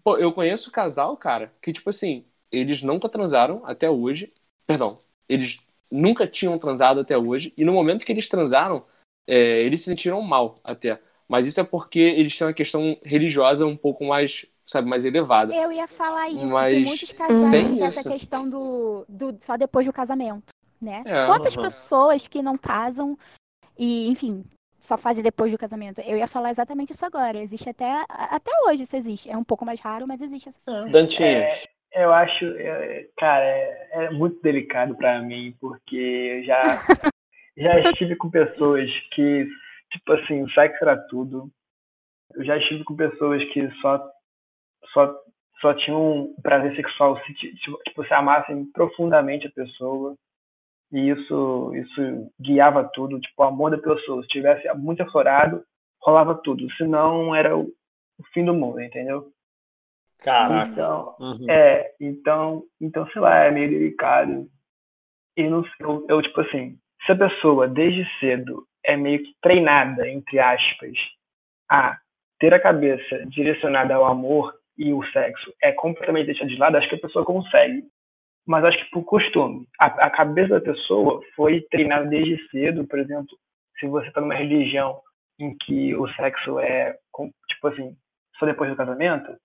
pô, 0.04 0.16
eu 0.16 0.32
conheço 0.32 0.70
casal, 0.70 1.16
cara, 1.16 1.52
que, 1.60 1.72
tipo 1.72 1.90
assim, 1.90 2.24
eles 2.52 2.82
nunca 2.82 3.08
transaram 3.08 3.62
até 3.64 3.90
hoje. 3.90 4.32
Perdão, 4.66 4.98
eles 5.28 5.58
nunca 5.90 6.26
tinham 6.26 6.58
transado 6.58 7.00
até 7.00 7.18
hoje. 7.18 7.52
E 7.56 7.64
no 7.64 7.72
momento 7.72 8.04
que 8.04 8.12
eles 8.12 8.28
transaram, 8.28 8.84
é, 9.26 9.62
eles 9.62 9.80
se 9.80 9.90
sentiram 9.90 10.22
mal 10.22 10.54
até. 10.62 11.00
Mas 11.30 11.46
isso 11.46 11.60
é 11.60 11.64
porque 11.64 12.00
eles 12.00 12.36
têm 12.36 12.48
uma 12.48 12.52
questão 12.52 12.98
religiosa 13.04 13.64
um 13.64 13.76
pouco 13.76 14.04
mais, 14.04 14.44
sabe, 14.66 14.88
mais 14.88 15.04
elevada. 15.04 15.54
Eu 15.54 15.70
ia 15.70 15.86
falar 15.86 16.28
isso, 16.28 16.48
Mas 16.48 16.74
tem 16.74 16.84
muitos 16.84 17.12
casais 17.12 17.64
tem 17.64 17.76
que 17.76 17.82
essa 17.84 18.10
questão 18.10 18.50
do, 18.50 19.06
do 19.08 19.36
só 19.40 19.56
depois 19.56 19.86
do 19.86 19.92
casamento, 19.92 20.52
né? 20.82 21.02
É, 21.06 21.26
Quantas 21.26 21.54
aham. 21.54 21.62
pessoas 21.62 22.26
que 22.26 22.42
não 22.42 22.58
casam 22.58 23.16
e, 23.78 24.08
enfim, 24.08 24.44
só 24.80 24.98
fazem 24.98 25.22
depois 25.22 25.52
do 25.52 25.58
casamento? 25.58 26.00
Eu 26.00 26.16
ia 26.16 26.26
falar 26.26 26.50
exatamente 26.50 26.92
isso 26.92 27.06
agora. 27.06 27.40
Existe 27.40 27.68
até 27.68 28.04
até 28.08 28.50
hoje 28.66 28.82
isso 28.82 28.96
existe. 28.96 29.30
É 29.30 29.36
um 29.36 29.44
pouco 29.44 29.64
mais 29.64 29.78
raro, 29.78 30.08
mas 30.08 30.20
existe 30.20 30.48
essa. 30.48 30.60
Dantinho, 30.90 31.26
É, 31.28 31.62
eu 31.94 32.12
acho, 32.12 32.44
é, 32.44 33.06
cara, 33.16 33.44
é, 33.44 33.88
é 33.92 34.10
muito 34.10 34.40
delicado 34.42 34.96
pra 34.96 35.20
mim, 35.22 35.54
porque 35.60 35.96
eu 35.96 36.44
já, 36.44 36.82
já 37.56 37.80
estive 37.80 38.16
com 38.16 38.30
pessoas 38.30 38.90
que, 39.12 39.46
tipo 39.90 40.12
assim, 40.12 40.48
sexo 40.50 40.82
era 40.84 40.96
tudo. 41.08 41.50
Eu 42.34 42.44
já 42.44 42.56
estive 42.56 42.84
com 42.84 42.96
pessoas 42.96 43.42
que 43.52 43.70
só, 43.80 44.10
só, 44.92 45.14
só 45.60 45.74
tinham 45.74 46.34
prazer 46.42 46.74
sexual 46.76 47.18
se, 47.24 47.34
ti- 47.34 47.54
tipo, 47.56 48.04
se 48.06 48.14
amassem 48.14 48.66
profundamente 48.72 49.46
a 49.46 49.52
pessoa. 49.52 50.16
E 50.92 51.10
isso, 51.10 51.74
isso 51.76 52.32
guiava 52.40 52.88
tudo, 52.92 53.20
tipo, 53.20 53.42
o 53.42 53.46
amor 53.46 53.70
da 53.70 53.78
pessoa. 53.78 54.22
Se 54.22 54.28
tivesse 54.28 54.72
muito 54.74 55.02
aflorado, 55.02 55.64
rolava 56.02 56.34
tudo. 56.34 56.70
Senão, 56.76 57.34
era 57.34 57.56
o, 57.56 57.64
o 58.18 58.24
fim 58.32 58.44
do 58.44 58.54
mundo, 58.54 58.80
entendeu? 58.80 59.32
caraca. 60.18 60.72
Então, 60.72 61.16
Uhum. 61.20 61.50
é, 61.50 61.94
então, 62.00 62.64
então, 62.80 63.06
sei 63.08 63.20
lá, 63.22 63.44
é 63.44 63.50
meio 63.50 63.70
delicado. 63.70 64.48
E 65.36 65.48
não, 65.48 65.64
eu, 65.80 66.06
eu, 66.08 66.22
tipo 66.22 66.40
assim, 66.40 66.78
se 67.06 67.12
a 67.12 67.16
pessoa 67.16 67.68
desde 67.68 68.04
cedo 68.18 68.66
é 68.84 68.96
meio 68.96 69.22
que 69.22 69.34
treinada, 69.40 70.08
entre 70.08 70.38
aspas, 70.38 70.96
a 71.70 71.98
ter 72.38 72.54
a 72.54 72.60
cabeça 72.60 73.26
direcionada 73.26 73.94
ao 73.94 74.06
amor 74.06 74.54
e 74.76 74.92
o 74.92 75.04
sexo 75.12 75.52
é 75.62 75.72
completamente 75.72 76.26
deixada 76.26 76.50
de 76.50 76.56
lado, 76.56 76.76
acho 76.76 76.88
que 76.88 76.94
a 76.94 77.00
pessoa 77.00 77.24
consegue. 77.24 77.84
Mas 78.46 78.64
acho 78.64 78.78
que 78.78 78.90
por 78.90 79.04
costume. 79.04 79.66
A, 79.78 79.86
a 79.86 80.10
cabeça 80.10 80.58
da 80.58 80.60
pessoa 80.60 81.20
foi 81.36 81.60
treinada 81.70 82.06
desde 82.06 82.42
cedo, 82.48 82.86
por 82.86 82.98
exemplo, 82.98 83.28
se 83.78 83.86
você 83.86 84.08
está 84.08 84.20
numa 84.20 84.34
religião 84.34 85.00
em 85.38 85.54
que 85.58 85.94
o 85.94 86.08
sexo 86.14 86.58
é, 86.58 86.96
tipo 87.48 87.68
assim, 87.68 87.94
só 88.38 88.46
depois 88.46 88.70
do 88.70 88.76
casamento, 88.76 89.36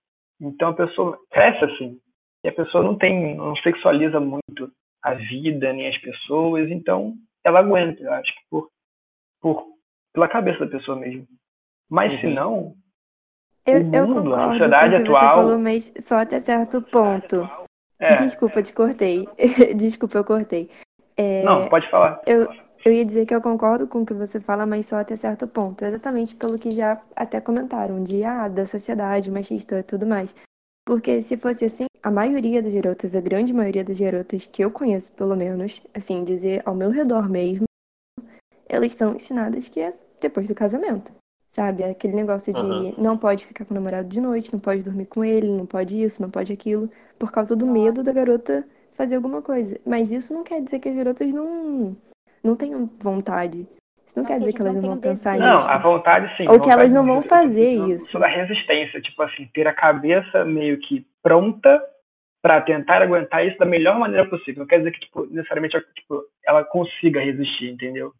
então 0.41 0.69
a 0.69 0.73
pessoa 0.73 1.19
cresce 1.29 1.63
assim. 1.65 1.99
E 2.43 2.47
a 2.47 2.53
pessoa 2.53 2.83
não 2.83 2.97
tem, 2.97 3.35
não 3.35 3.55
sexualiza 3.57 4.19
muito 4.19 4.71
a 5.03 5.13
vida 5.13 5.71
nem 5.73 5.87
as 5.87 5.97
pessoas, 5.99 6.69
então 6.71 7.13
ela 7.43 7.59
aguenta, 7.59 8.01
eu 8.01 8.11
acho 8.13 8.33
que 8.33 8.41
por, 8.49 8.69
por 9.45 9.63
pela 10.11 10.27
cabeça 10.27 10.65
da 10.65 10.71
pessoa 10.71 10.97
mesmo. 10.97 11.27
Mas 11.87 12.19
se 12.19 12.25
Uhum. 12.25 12.33
não, 12.33 12.75
Eu, 13.67 13.81
O 13.81 13.95
eu 13.95 14.07
mundo, 14.07 14.33
a 14.33 14.37
concordo 14.37 14.51
sociedade 14.53 14.95
com 14.95 15.01
o 15.01 15.03
que 15.05 15.11
você 15.11 15.25
atual- 15.25 15.35
falou, 15.37 15.59
mas 15.59 15.93
só 15.99 16.15
até 16.17 16.39
certo 16.39 16.81
ponto. 16.81 17.49
é, 17.99 18.13
Desculpa, 18.13 18.61
te 18.63 18.73
cortei. 18.73 19.27
Desculpa, 19.75 20.17
eu 20.19 20.23
cortei. 20.23 20.69
É, 21.17 21.43
não, 21.43 21.67
pode 21.69 21.89
falar. 21.91 22.21
eu, 22.25 22.47
Eu 22.85 22.93
ia 22.93 23.03
dizer 23.05 23.25
que 23.25 23.33
eu 23.33 23.41
concordo 23.41 23.87
com 23.87 24.01
o 24.01 24.05
que 24.05 24.13
você 24.13 24.39
fala, 24.39 24.65
mas 24.67 24.85
só 24.85 24.97
até 24.97 25.15
certo 25.15 25.47
ponto. 25.47 25.83
Exatamente 25.83 26.35
pelo 26.35 26.57
que 26.59 26.69
já 26.71 27.01
até 27.15 27.41
comentaram, 27.41 28.03
de 28.03 28.23
ah, 28.23 28.47
da 28.47 28.65
sociedade 28.65 29.29
machista 29.31 29.79
e 29.79 29.83
tudo 29.83 30.05
mais. 30.07 30.35
Porque 30.85 31.21
se 31.23 31.35
fosse 31.37 31.65
assim, 31.65 31.85
a 32.03 32.11
maioria 32.11 32.61
das 32.61 32.71
garotas, 32.73 33.15
a 33.15 33.21
grande 33.21 33.51
maioria 33.53 33.83
das 33.83 33.99
garotas 33.99 34.45
que 34.45 34.63
eu 34.63 34.69
conheço, 34.71 35.11
pelo 35.13 35.35
menos, 35.35 35.81
assim, 35.95 36.23
dizer 36.23 36.61
ao 36.65 36.75
meu 36.75 36.91
redor 36.91 37.27
mesmo, 37.27 37.65
elas 38.67 38.93
são 38.93 39.15
ensinadas 39.15 39.69
que 39.69 39.79
é 39.79 39.91
depois 40.19 40.47
do 40.47 40.55
casamento. 40.55 41.11
Sabe? 41.51 41.83
Aquele 41.85 42.13
negócio 42.15 42.51
de 42.53 42.59
Aham. 42.59 42.93
não 42.97 43.17
pode 43.17 43.45
ficar 43.45 43.63
com 43.63 43.73
o 43.73 43.75
namorado 43.75 44.09
de 44.09 44.19
noite, 44.19 44.51
não 44.51 44.59
pode 44.59 44.83
dormir 44.83 45.05
com 45.05 45.23
ele, 45.23 45.47
não 45.47 45.65
pode 45.65 46.01
isso, 46.01 46.21
não 46.21 46.29
pode 46.29 46.51
aquilo, 46.51 46.89
por 47.17 47.31
causa 47.31 47.55
do 47.55 47.65
medo 47.65 48.03
da 48.03 48.11
garota 48.11 48.67
fazer 48.91 49.15
alguma 49.15 49.41
coisa. 49.41 49.79
Mas 49.85 50.11
isso 50.11 50.33
não 50.33 50.43
quer 50.43 50.61
dizer 50.61 50.79
que 50.79 50.89
as 50.89 50.95
garotas 50.97 51.33
não, 51.33 51.95
não 52.43 52.55
tenham 52.57 52.89
vontade. 52.99 53.65
Isso 54.05 54.17
não, 54.17 54.23
Não, 54.23 54.27
quer 54.27 54.33
que 54.33 54.39
dizer 54.39 54.49
eles 54.49 54.55
que 54.55 54.61
elas 54.61 54.75
não 54.75 54.81
vão 54.89 54.99
pensar 54.99 55.31
desejo. 55.33 55.49
Não, 55.49 55.57
nisso. 55.57 55.69
a 55.69 55.77
vontade 55.77 56.37
sim. 56.37 56.49
Ou 56.49 56.59
que 56.59 56.69
elas 56.69 56.91
não 56.91 57.05
vão 57.05 57.21
fazer 57.21 57.85
de- 57.85 57.91
isso. 57.93 58.11
Sobre 58.11 58.27
a 58.27 58.31
resistência, 58.45 59.01
tipo 59.01 59.21
assim, 59.23 59.49
ter 59.53 59.65
a 59.65 59.73
cabeça 59.73 60.43
meio 60.43 60.77
que 60.81 61.07
pronta 61.23 61.81
pra 62.41 62.59
tentar 62.61 63.01
aguentar 63.01 63.45
isso 63.47 63.57
da 63.57 63.65
melhor 63.65 63.97
maneira 63.97 64.29
possível. 64.29 64.59
Não 64.59 64.67
quer 64.67 64.79
dizer 64.79 64.91
que, 64.91 64.99
tipo, 64.99 65.25
necessariamente 65.27 65.77
tipo, 65.95 66.21
ela 66.45 66.65
consiga 66.65 67.21
resistir, 67.21 67.69
entendeu? 67.71 68.13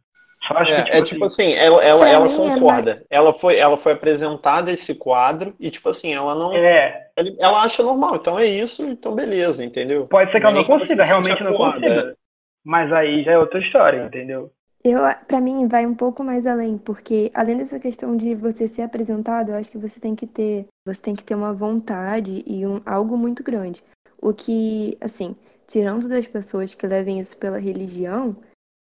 Só 0.47 0.57
acho 0.57 0.71
que, 0.71 0.91
É, 0.91 0.99
é 0.99 1.03
tipo 1.03 1.25
assim, 1.25 1.53
ela, 1.53 1.83
ela, 1.83 1.99
Pra 2.01 2.09
ela 2.09 2.25
mim 2.25 2.33
é 2.33 2.53
concorda. 2.53 3.05
Ela 3.09 3.33
foi, 3.33 3.57
ela 3.57 3.77
foi 3.77 3.93
apresentada 3.93 4.71
esse 4.71 4.93
quadro 4.93 5.53
e, 5.59 5.71
tipo 5.71 5.89
assim, 5.89 6.13
ela 6.13 6.35
não. 6.35 6.53
é, 6.53 7.07
ele- 7.17 7.35
Ela 7.39 7.63
acha 7.63 7.81
normal, 7.81 8.15
então 8.15 8.37
é 8.37 8.45
isso, 8.45 8.83
então 8.83 9.15
beleza, 9.15 9.63
entendeu? 9.63 10.07
pode 10.07 10.31
ser 10.31 10.39
que 10.39 10.45
ela 10.45 10.55
não 10.55 10.63
consiga, 10.63 11.03
realmente 11.03 11.43
não 11.43 11.53
consiga. 11.53 12.15
Mas 12.63 12.91
aí 12.91 13.23
já 13.23 13.33
é 13.33 13.37
outra 13.37 13.59
história, 13.59 14.03
entendeu? 14.03 14.51
Eu, 14.83 14.99
para 15.27 15.41
mim, 15.41 15.67
vai 15.67 15.83
um 15.85 15.95
pouco 15.95 16.23
mais 16.23 16.45
além, 16.45 16.77
porque 16.77 17.31
além 17.33 17.57
dessa 17.57 17.79
questão 17.79 18.15
de 18.15 18.35
você 18.35 18.67
ser 18.67 18.83
apresentado, 18.83 19.49
eu 19.49 19.55
acho 19.55 19.69
que 19.71 19.79
você 19.79 19.99
tem 19.99 20.15
que 20.15 20.27
ter, 20.27 20.67
você 20.85 21.01
tem 21.01 21.15
que 21.15 21.23
ter 21.23 21.33
uma 21.33 21.51
vontade 21.53 22.43
e 22.45 22.65
um, 22.67 22.79
algo 22.85 23.17
muito 23.17 23.43
grande. 23.43 23.83
O 24.21 24.31
que, 24.31 24.95
assim, 25.01 25.35
tirando 25.67 26.07
das 26.07 26.27
pessoas 26.27 26.75
que 26.75 26.85
levem 26.85 27.19
isso 27.19 27.35
pela 27.37 27.57
religião, 27.57 28.35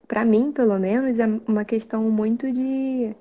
pra 0.06 0.24
mim, 0.24 0.52
pelo 0.52 0.78
menos, 0.78 1.18
é 1.18 1.26
uma 1.46 1.64
questão 1.64 2.10
muito 2.10 2.50
de 2.50 3.14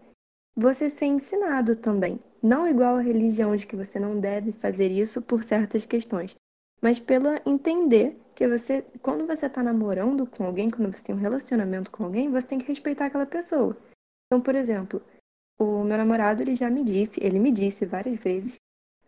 você 0.56 0.90
ser 0.90 1.06
ensinado 1.06 1.76
também. 1.76 2.20
Não 2.42 2.68
igual 2.68 2.96
a 2.96 3.02
religião 3.02 3.56
de 3.56 3.68
que 3.68 3.76
você 3.76 4.00
não 4.00 4.20
deve 4.20 4.52
fazer 4.52 4.90
isso 4.92 5.22
por 5.22 5.44
certas 5.44 5.86
questões, 5.86 6.36
mas 6.82 7.00
pelo 7.00 7.30
entender 7.46 8.20
que 8.36 8.48
você, 8.48 8.84
quando 9.02 9.28
você 9.28 9.48
tá 9.48 9.62
namorando 9.62 10.26
com 10.26 10.46
alguém, 10.46 10.70
quando 10.70 10.92
você 10.92 11.04
tem 11.04 11.16
um 11.16 11.20
relacionamento 11.20 11.92
com 11.92 12.06
alguém, 12.06 12.32
você 12.32 12.48
tem 12.48 12.60
que 12.60 12.68
respeitar 12.68 13.06
aquela 13.06 13.26
pessoa. 13.26 13.78
Então, 14.26 14.42
por 14.42 14.56
exemplo, 14.56 15.02
o 15.60 15.84
meu 15.84 15.98
namorado, 15.98 16.42
ele 16.42 16.56
já 16.56 16.70
me 16.70 16.84
disse, 16.84 17.24
ele 17.24 17.38
me 17.38 17.52
disse 17.52 17.86
várias 17.86 18.20
vezes 18.20 18.56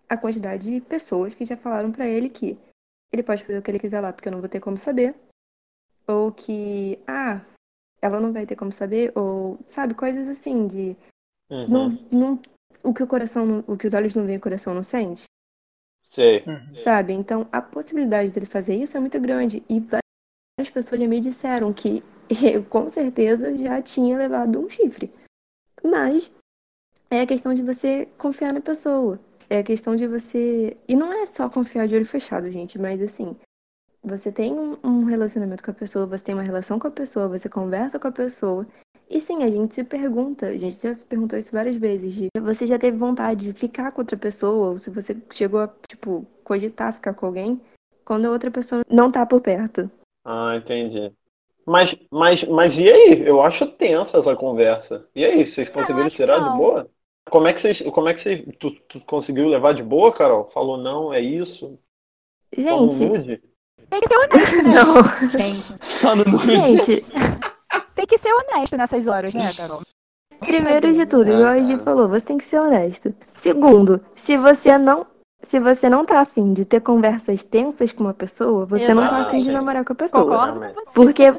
a 0.07 0.15
quantidade 0.15 0.69
de 0.69 0.81
pessoas 0.81 1.33
que 1.33 1.45
já 1.45 1.57
falaram 1.57 1.91
pra 1.91 2.07
ele 2.07 2.29
que 2.29 2.57
ele 3.11 3.23
pode 3.23 3.43
fazer 3.43 3.57
o 3.57 3.61
que 3.61 3.71
ele 3.71 3.79
quiser 3.79 4.01
lá 4.01 4.13
porque 4.13 4.27
eu 4.27 4.31
não 4.31 4.39
vou 4.39 4.49
ter 4.49 4.59
como 4.59 4.77
saber, 4.77 5.15
ou 6.07 6.31
que, 6.31 6.99
ah, 7.07 7.41
ela 8.03 8.19
não 8.19 8.33
vai 8.33 8.45
ter 8.45 8.55
como 8.55 8.71
saber, 8.71 9.11
ou, 9.15 9.57
sabe, 9.65 9.93
coisas 9.93 10.27
assim 10.27 10.67
de 10.67 10.95
Uhum, 11.49 11.67
não, 11.67 11.99
não, 12.11 12.41
o 12.83 12.93
que 12.93 13.03
o 13.03 13.07
coração, 13.07 13.45
não- 13.45 13.63
o 13.67 13.77
que 13.77 13.85
os 13.87 13.93
olhos 13.93 14.15
não 14.15 14.25
veem, 14.25 14.37
o 14.37 14.41
coração 14.41 14.73
não 14.73 14.83
sente. 14.83 15.25
Sei. 16.09 16.43
Sabe? 16.83 17.13
Então, 17.13 17.47
a 17.51 17.61
possibilidade 17.61 18.31
dele 18.31 18.45
fazer 18.45 18.75
isso 18.75 18.97
é 18.97 18.99
muito 18.99 19.19
grande. 19.19 19.63
E 19.69 19.79
várias 19.79 20.71
pessoas 20.73 20.99
já 20.99 21.07
me 21.07 21.19
disseram 21.19 21.71
que 21.73 22.03
eu, 22.53 22.63
com 22.63 22.89
certeza, 22.89 23.57
já 23.57 23.81
tinha 23.81 24.17
levado 24.17 24.59
um 24.59 24.69
chifre. 24.69 25.11
Mas 25.83 26.31
é 27.09 27.21
a 27.21 27.27
questão 27.27 27.53
de 27.53 27.61
você 27.61 28.07
confiar 28.17 28.53
na 28.53 28.61
pessoa. 28.61 29.19
É 29.49 29.59
a 29.59 29.63
questão 29.63 29.95
de 29.95 30.07
você. 30.07 30.75
E 30.87 30.95
não 30.95 31.13
é 31.13 31.25
só 31.25 31.49
confiar 31.49 31.87
de 31.87 31.95
olho 31.95 32.05
fechado, 32.05 32.49
gente, 32.51 32.79
mas 32.79 33.01
assim. 33.01 33.35
Você 34.03 34.31
tem 34.31 34.53
um, 34.53 35.05
relacionamento 35.05 35.63
com 35.63 35.71
a 35.71 35.73
pessoa, 35.73 36.05
você 36.05 36.25
tem 36.25 36.35
uma 36.35 36.43
relação 36.43 36.77
com 36.77 36.87
a 36.87 36.91
pessoa, 36.91 37.29
você 37.29 37.47
conversa 37.47 37.97
com 37.97 38.07
a 38.09 38.11
pessoa. 38.11 38.67
E 39.09 39.21
sim, 39.21 39.43
a 39.43 39.49
gente 39.49 39.75
se 39.75 39.83
pergunta, 39.83 40.47
a 40.47 40.57
gente 40.57 40.75
já 40.75 40.93
se 40.93 41.05
perguntou 41.05 41.39
isso 41.39 41.51
várias 41.51 41.77
vezes, 41.77 42.13
de 42.13 42.27
você 42.41 42.65
já 42.65 42.77
teve 42.77 42.97
vontade 42.97 43.45
de 43.45 43.53
ficar 43.53 43.91
com 43.91 44.01
outra 44.01 44.17
pessoa, 44.17 44.71
ou 44.71 44.79
se 44.79 44.89
você 44.89 45.15
chegou 45.31 45.61
a, 45.61 45.69
tipo, 45.87 46.25
cogitar 46.43 46.93
ficar 46.93 47.13
com 47.13 47.27
alguém, 47.27 47.61
quando 48.03 48.25
a 48.25 48.31
outra 48.31 48.51
pessoa 48.51 48.83
não 48.89 49.11
tá 49.11 49.25
por 49.25 49.39
perto. 49.39 49.89
Ah, 50.25 50.55
entendi. 50.57 51.11
Mas, 51.65 51.95
mas, 52.11 52.43
mas 52.43 52.77
e 52.77 52.89
aí? 52.89 53.21
Eu 53.21 53.41
acho 53.41 53.65
tensa 53.67 54.17
essa 54.17 54.35
conversa. 54.35 55.07
E 55.15 55.23
aí, 55.23 55.45
vocês 55.45 55.69
conseguiram 55.69 56.09
tirar 56.09 56.41
não. 56.41 56.51
de 56.51 56.57
boa? 56.57 56.89
Como 57.29 57.47
é 57.47 57.53
que 57.53 57.61
vocês, 57.61 57.81
como 57.81 58.09
é 58.09 58.13
que 58.13 58.21
vocês, 58.21 58.45
tu, 58.59 58.71
tu 58.71 58.99
conseguiu 59.01 59.47
levar 59.47 59.73
de 59.73 59.81
boa, 59.81 60.11
Carol? 60.11 60.43
Falou 60.45 60.77
não, 60.77 61.13
é 61.13 61.21
isso? 61.21 61.79
Só 62.53 62.87
Gente? 62.87 63.52
Tem 63.89 64.01
que 64.01 64.07
ser 64.07 64.17
honesto, 64.17 64.55
né? 64.55 64.73
não. 64.73 65.29
Gente, 65.29 65.75
Só 65.79 66.15
no 66.15 66.23
nude. 66.25 66.45
Gente, 66.57 67.05
tem 67.95 68.05
que 68.05 68.17
ser 68.17 68.29
honesto 68.33 68.77
nessas 68.77 69.07
horas, 69.07 69.33
né, 69.33 69.51
Carol? 69.55 69.81
primeiro 70.39 70.91
de 70.91 71.05
tudo, 71.05 71.29
Ah, 71.29 71.33
igual 71.33 71.51
a 71.53 71.59
Gi 71.59 71.71
cara. 71.73 71.83
falou, 71.83 72.09
você 72.09 72.25
tem 72.25 72.37
que 72.37 72.45
ser 72.45 72.59
honesto. 72.59 73.13
Segundo, 73.33 74.01
se 74.15 74.37
você 74.37 74.77
não. 74.77 75.05
Se 75.45 75.59
você 75.59 75.89
não 75.89 76.05
tá 76.05 76.21
afim 76.21 76.53
de 76.53 76.63
ter 76.63 76.79
conversas 76.79 77.43
tensas 77.43 77.91
com 77.91 78.05
uma 78.05 78.13
pessoa, 78.13 78.65
você 78.65 78.93
não 78.93 79.05
tá 79.09 79.23
afim 79.23 79.39
de 79.43 79.51
namorar 79.51 79.83
com 79.83 79.91
a 79.91 79.95
pessoa. 79.95 80.23
Concordo. 80.23 80.61
Porque, 80.93 81.33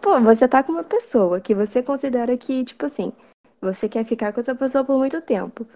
pô, 0.00 0.20
você 0.20 0.46
tá 0.46 0.62
com 0.62 0.70
uma 0.70 0.84
pessoa 0.84 1.40
que 1.40 1.52
você 1.52 1.82
considera 1.82 2.36
que, 2.36 2.62
tipo 2.62 2.86
assim, 2.86 3.12
você 3.60 3.88
quer 3.88 4.04
ficar 4.04 4.32
com 4.32 4.40
essa 4.40 4.54
pessoa 4.54 4.84
por 4.84 4.96
muito 4.98 5.20
tempo. 5.20 5.66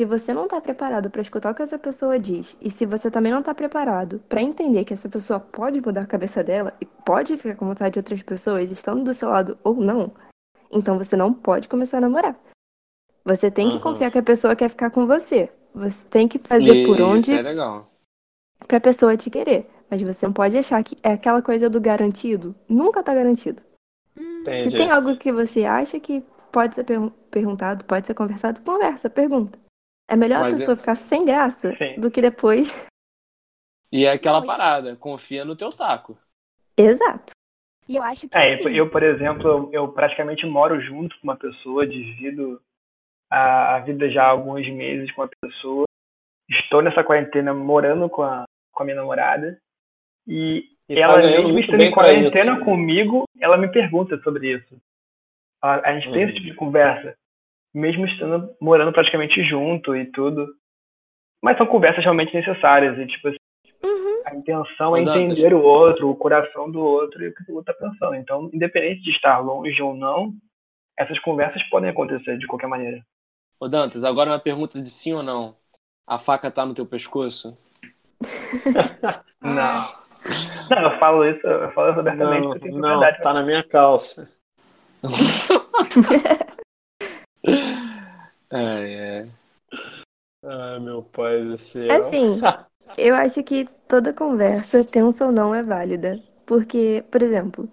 Se 0.00 0.04
você 0.04 0.32
não 0.32 0.46
tá 0.46 0.60
preparado 0.60 1.10
pra 1.10 1.20
escutar 1.20 1.50
o 1.50 1.54
que 1.56 1.60
essa 1.62 1.76
pessoa 1.76 2.20
diz, 2.20 2.56
e 2.60 2.70
se 2.70 2.86
você 2.86 3.10
também 3.10 3.32
não 3.32 3.42
tá 3.42 3.52
preparado 3.52 4.22
pra 4.28 4.40
entender 4.40 4.84
que 4.84 4.94
essa 4.94 5.08
pessoa 5.08 5.40
pode 5.40 5.80
mudar 5.80 6.02
a 6.02 6.06
cabeça 6.06 6.44
dela 6.44 6.72
e 6.80 6.86
pode 6.86 7.36
ficar 7.36 7.56
com 7.56 7.66
vontade 7.66 7.94
de 7.94 7.98
outras 7.98 8.22
pessoas, 8.22 8.70
estando 8.70 9.02
do 9.02 9.12
seu 9.12 9.28
lado 9.28 9.58
ou 9.64 9.74
não, 9.74 10.12
então 10.70 10.96
você 10.96 11.16
não 11.16 11.32
pode 11.34 11.66
começar 11.66 11.98
a 11.98 12.02
namorar. 12.02 12.38
Você 13.24 13.50
tem 13.50 13.68
que 13.68 13.74
Uhum. 13.74 13.80
confiar 13.80 14.12
que 14.12 14.18
a 14.18 14.22
pessoa 14.22 14.54
quer 14.54 14.68
ficar 14.68 14.90
com 14.90 15.04
você. 15.04 15.50
Você 15.74 16.04
tem 16.04 16.28
que 16.28 16.38
fazer 16.38 16.86
por 16.86 16.94
Isso 16.94 17.04
onde 17.04 17.32
é 17.32 17.42
legal. 17.42 17.84
pra 18.68 18.78
pessoa 18.78 19.16
te 19.16 19.28
querer. 19.30 19.68
Mas 19.90 20.00
você 20.00 20.24
não 20.26 20.32
pode 20.32 20.56
achar 20.56 20.80
que 20.84 20.96
é 21.02 21.12
aquela 21.14 21.42
coisa 21.42 21.68
do 21.68 21.80
garantido. 21.80 22.54
Nunca 22.68 23.02
tá 23.02 23.12
garantido. 23.12 23.60
Se 24.14 24.22
Entendi. 24.22 24.76
tem 24.76 24.90
algo 24.92 25.16
que 25.16 25.32
você 25.32 25.64
acha 25.64 25.98
que 25.98 26.22
pode 26.52 26.76
ser 26.76 26.84
pergun- 26.84 27.10
perguntado, 27.32 27.84
pode 27.84 28.06
ser 28.06 28.14
conversado, 28.14 28.60
conversa, 28.60 29.10
pergunta. 29.10 29.58
É 30.08 30.16
melhor 30.16 30.40
Mas 30.40 30.54
a 30.54 30.56
é- 30.56 30.58
pessoa 30.60 30.76
ficar 30.76 30.96
sem 30.96 31.24
graça 31.24 31.76
Sim. 31.76 32.00
do 32.00 32.10
que 32.10 32.20
depois. 32.22 32.86
E 33.92 34.04
é 34.06 34.12
aquela 34.12 34.40
Não, 34.40 34.46
parada, 34.46 34.96
confia 34.96 35.44
no 35.44 35.54
teu 35.56 35.68
taco. 35.70 36.18
Exato. 36.76 37.32
E 37.88 37.96
eu 37.96 38.02
acho 38.02 38.28
que 38.28 38.36
É, 38.36 38.54
assim, 38.54 38.70
eu, 38.74 38.90
por 38.90 39.02
exemplo, 39.02 39.70
eu, 39.72 39.88
praticamente 39.92 40.44
moro 40.46 40.80
junto 40.80 41.16
com 41.18 41.24
uma 41.24 41.36
pessoa, 41.36 41.86
divido 41.86 42.60
a, 43.30 43.76
a 43.76 43.80
vida 43.80 44.10
já 44.10 44.24
há 44.24 44.28
alguns 44.28 44.66
meses 44.68 45.10
com 45.12 45.22
uma 45.22 45.30
pessoa. 45.42 45.84
Estou 46.50 46.82
nessa 46.82 47.02
quarentena 47.04 47.52
morando 47.54 48.08
com 48.08 48.22
a, 48.22 48.44
com 48.72 48.82
a 48.82 48.86
minha 48.86 48.96
namorada. 48.96 49.58
E, 50.26 50.64
E 50.88 50.94
tá 50.94 51.00
ela, 51.00 51.18
mesmo 51.22 51.58
estando 51.58 51.82
em 51.82 51.90
quarentena 51.90 52.62
comigo, 52.64 53.24
ela 53.40 53.56
me 53.56 53.68
pergunta 53.68 54.18
sobre 54.22 54.54
isso. 54.54 54.80
A, 55.62 55.90
a 55.90 55.94
gente 55.98 56.12
tem 56.12 56.22
Uhum. 56.24 56.28
esse 56.28 56.34
tipo 56.34 56.46
de 56.46 56.54
conversa, 56.54 57.14
mesmo 57.74 58.06
estando 58.06 58.54
morando 58.60 58.92
praticamente 58.92 59.42
junto 59.44 59.94
e 59.96 60.06
tudo. 60.06 60.46
Mas 61.42 61.56
são 61.56 61.66
conversas 61.66 62.02
realmente 62.02 62.34
necessárias. 62.34 62.98
E, 62.98 63.06
tipo, 63.06 63.28
assim, 63.28 63.38
Uhum. 63.82 64.22
a 64.24 64.34
intenção 64.34 64.96
é 64.96 65.02
entender 65.02 65.54
o 65.54 65.62
outro, 65.62 66.10
o 66.10 66.16
coração 66.16 66.70
do 66.70 66.80
outro 66.80 67.22
e 67.22 67.28
o 67.28 67.34
que 67.34 67.50
o 67.50 67.56
outro 67.56 67.72
está 67.72 67.88
pensando. 67.88 68.14
Então, 68.16 68.50
independente 68.52 69.02
de 69.02 69.10
estar 69.12 69.38
longe 69.38 69.80
ou 69.80 69.94
não, 69.94 70.32
essas 70.98 71.18
conversas 71.20 71.62
podem 71.68 71.90
acontecer 71.90 72.38
de 72.38 72.46
qualquer 72.46 72.66
maneira. 72.66 73.00
Ô 73.60 73.68
Dantas, 73.68 74.04
agora 74.04 74.30
uma 74.30 74.38
pergunta 74.38 74.82
de 74.82 74.90
sim 74.90 75.12
ou 75.12 75.22
não. 75.22 75.56
A 76.06 76.18
faca 76.18 76.50
tá 76.50 76.66
no 76.66 76.74
teu 76.74 76.86
pescoço? 76.86 77.56
Não. 79.40 79.88
Não, 80.68 80.82
eu 80.82 80.98
falo 80.98 81.24
isso, 81.24 81.46
eu 81.46 81.70
falo 81.72 81.90
isso 81.90 82.00
abertamente 82.00 82.44
Não, 82.44 82.58
tenho 82.58 82.78
não, 82.78 83.00
tá 83.00 83.32
na 83.32 83.42
minha 83.42 83.62
calça. 83.62 84.28
É, 88.50 89.20
é. 89.20 89.28
Ai, 90.42 90.78
meu 90.80 91.02
pai 91.02 91.44
do 91.44 91.58
céu. 91.58 91.90
Assim, 91.92 92.40
eu 92.96 93.14
acho 93.14 93.42
que 93.42 93.68
toda 93.86 94.12
conversa, 94.12 94.84
tensa 94.84 95.26
ou 95.26 95.32
não, 95.32 95.54
é 95.54 95.62
válida. 95.62 96.22
Porque, 96.46 97.04
por 97.10 97.22
exemplo, 97.22 97.68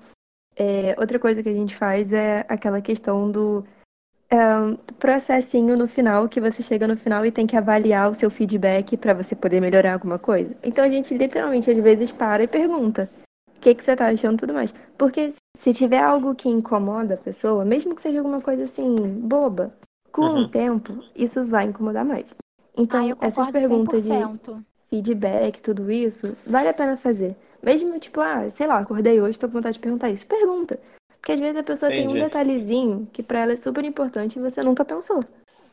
é, 0.55 0.95
outra 0.97 1.17
coisa 1.19 1.41
que 1.41 1.49
a 1.49 1.53
gente 1.53 1.75
faz 1.75 2.11
é 2.11 2.45
aquela 2.49 2.81
questão 2.81 3.31
do, 3.31 3.65
é, 4.29 4.37
do 4.85 4.93
processinho 4.95 5.77
no 5.77 5.87
final, 5.87 6.27
que 6.27 6.41
você 6.41 6.61
chega 6.61 6.87
no 6.87 6.97
final 6.97 7.25
e 7.25 7.31
tem 7.31 7.47
que 7.47 7.55
avaliar 7.55 8.09
o 8.09 8.15
seu 8.15 8.29
feedback 8.29 8.97
pra 8.97 9.13
você 9.13 9.35
poder 9.35 9.61
melhorar 9.61 9.93
alguma 9.93 10.19
coisa. 10.19 10.55
Então 10.63 10.83
a 10.83 10.89
gente 10.89 11.15
literalmente 11.15 11.71
às 11.71 11.77
vezes 11.77 12.11
para 12.11 12.43
e 12.43 12.47
pergunta 12.47 13.09
o 13.55 13.59
que, 13.59 13.73
que 13.73 13.83
você 13.83 13.95
tá 13.95 14.07
achando 14.07 14.35
e 14.35 14.39
tudo 14.39 14.53
mais. 14.53 14.73
Porque 14.97 15.31
se 15.31 15.37
Se 15.57 15.73
tiver 15.73 15.99
algo 15.99 16.35
que 16.35 16.49
incomoda 16.49 17.13
a 17.13 17.17
pessoa, 17.17 17.63
mesmo 17.65 17.95
que 17.95 18.01
seja 18.01 18.19
alguma 18.19 18.41
coisa 18.41 18.65
assim, 18.65 18.95
boba, 19.21 19.73
com 20.11 20.21
Uhum. 20.23 20.43
o 20.43 20.47
tempo, 20.47 21.03
isso 21.15 21.45
vai 21.45 21.65
incomodar 21.65 22.05
mais. 22.05 22.25
Então, 22.77 22.99
Ah, 22.99 23.07
eu 23.07 23.17
essas 23.21 23.51
perguntas 23.51 24.03
de 24.03 24.09
100%. 24.09 24.63
feedback, 24.89 25.61
tudo 25.61 25.91
isso, 25.91 26.35
vale 26.45 26.69
a 26.69 26.73
pena 26.73 26.97
fazer. 26.97 27.35
Mesmo, 27.63 27.97
tipo, 27.99 28.19
ah, 28.21 28.49
sei 28.49 28.67
lá, 28.67 28.79
acordei 28.79 29.19
hoje, 29.19 29.39
tô 29.39 29.47
com 29.47 29.53
vontade 29.53 29.73
de 29.75 29.79
perguntar 29.79 30.09
isso. 30.09 30.25
Pergunta. 30.25 30.79
Porque 31.19 31.31
às 31.31 31.39
vezes 31.39 31.57
a 31.57 31.63
pessoa 31.63 31.91
tem 31.91 32.01
um 32.07 32.11
Entendi. 32.11 32.23
detalhezinho 32.25 33.07
que 33.11 33.23
pra 33.23 33.39
ela 33.39 33.53
é 33.53 33.57
super 33.57 33.83
importante 33.83 34.37
e 34.37 34.41
você 34.41 34.61
nunca 34.61 34.85
pensou. 34.85 35.19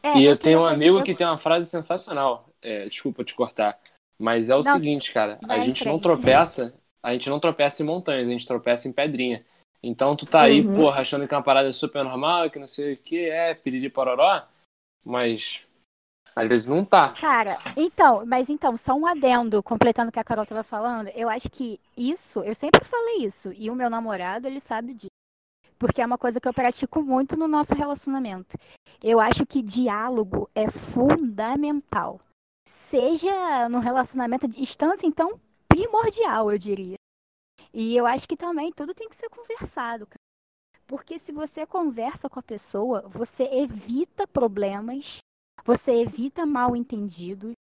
É, 0.03 0.17
E 0.19 0.25
eu 0.25 0.37
tenho 0.37 0.61
um 0.61 0.65
amigo 0.65 0.99
eu- 0.99 1.03
que 1.03 1.15
tem 1.15 1.27
uma 1.27 1.37
frase 1.39 1.69
sensacional. 1.69 2.47
É, 2.63 2.89
desculpa 2.89 3.23
te 3.23 3.35
cortar. 3.35 3.79
Mas 4.19 4.49
é 4.49 4.55
o 4.57 4.63
Não, 4.63 4.73
seguinte, 4.75 5.13
cara. 5.13 5.39
A 5.49 5.59
gente 5.61 5.85
não 5.85 5.99
frente. 5.99 6.03
tropeça. 6.03 6.75
A 7.03 7.13
gente 7.13 7.29
não 7.29 7.39
tropeça 7.39 7.83
em 7.83 7.87
montanhas, 7.87 8.27
a 8.29 8.31
gente 8.31 8.47
tropeça 8.47 8.89
em 8.89 8.93
pedrinha. 8.93 9.45
Então 9.83 10.15
tu 10.15 10.25
tá 10.27 10.43
aí, 10.43 10.65
Uhum. 10.65 10.75
pô, 10.75 10.91
achando 10.91 11.27
que 11.27 11.35
é 11.35 11.37
uma 11.37 11.43
parada 11.43 11.73
super 11.73 12.05
normal, 12.05 12.51
que 12.51 12.59
não 12.59 12.67
sei 12.67 12.95
o 12.95 12.97
que, 12.97 13.29
é, 13.29 13.55
piriri 13.55 13.91
pororó. 13.91 14.45
Mas 15.05 15.67
às 16.37 16.49
vezes 16.49 16.69
não 16.69 16.85
tá. 16.85 17.13
Cara, 17.13 17.59
então, 17.77 18.25
mas 18.25 18.49
então, 18.49 18.77
só 18.77 18.95
um 18.95 19.07
adendo, 19.07 19.63
completando 19.63 20.09
o 20.09 20.13
que 20.13 20.21
a 20.21 20.25
Carol 20.25 20.47
tava 20.47 20.63
falando, 20.63 21.09
eu 21.09 21.29
acho 21.29 21.51
que 21.51 21.81
isso, 21.97 22.41
eu 22.41 22.55
sempre 22.55 22.85
falei 22.85 23.25
isso, 23.25 23.53
e 23.53 23.69
o 23.69 23.75
meu 23.75 23.91
namorado, 23.91 24.47
ele 24.47 24.61
sabe 24.61 24.95
disso. 24.95 25.11
Porque 25.79 26.01
é 26.01 26.07
uma 26.07 26.17
coisa 26.17 26.41
que 26.41 26.47
eu 26.47 26.55
pratico 26.55 27.03
muito 27.03 27.37
no 27.37 27.49
nosso 27.49 27.75
relacionamento. 27.75 28.57
Eu 29.03 29.19
acho 29.19 29.45
que 29.45 29.61
diálogo 29.61 30.49
é 30.55 30.71
fundamental. 30.71 32.21
Seja 32.69 33.69
no 33.69 33.81
relacionamento 33.81 34.47
à 34.47 34.49
distância, 34.49 35.07
então, 35.07 35.41
primordial, 35.69 36.53
eu 36.53 36.57
diria. 36.59 36.95
E 37.73 37.97
eu 37.97 38.07
acho 38.07 38.29
que 38.29 38.37
também 38.37 38.73
tudo 38.73 38.95
tem 38.95 39.09
que 39.09 39.17
ser 39.17 39.29
conversado, 39.31 40.07
cara. 40.07 40.17
Porque 40.87 41.19
se 41.19 41.33
você 41.33 41.65
conversa 41.65 42.29
com 42.29 42.39
a 42.39 42.43
pessoa, 42.43 43.03
você 43.09 43.45
evita 43.45 44.27
problemas 44.27 45.19
você 45.65 45.93
evita 45.93 46.45
mal 46.45 46.75
entendidos, 46.75 47.53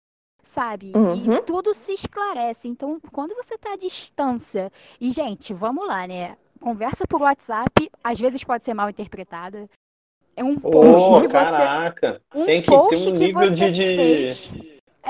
sabe? 0.41 0.91
Uhum. 0.95 1.35
E 1.37 1.41
tudo 1.43 1.71
se 1.71 1.93
esclarece. 1.93 2.67
Então, 2.67 2.99
quando 3.11 3.35
você 3.35 3.55
tá 3.59 3.73
à 3.73 3.77
distância, 3.77 4.71
e 4.99 5.11
gente, 5.11 5.53
vamos 5.53 5.87
lá, 5.87 6.07
né? 6.07 6.35
Conversa 6.59 7.05
por 7.07 7.21
WhatsApp, 7.21 7.91
às 8.03 8.19
vezes 8.19 8.43
pode 8.43 8.63
ser 8.63 8.73
mal 8.73 8.89
interpretada. 8.89 9.69
É 10.35 10.43
um 10.43 10.57
post 10.57 10.77
Ô, 10.77 11.21
que 11.21 11.27
você, 11.27 11.33
caraca. 11.33 12.21
um 12.33 12.45
Tem 12.45 12.61
que 12.61 12.69
ter 12.71 12.75
post 12.75 13.07
um 13.07 13.13
que 13.13 13.19
nível 13.27 13.47
você 13.47 13.55
de- 13.55 13.71
de- 13.71 13.95
fez. 13.95 14.53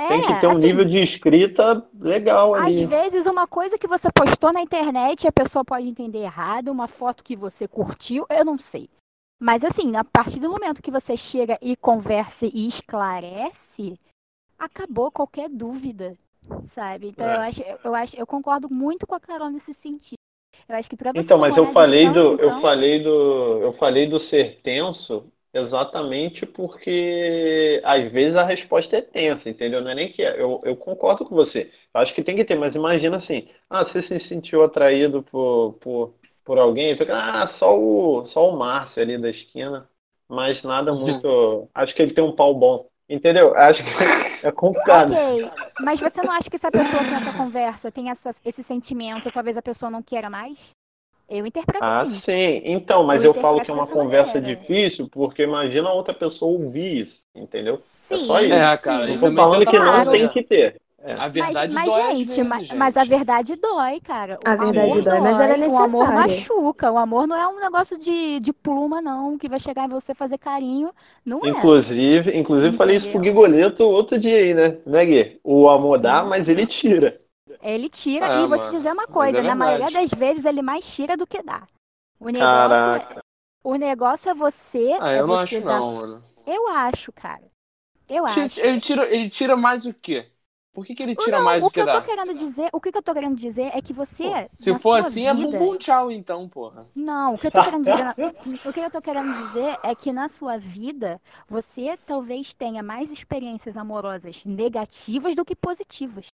Tem 0.08 0.22
que 0.22 0.28
É, 0.28 0.40
ter 0.42 0.48
um 0.48 0.52
assim, 0.52 0.68
nível 0.68 0.86
de 0.86 0.98
escrita 1.00 1.86
legal 2.00 2.56
Às 2.56 2.64
ali. 2.66 2.86
vezes, 2.86 3.26
uma 3.26 3.48
coisa 3.48 3.78
que 3.78 3.88
você 3.88 4.10
postou 4.12 4.52
na 4.54 4.62
internet, 4.62 5.28
a 5.28 5.32
pessoa 5.32 5.64
pode 5.64 5.88
entender 5.88 6.20
errado, 6.20 6.70
uma 6.70 6.88
foto 6.88 7.24
que 7.24 7.36
você 7.36 7.68
curtiu, 7.68 8.26
eu 8.30 8.44
não 8.46 8.58
sei. 8.58 8.90
Mas 9.40 9.64
assim, 9.64 9.96
a 9.96 10.04
partir 10.04 10.40
do 10.40 10.50
momento 10.50 10.82
que 10.82 10.92
você 10.92 11.18
chega 11.18 11.58
e 11.62 11.76
conversa 11.76 12.46
e 12.46 12.68
esclarece, 12.68 14.00
acabou 14.58 15.12
qualquer 15.12 15.50
dúvida, 15.50 16.16
sabe? 16.68 17.08
Então 17.08 17.26
É. 17.28 17.36
eu 17.36 17.40
acho, 17.42 17.62
eu 17.84 17.96
acho, 17.96 18.16
eu 18.20 18.28
concordo 18.28 18.70
muito 18.70 19.08
com 19.08 19.16
a 19.16 19.20
Carol 19.20 19.50
nesse 19.50 19.74
sentido. 19.74 20.16
Eu 20.70 20.76
acho 20.76 20.90
que 20.90 20.96
para 20.96 21.12
você 21.12 21.26
Então, 21.26 21.38
mas 21.40 21.58
eu 21.58 21.66
falei 21.74 22.06
do, 22.10 22.20
distância, 22.20 22.44
eu 22.44 22.50
então, 22.50 22.62
falei 22.62 23.04
do, 23.04 23.10
eu 23.62 23.74
falei 23.74 24.08
do 24.08 24.20
ser 24.20 24.62
tenso 24.62 25.26
exatamente 25.54 26.46
porque 26.46 27.82
às 27.84 28.06
vezes 28.12 28.36
a 28.36 28.44
resposta 28.44 28.98
é 28.98 29.02
tensa, 29.02 29.50
entendeu? 29.50 29.82
Não 29.82 29.92
é 29.92 29.96
nem 29.96 30.12
que 30.12 30.22
eu, 30.22 30.62
eu 30.64 30.76
concordo 30.78 31.26
com 31.26 31.36
você. 31.36 31.72
Eu 31.94 32.02
acho 32.02 32.14
que 32.14 32.24
tem 32.24 32.36
que 32.36 32.46
ter, 32.46 32.56
mas 32.56 32.76
imagina 32.76 33.18
assim, 33.18 33.48
ah, 33.70 33.84
você 33.84 34.02
se 34.02 34.20
sentiu 34.20 34.64
atraído 34.64 35.24
por, 35.24 35.74
por, 35.82 36.16
por 36.46 36.58
alguém, 36.58 36.96
tu, 36.96 37.04
ah, 37.12 37.46
só 37.48 37.78
o, 37.78 38.24
só 38.26 38.50
o 38.50 38.58
Márcio 38.58 39.02
ali 39.02 39.18
da 39.18 39.30
esquina, 39.30 39.90
mas 40.30 40.64
nada 40.64 40.94
Uhum. 40.94 40.96
muito. 40.96 41.70
Acho 41.74 41.94
que 41.96 42.02
ele 42.02 42.14
tem 42.14 42.24
um 42.24 42.36
pau 42.36 42.54
bom, 42.56 42.90
entendeu? 43.10 43.56
Acho 43.56 43.84
que 43.84 43.90
é 44.48 44.52
complicado. 44.52 45.20
Ok, 45.20 45.52
mas 45.78 46.00
você 46.00 46.24
não 46.24 46.32
acha 46.32 46.50
que 46.50 46.58
se 46.58 46.68
a 46.68 46.72
pessoa 46.72 47.06
tem 47.06 47.16
essa 47.18 47.32
conversa, 47.34 47.92
tem 47.92 48.10
essa, 48.10 48.32
esse 48.44 48.62
sentimento, 48.64 49.32
talvez 49.32 49.58
a 49.58 49.62
pessoa 49.62 49.90
não 49.90 50.02
queira 50.04 50.30
mais? 50.30 50.72
Eu 51.32 51.46
interpreto 51.46 51.84
Ah, 51.84 52.02
assim. 52.02 52.20
sim. 52.20 52.62
Então, 52.66 53.04
mas 53.04 53.24
Eu 53.24 53.34
eu 53.34 53.34
falo 53.34 53.62
que 53.62 53.72
é 53.72 53.74
uma 53.74 53.88
conversa 53.88 54.40
maneira. 54.40 54.60
difícil, 54.60 55.08
porque 55.10 55.44
imagina 55.44 55.90
a 55.90 55.94
outra 55.94 56.14
pessoa 56.14 56.52
ouvir 56.52 57.02
isso, 57.02 57.22
entendeu? 57.36 57.82
Sim, 57.92 58.18
só 58.26 58.42
isso. 58.42 58.54
É, 58.54 58.78
cara, 58.78 59.08
sim. 59.08 59.14
Não 59.14 59.20
tô 59.20 59.32
falando 59.34 59.64
tem 59.64 59.66
que 59.66 59.78
outra 59.78 59.86
não 59.86 60.02
Claro. 60.04 60.12
tem 60.12 60.28
que 60.28 60.44
ter. 60.44 60.82
É. 61.04 61.14
A 61.14 61.32
Mas, 61.34 61.34
verdade 61.34 61.74
mas, 61.74 61.86
dói 61.86 62.02
às 62.12 62.18
gente, 62.20 62.28
vezes, 62.28 62.48
mas, 62.48 62.68
gente. 62.68 62.76
mas 62.78 62.98
a 62.98 63.04
verdade 63.04 63.56
dói, 63.56 64.00
cara. 64.02 64.38
O 64.46 64.48
A 64.48 64.56
verdade 64.56 65.02
dói, 65.02 65.20
mas 65.20 65.40
ela 65.40 65.54
é 65.56 65.58
O 65.68 65.78
amor 65.78 66.12
necessária. 66.12 66.14
machuca. 66.14 66.92
O 66.92 66.98
amor 66.98 67.26
não 67.28 67.36
é 67.36 67.48
um 67.48 67.60
negócio 67.60 67.98
de, 67.98 68.40
de 68.40 68.54
pluma, 68.54 69.02
não, 69.02 69.38
que 69.38 69.50
vai 69.50 69.60
chegar 69.60 69.86
em 69.86 69.90
você 69.90 70.14
fazer 70.14 70.38
carinho. 70.38 70.92
Não 71.26 71.44
é. 71.44 71.50
Inclusive, 71.50 72.38
inclusive 72.38 72.78
falei 72.78 72.98
isso 72.98 73.08
pro 73.10 73.20
Entendeu? 73.20 73.34
Guigoleto 73.34 73.84
outro 73.84 74.20
dia 74.20 74.38
aí, 74.38 74.54
né? 74.54 74.78
Né, 74.86 75.06
Gui? 75.06 75.40
O 75.44 75.68
amor 75.70 76.00
dá, 76.00 76.24
mas 76.24 76.48
ele 76.48 76.68
tira. 76.68 77.12
Ele 77.62 77.90
tira, 77.90 78.28
Ah, 78.28 78.34
e 78.34 78.48
vou 78.48 78.58
te 78.58 78.70
dizer 78.70 78.92
uma 78.92 79.08
mas 79.08 79.08
coisa: 79.08 79.40
é 79.40 79.44
na 79.44 79.56
maioria 79.56 79.92
das 79.92 80.12
vezes 80.12 80.46
ele 80.46 80.62
mais 80.62 80.86
tira 80.86 81.16
do 81.18 81.28
que 81.28 81.42
dá. 81.44 81.68
O 82.20 82.30
negócio, 82.30 82.92
Caraca. 82.94 83.22
o 83.64 83.76
negócio 83.76 84.30
é 84.30 84.34
você. 84.34 84.94
Ah, 85.00 85.12
é 85.12 85.22
eu 85.22 85.28
não 85.28 85.36
você 85.38 85.60
acho 85.60 85.62
dar- 85.62 85.80
não, 85.80 85.96
mano. 85.96 86.24
Eu 86.46 86.68
acho, 86.70 87.12
cara. 87.14 87.44
Eu 88.10 88.26
Ti- 88.26 88.40
acho. 88.40 88.60
Ele 88.60 88.80
tira, 88.82 89.14
ele 89.14 89.30
tira 89.30 89.56
mais 89.56 89.86
o 89.86 89.94
quê? 89.94 90.32
Por 90.74 90.86
que, 90.86 90.96
que 90.96 91.04
ele 91.04 91.16
tira 91.16 91.38
Não, 91.38 91.46
mais 91.46 91.64
o 91.64 91.68
do 91.68 91.72
que 91.72 91.76
que 91.76 91.82
eu 91.82 91.88
tô 91.88 92.02
dá? 92.02 92.02
querendo 92.02 92.34
dizer, 92.34 92.70
o 92.74 92.80
que 92.82 92.92
que 92.92 92.98
eu 92.98 93.04
tô 93.04 93.14
querendo 93.14 93.36
dizer 93.36 93.72
é 93.76 93.82
que 93.82 93.94
você. 93.94 94.50
Se 94.58 94.72
na 94.72 94.80
for 94.80 94.94
assim, 94.96 95.26
é 95.28 95.34
vida- 95.34 95.58
bumbum 95.60 95.78
tchau, 95.78 96.12
então, 96.12 96.48
porra. 96.48 96.88
Não, 96.96 97.36
o 97.36 97.38
que 97.40 97.48
eu 97.48 97.52
tô 97.52 97.62
querendo 97.62 97.84
dizer, 97.86 98.04
o 98.66 98.74
que 98.74 98.80
eu 98.80 98.92
tô 98.92 99.02
querendo 99.02 99.34
dizer 99.48 99.80
é 99.84 99.96
que 99.96 100.12
na 100.12 100.28
sua 100.28 100.58
vida 100.58 101.22
você 101.48 101.98
talvez 102.06 102.54
tenha 102.54 102.84
mais 102.84 103.10
experiências 103.12 103.78
amorosas 103.78 104.44
negativas 104.44 105.36
do 105.36 105.46
que 105.46 105.56
positivas. 105.56 106.28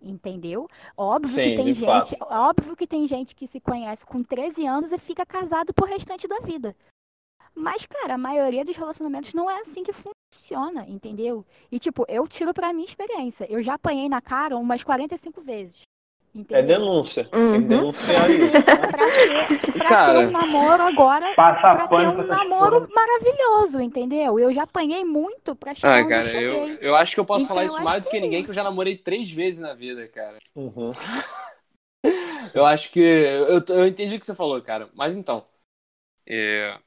Entendeu? 0.00 0.66
Óbvio 0.96 1.34
Sim, 1.34 1.42
que 1.42 1.56
tem 1.56 1.74
gente, 1.74 2.16
óbvio 2.22 2.76
que 2.76 2.86
tem 2.86 3.06
gente 3.06 3.34
que 3.34 3.46
se 3.46 3.60
conhece 3.60 4.04
com 4.06 4.22
13 4.22 4.66
anos 4.66 4.92
e 4.92 4.98
fica 4.98 5.26
casado 5.26 5.74
pro 5.74 5.86
restante 5.86 6.26
da 6.26 6.38
vida. 6.40 6.74
Mas, 7.54 7.84
cara, 7.84 8.14
a 8.14 8.18
maioria 8.18 8.64
dos 8.64 8.76
relacionamentos 8.76 9.34
não 9.34 9.50
é 9.50 9.60
assim 9.60 9.82
que 9.82 9.92
funciona, 9.92 10.86
entendeu? 10.88 11.44
E 11.70 11.78
tipo, 11.78 12.04
eu 12.08 12.26
tiro 12.26 12.54
pra 12.54 12.72
minha 12.72 12.86
experiência. 12.86 13.46
Eu 13.50 13.62
já 13.62 13.74
apanhei 13.74 14.08
na 14.08 14.20
cara 14.20 14.56
umas 14.56 14.82
45 14.82 15.40
vezes. 15.42 15.82
É 16.50 16.62
Entendeu? 16.62 16.62
denúncia. 16.62 17.30
Tem 17.50 17.60
Uhum. 17.60 17.62
que 17.62 17.68
denunciar 17.68 18.30
isso. 18.32 18.64
pra 18.90 19.10
ter, 19.12 19.48
pra 19.76 19.94
Cara. 19.94 20.18
ter 20.18 20.18
um 20.18 20.30
namoro 20.30 20.82
agora 20.82 21.26
Passa 21.36 21.68
pra 21.70 21.82
a 21.84 21.88
ter 21.88 22.08
um 22.08 22.26
namoro 22.26 22.86
maravilhoso, 22.94 23.80
entendeu? 23.80 24.38
Eu 24.38 24.52
já 24.52 24.62
apanhei 24.64 25.04
muito 25.04 25.54
pra 25.56 25.74
chegar 25.74 26.00
Ah, 26.00 26.04
cara, 26.04 26.28
eu 26.36 26.74
eu, 26.80 26.94
acho 26.96 27.14
que 27.14 27.20
eu 27.20 27.24
posso 27.24 27.44
Então, 27.44 27.54
falar 27.54 27.64
isso 27.64 27.82
mais 27.82 28.02
do 28.02 28.08
que 28.08 28.10
que 28.10 28.16
é 28.16 28.20
ninguém, 28.20 28.44
que 28.44 28.50
eu 28.50 28.54
já 28.54 28.62
namorei 28.64 28.96
três 28.96 29.30
vezes 29.30 29.60
na 29.60 29.74
vida, 29.74 30.06
cara. 30.08 30.38
Uhum. 30.54 30.92
Eu 32.54 32.64
acho 32.66 32.90
que. 32.90 33.00
Eu, 33.00 33.64
eu 33.68 33.86
entendi 33.86 34.16
o 34.16 34.20
que 34.20 34.26
você 34.26 34.34
falou, 34.34 34.60
cara. 34.62 34.90
Mas 34.94 35.16
então. 35.16 35.46
é, 36.26 36.78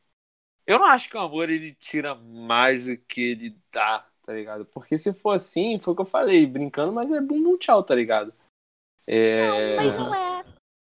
eu 0.67 0.79
não 0.79 0.85
acho 0.87 1.09
que 1.09 1.17
o 1.17 1.21
amor 1.21 1.49
ele 1.49 1.75
tira 1.75 2.15
mais 2.15 2.87
do 2.87 2.97
que 2.97 3.21
ele 3.21 3.57
dá, 3.71 4.07
tá 4.25 4.33
ligado? 4.33 4.65
Porque 4.67 4.97
se 4.97 5.13
for 5.13 5.31
assim, 5.33 5.79
foi 5.79 5.93
o 5.93 5.97
que 5.97 6.01
eu 6.03 6.05
falei, 6.05 6.45
brincando, 6.47 6.93
mas 6.93 7.11
é 7.11 7.21
bumbum 7.21 7.57
tchau, 7.57 7.83
tá 7.83 7.95
ligado? 7.95 8.33
É, 9.07 9.75
Mas 9.75 9.93
não 9.93 10.13
é. 10.13 10.43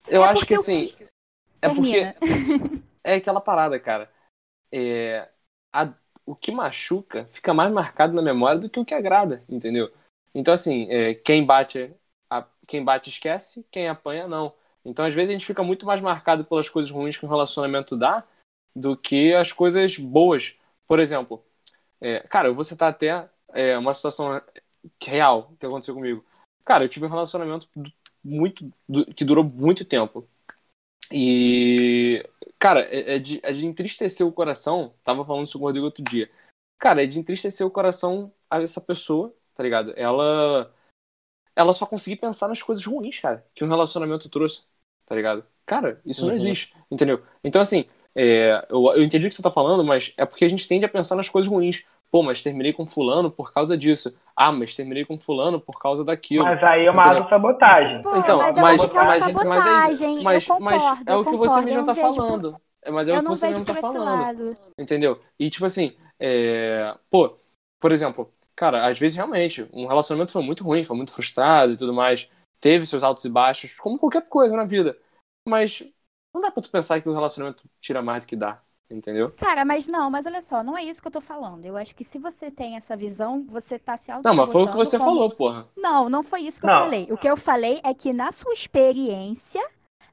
eu 0.07 0.23
é 0.23 0.27
acho 0.27 0.45
que 0.45 0.53
porque 0.53 0.53
assim. 0.55 0.93
É 1.61 1.69
porque. 1.69 2.13
Termina. 2.13 2.83
É 3.03 3.15
aquela 3.15 3.41
parada, 3.41 3.77
cara. 3.79 4.09
É, 4.71 5.27
a- 5.73 5.93
o 6.25 6.33
que 6.35 6.51
machuca 6.51 7.25
fica 7.25 7.53
mais 7.53 7.69
marcado 7.71 8.13
na 8.13 8.21
memória 8.21 8.59
do 8.59 8.69
que 8.69 8.79
o 8.79 8.85
que 8.85 8.93
agrada, 8.93 9.41
entendeu? 9.49 9.91
Então, 10.33 10.53
assim, 10.53 10.87
é, 10.89 11.13
quem 11.13 11.45
bate 11.45 11.93
a- 12.29 12.47
quem 12.65 12.83
bate 12.83 13.09
esquece, 13.09 13.67
quem 13.69 13.89
apanha 13.89 14.25
não. 14.27 14.53
Então, 14.85 15.05
às 15.05 15.13
vezes, 15.13 15.29
a 15.29 15.33
gente 15.33 15.45
fica 15.45 15.63
muito 15.63 15.85
mais 15.85 15.99
marcado 15.99 16.45
pelas 16.45 16.69
coisas 16.69 16.89
ruins 16.91 17.17
que 17.17 17.25
um 17.25 17.29
relacionamento 17.29 17.97
dá 17.97 18.23
do 18.75 18.95
que 18.95 19.33
as 19.33 19.51
coisas 19.51 19.97
boas. 19.97 20.55
Por 20.87 20.99
exemplo, 20.99 21.43
é, 22.01 22.19
cara, 22.21 22.47
eu 22.47 22.55
vou 22.55 22.63
citar 22.63 22.89
até 22.89 23.29
é, 23.53 23.77
uma 23.77 23.93
situação 23.93 24.41
real 25.01 25.53
que 25.59 25.65
aconteceu 25.65 25.93
comigo. 25.93 26.25
Cara, 26.65 26.85
eu 26.85 26.89
tive 26.89 27.05
um 27.05 27.09
relacionamento 27.09 27.67
muito 28.23 28.71
que 29.15 29.25
durou 29.25 29.43
muito 29.43 29.85
tempo. 29.85 30.27
E, 31.11 32.23
cara, 32.59 32.81
é, 32.85 33.15
é 33.15 33.19
de, 33.19 33.39
é 33.43 33.51
de 33.51 33.65
entristecer 33.65 34.25
o 34.25 34.31
coração. 34.31 34.93
Tava 35.03 35.25
falando 35.25 35.47
isso 35.47 35.57
com 35.57 35.65
o 35.65 35.67
Rodrigo 35.67 35.85
outro 35.85 36.03
dia. 36.03 36.29
Cara, 36.79 37.03
é 37.03 37.07
de 37.07 37.19
entristecer 37.19 37.65
o 37.65 37.71
coração 37.71 38.33
a 38.49 38.61
essa 38.61 38.81
pessoa, 38.81 39.33
tá 39.53 39.63
ligado? 39.63 39.93
Ela. 39.95 40.73
Ela 41.55 41.73
só 41.73 41.85
conseguir 41.85 42.15
pensar 42.17 42.47
nas 42.47 42.63
coisas 42.63 42.83
ruins, 42.85 43.19
cara, 43.19 43.45
que 43.53 43.63
um 43.63 43.67
relacionamento 43.67 44.27
trouxe, 44.29 44.63
tá 45.05 45.15
ligado? 45.15 45.45
Cara, 45.65 46.01
isso 46.05 46.21
não 46.25 46.29
Uhum. 46.29 46.35
existe, 46.35 46.75
entendeu? 46.89 47.23
Então, 47.43 47.61
assim, 47.61 47.85
é, 48.15 48.65
eu, 48.69 48.83
eu 48.93 49.03
entendi 49.03 49.27
o 49.27 49.29
que 49.29 49.35
você 49.35 49.41
tá 49.43 49.51
falando, 49.51 49.83
mas 49.83 50.13
é 50.17 50.25
porque 50.25 50.45
a 50.45 50.47
gente 50.49 50.67
tende 50.67 50.85
a 50.85 50.89
pensar 50.89 51.15
nas 51.15 51.29
coisas 51.29 51.49
ruins. 51.51 51.83
Pô, 52.13 52.21
mas 52.21 52.43
terminei 52.43 52.71
com 52.71 52.85
fulano 52.85 53.31
por 53.31 53.51
causa 53.51 53.75
disso. 53.75 54.15
Ah, 54.35 54.51
mas 54.51 54.75
terminei 54.75 55.03
com 55.03 55.17
fulano 55.19 55.59
por 55.59 55.79
causa 55.79 56.05
daquilo. 56.05 56.43
Mas 56.45 56.63
aí 56.63 56.85
é 56.85 56.91
uma. 56.91 57.01
Pô, 58.03 58.15
Então, 58.17 58.37
mas 58.37 58.55
mas- 58.55 58.83
é 58.83 58.93
mas- 58.93 58.93
mas 58.93 59.23
é- 59.25 59.25
sabotagem. 59.31 60.23
Mas, 60.23 60.47
eu 60.47 60.59
mas 60.59 60.83
concordo, 60.83 61.03
é 61.11 61.15
o 61.15 61.25
que 61.25 61.35
você 61.35 61.61
mesmo 61.61 61.85
tá 61.87 61.95
por- 61.95 62.01
falando. 62.01 62.61
É, 62.83 62.91
mas 62.91 63.07
é 63.09 63.17
o 63.17 63.23
que 63.23 63.27
você 63.29 63.47
mesmo 63.47 63.65
tá 63.65 63.71
esse 63.71 63.81
falando. 63.81 64.55
Entendeu? 64.77 65.19
E 65.39 65.49
tipo 65.49 65.65
assim, 65.65 65.95
é... 66.19 66.95
pô, 67.09 67.35
por 67.81 67.91
exemplo, 67.91 68.29
cara, 68.55 68.85
às 68.85 68.99
vezes 68.99 69.17
realmente 69.17 69.67
um 69.73 69.87
relacionamento 69.87 70.31
foi 70.33 70.43
muito 70.43 70.63
ruim, 70.63 70.83
foi 70.83 70.95
muito 70.95 71.11
frustrado 71.11 71.73
e 71.73 71.77
tudo 71.77 71.93
mais, 71.93 72.29
teve 72.61 72.85
seus 72.85 73.01
altos 73.01 73.25
e 73.25 73.29
baixos, 73.29 73.73
como 73.73 73.97
qualquer 73.97 74.27
coisa 74.29 74.55
na 74.55 74.65
vida. 74.65 74.95
Mas 75.49 75.81
não 76.31 76.39
dá 76.41 76.51
pra 76.51 76.61
tu 76.61 76.69
pensar 76.69 77.01
que 77.01 77.09
o 77.09 77.13
relacionamento 77.13 77.63
tira 77.81 78.03
mais 78.03 78.23
do 78.23 78.27
que 78.27 78.35
dá, 78.35 78.61
entendeu? 78.93 79.31
Cara, 79.31 79.65
mas 79.65 79.87
não, 79.87 80.09
mas 80.09 80.25
olha 80.25 80.41
só, 80.41 80.63
não 80.63 80.77
é 80.77 80.83
isso 80.83 81.01
que 81.01 81.07
eu 81.07 81.11
tô 81.11 81.21
falando. 81.21 81.65
Eu 81.65 81.75
acho 81.75 81.95
que 81.95 82.03
se 82.03 82.17
você 82.17 82.51
tem 82.51 82.75
essa 82.75 82.95
visão, 82.95 83.45
você 83.47 83.79
tá 83.79 83.97
se 83.97 84.11
auto 84.11 84.25
Não, 84.25 84.35
mas 84.35 84.51
foi 84.51 84.63
o 84.63 84.67
que 84.67 84.77
você 84.77 84.97
falou, 84.97 85.29
porra. 85.31 85.67
Não, 85.75 86.09
não 86.09 86.23
foi 86.23 86.41
isso 86.41 86.59
que 86.59 86.65
eu 86.65 86.71
Não. 86.71 86.79
falei. 86.81 87.07
O 87.09 87.17
que 87.17 87.27
eu 87.27 87.35
falei 87.35 87.81
é 87.83 87.93
que 87.93 88.13
na 88.13 88.31
sua 88.31 88.53
experiência, 88.53 89.65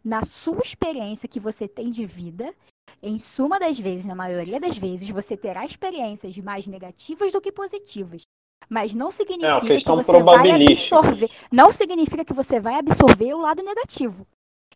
na 0.05 0.25
sua 0.25 0.61
experiência 0.65 1.29
que 1.29 1.39
você 1.39 1.69
tem 1.69 1.91
de 1.91 2.07
vida, 2.07 2.55
em 3.03 3.19
suma 3.19 3.59
das 3.59 3.79
vezes, 3.79 4.05
na 4.05 4.15
maioria 4.15 4.61
das 4.61 4.77
vezes, 4.77 5.09
você 5.09 5.37
terá 5.37 5.65
experiências 5.65 6.37
mais 6.39 6.67
negativas 6.67 7.33
do 7.33 7.41
que 7.41 7.53
positivas. 7.53 8.23
Mas 8.69 8.93
não 8.93 9.11
significa 9.11 9.81
que 9.81 9.85
você 9.85 10.23
vai 10.23 10.51
absorver. 10.51 11.31
Não 11.51 11.73
significa 11.73 12.25
que 12.25 12.33
você 12.33 12.61
vai 12.61 12.75
absorver 12.75 13.35
o 13.35 13.41
lado 13.41 13.63
negativo. 13.63 14.27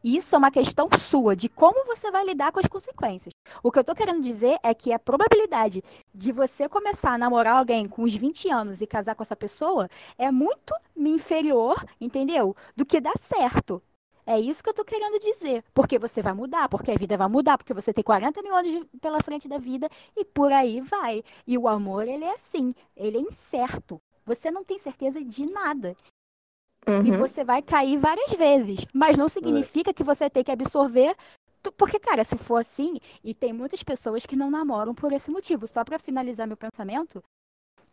Isso 0.05 0.35
é 0.35 0.39
uma 0.39 0.51
questão 0.51 0.87
sua, 0.99 1.35
de 1.35 1.49
como 1.49 1.87
você 1.87 2.11
vai 2.11 2.27
lidar 2.27 2.53
com 2.53 2.61
as 2.61 2.67
consequências. 2.67 3.33
O 3.63 3.73
que 3.73 3.79
eu 3.79 3.85
tô 3.85 3.95
querendo 3.95 4.21
dizer 4.21 4.59
é 4.63 4.75
que 4.75 4.93
a 4.93 4.99
probabilidade 4.99 5.83
de 6.15 6.31
você 6.31 6.69
começar 6.69 7.13
a 7.13 7.19
namorar 7.19 7.57
alguém 7.57 7.89
com 7.89 8.03
uns 8.03 8.15
20 8.15 8.51
anos 8.51 8.83
e 8.83 8.87
casar 8.87 9.15
com 9.15 9.23
essa 9.23 9.35
pessoa 9.35 9.89
é 10.19 10.31
muito 10.31 10.75
inferior, 10.95 11.83
entendeu? 11.99 12.55
Do 12.77 12.85
que 12.85 13.01
dar 13.01 13.17
certo. 13.17 13.83
É 14.27 14.39
isso 14.39 14.63
que 14.63 14.69
eu 14.69 14.75
tô 14.75 14.85
querendo 14.85 15.19
dizer. 15.19 15.65
Porque 15.73 15.99
você 15.99 16.21
vai 16.21 16.35
mudar, 16.35 16.69
porque 16.69 16.91
a 16.91 16.99
vida 16.99 17.17
vai 17.17 17.29
mudar, 17.29 17.57
porque 17.57 17.73
você 17.73 17.91
tem 17.91 18.05
40 18.05 18.43
mil 18.43 18.55
anos 18.55 18.87
pela 19.01 19.23
frente 19.23 19.49
da 19.49 19.57
vida 19.57 19.89
e 20.15 20.23
por 20.23 20.53
aí 20.53 20.83
vai. 20.83 21.25
E 21.47 21.57
o 21.57 21.67
amor, 21.67 22.07
ele 22.07 22.25
é 22.25 22.35
assim, 22.35 22.75
ele 22.95 23.17
é 23.17 23.21
incerto. 23.21 23.99
Você 24.27 24.51
não 24.51 24.65
tem 24.65 24.79
certeza 24.79 25.25
de 25.25 25.47
nada. 25.47 25.97
E 26.87 27.11
Uhum. 27.11 27.19
você 27.19 27.43
vai 27.45 27.63
cair 27.63 27.99
várias 27.99 28.33
vezes. 28.33 28.81
Mas 28.93 29.17
não 29.17 29.29
significa 29.29 29.93
que 29.95 30.05
você 30.05 30.29
tem 30.29 30.45
que 30.45 30.51
absorver. 30.53 31.17
Porque, 31.79 31.99
cara, 31.99 32.25
se 32.25 32.37
for 32.37 32.57
assim, 32.57 32.99
e 33.23 33.33
tem 33.35 33.53
muitas 33.53 33.83
pessoas 33.83 34.27
que 34.27 34.37
não 34.37 34.51
namoram 34.51 34.95
por 34.95 35.13
esse 35.13 35.31
motivo. 35.31 35.67
Só 35.67 35.83
pra 35.83 35.99
finalizar 35.99 36.47
meu 36.47 36.57
pensamento, 36.59 37.23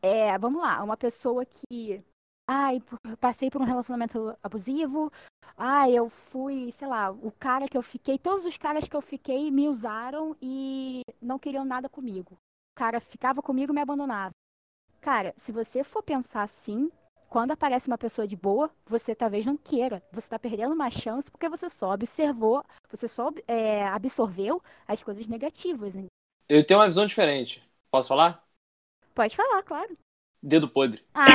é, 0.02 0.38
vamos 0.38 0.62
lá, 0.62 0.84
uma 0.84 0.98
pessoa 0.98 1.46
que. 1.46 2.04
Ai, 2.50 2.82
passei 3.20 3.50
por 3.50 3.62
um 3.62 3.66
relacionamento 3.66 4.36
abusivo. 4.44 5.10
Ai, 5.56 5.94
eu 5.94 6.10
fui, 6.10 6.74
sei 6.78 6.88
lá, 6.88 7.12
o 7.12 7.32
cara 7.32 7.68
que 7.70 7.78
eu 7.78 7.82
fiquei, 7.84 8.18
todos 8.18 8.46
os 8.46 8.58
caras 8.58 8.88
que 8.90 8.96
eu 8.96 9.02
fiquei 9.02 9.50
me 9.50 9.70
usaram 9.70 10.36
e 10.42 11.02
não 11.22 11.40
queriam 11.40 11.64
nada 11.64 11.88
comigo. 11.88 12.34
O 12.34 12.76
cara 12.76 13.00
ficava 13.00 13.42
comigo 13.42 13.72
e 13.72 13.76
me 13.76 13.82
abandonava. 13.82 14.32
Cara, 15.00 15.34
se 15.38 15.52
você 15.52 15.84
for 15.84 16.04
pensar 16.04 16.44
assim, 16.44 16.92
quando 17.32 17.52
aparece 17.52 17.88
uma 17.88 17.98
pessoa 17.98 18.28
de 18.28 18.36
boa, 18.36 18.70
você 18.86 19.16
talvez 19.16 19.46
não 19.46 19.56
queira. 19.56 20.04
Você 20.12 20.26
está 20.26 20.38
perdendo 20.38 20.74
uma 20.74 20.92
chance 20.92 21.32
porque 21.32 21.48
você 21.48 21.70
só 21.70 21.94
observou, 21.94 22.62
você 22.90 23.08
só 23.08 23.32
é, 23.48 23.88
absorveu 23.88 24.62
as 24.86 25.02
coisas 25.02 25.26
negativas. 25.28 25.96
hein? 25.96 26.08
Eu 26.50 26.62
tenho 26.68 26.82
uma 26.82 26.88
visão 26.88 27.06
diferente. 27.06 27.64
Posso 27.90 28.10
falar? 28.10 28.44
Pode 29.16 29.34
falar, 29.34 29.64
claro. 29.64 29.98
Dedo 30.44 30.68
podre. 30.68 31.02
Ah, 31.14 31.30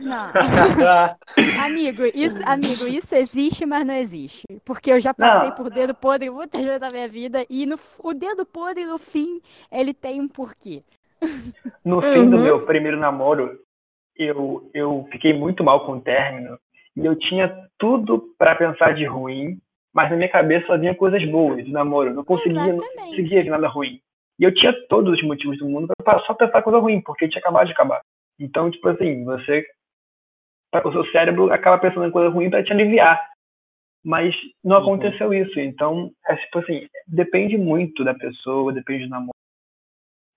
não, 0.00 0.32
não. 0.80 1.12
Amigo, 1.62 2.02
isso, 2.06 2.40
amigo, 2.44 2.88
isso 2.88 3.14
existe, 3.14 3.64
mas 3.64 3.86
não 3.86 3.94
existe. 3.94 4.42
Porque 4.64 4.90
eu 4.90 5.00
já 5.00 5.14
passei 5.14 5.50
Não. 5.50 5.56
por 5.56 5.70
dedo 5.70 5.94
podre 5.94 6.30
muitas 6.30 6.64
vezes 6.64 6.80
na 6.80 6.90
minha 6.90 7.08
vida 7.08 7.46
e 7.48 7.64
no, 7.64 7.78
o 8.00 8.12
dedo 8.12 8.44
podre, 8.44 8.84
no 8.86 8.98
fim, 8.98 9.40
ele 9.70 9.94
tem 9.94 10.20
um 10.20 10.26
porquê. 10.26 10.82
No 11.84 12.00
fim 12.00 12.28
do 12.28 12.36
Uhum. 12.36 12.42
meu 12.42 12.66
primeiro 12.66 12.98
namoro, 12.98 13.60
eu, 14.16 14.70
eu 14.74 15.08
fiquei 15.10 15.32
muito 15.32 15.64
mal 15.64 15.84
com 15.84 15.92
o 15.92 16.00
término. 16.00 16.58
E 16.96 17.04
eu 17.04 17.16
tinha 17.18 17.50
tudo 17.78 18.34
pra 18.38 18.54
pensar 18.54 18.94
de 18.94 19.04
ruim, 19.04 19.58
mas 19.92 20.10
na 20.10 20.16
minha 20.16 20.28
cabeça 20.28 20.66
só 20.66 20.76
vinha 20.76 20.94
coisas 20.94 21.24
boas 21.30 21.64
do 21.64 21.70
namoro. 21.70 22.10
Eu 22.10 22.14
não 22.14 22.24
conseguia, 22.24 22.72
não 22.72 22.82
conseguia 22.82 23.42
ver 23.42 23.50
nada 23.50 23.68
ruim. 23.68 24.00
E 24.38 24.44
eu 24.44 24.54
tinha 24.54 24.72
todos 24.88 25.14
os 25.14 25.22
motivos 25.22 25.58
do 25.58 25.68
mundo 25.68 25.88
pra 26.02 26.18
só 26.20 26.34
pensar 26.34 26.62
coisa 26.62 26.78
ruim, 26.78 27.00
porque 27.00 27.28
tinha 27.28 27.40
acabado 27.40 27.66
de 27.66 27.72
acabar. 27.72 28.02
Então, 28.38 28.70
tipo 28.70 28.88
assim, 28.88 29.24
você. 29.24 29.64
O 30.84 30.92
seu 30.92 31.04
cérebro 31.12 31.52
acaba 31.52 31.78
pensando 31.78 32.06
em 32.06 32.10
coisa 32.10 32.30
ruim 32.30 32.48
pra 32.48 32.62
te 32.62 32.72
aliviar. 32.72 33.20
Mas 34.04 34.34
não 34.64 34.76
Uhum. 34.76 34.82
aconteceu 34.82 35.32
isso. 35.32 35.60
Então, 35.60 36.10
é 36.26 36.34
tipo 36.36 36.58
assim, 36.58 36.88
depende 37.06 37.56
muito 37.56 38.02
da 38.02 38.14
pessoa, 38.14 38.72
depende 38.72 39.04
do 39.04 39.10
namoro. 39.10 39.31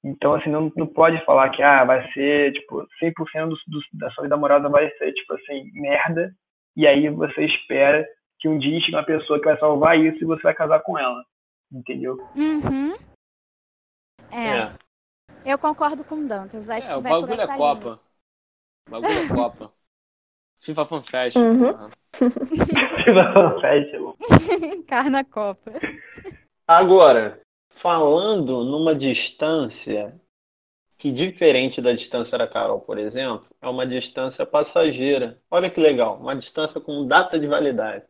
Então, 0.08 0.36
assim, 0.36 0.52
não, 0.52 0.72
não 0.76 0.86
pode 0.86 1.24
falar 1.26 1.50
que 1.50 1.64
ah, 1.64 1.84
vai 1.84 2.08
ser, 2.14 2.54
tipo, 2.54 2.88
100% 3.02 3.50
do, 3.50 3.56
do, 3.68 3.80
da 3.94 4.12
sua 4.12 4.28
namorada 4.28 4.70
vai 4.70 4.88
ser, 4.98 5.12
tipo 5.14 5.34
assim, 5.34 5.72
merda. 5.74 6.32
E 6.78 6.86
aí 6.86 7.10
você 7.10 7.44
espera 7.46 8.08
que 8.40 8.48
um 8.48 8.60
dia 8.60 8.80
chegue 8.82 8.96
uma 8.96 9.04
pessoa 9.04 9.40
que 9.40 9.46
vai 9.46 9.58
salvar 9.58 9.98
isso 10.00 10.20
e 10.22 10.26
você 10.26 10.44
vai 10.44 10.54
casar 10.54 10.80
com 10.82 10.96
ela. 11.00 11.24
Entendeu? 11.72 12.18
Uhum. 12.36 12.94
É, 14.32 14.48
É. 14.60 14.74
eu 15.44 15.58
concordo 15.58 16.04
com 16.04 16.16
o 16.16 16.28
Dantas. 16.28 16.70
Acho 16.70 16.88
É, 16.88 16.94
que 16.94 17.00
o 17.00 17.02
vai 17.02 17.12
por 17.14 17.22
bagulho 17.22 17.42
é 17.42 17.58
Copa. 17.58 18.00
O 18.88 18.92
bagulho 18.92 19.10
é 19.12 19.28
Copa. 19.34 19.74
FIFA 20.60 20.86
Fan 20.86 21.04
Fest. 21.04 21.36
Uhum. 21.38 21.72
porra. 21.72 21.90
Festival. 23.62 24.18
linha. 24.20 24.84
Carna 24.88 25.24
Copa. 25.24 25.72
Agora, 26.68 27.42
falando 27.76 28.64
numa 28.64 28.96
distância 28.96 30.20
que, 30.98 31.12
diferente 31.12 31.82
da 31.82 31.94
distância 31.94 32.38
da 32.38 32.48
Carol, 32.48 32.82
por 32.82 32.98
exemplo, 32.98 33.48
é 33.62 33.68
uma 33.70 33.88
distância 33.88 34.46
passageira. 34.46 35.42
Olha 35.52 35.70
que 35.70 35.80
legal, 35.80 36.18
uma 36.20 36.36
distância 36.36 36.82
com 36.82 37.08
data 37.08 37.40
de 37.40 37.48
validade. 37.48 38.06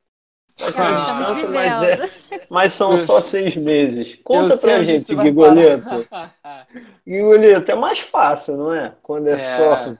Distância, 0.57 1.13
mas, 1.49 1.81
é- 1.83 1.97
vivendo. 1.97 2.11
mas 2.49 2.73
são 2.73 2.97
só 2.99 3.21
seis 3.21 3.55
meses. 3.55 4.17
Conta 4.23 4.57
pra 4.57 4.83
gente, 4.85 5.15
parar. 5.37 6.67
Guigolito, 7.07 7.71
é 7.71 7.75
mais 7.75 7.99
fácil, 7.99 8.57
não 8.57 8.73
é? 8.73 8.95
Quando 9.03 9.27
é, 9.27 9.33
É. 9.33 9.37
só. 9.39 9.97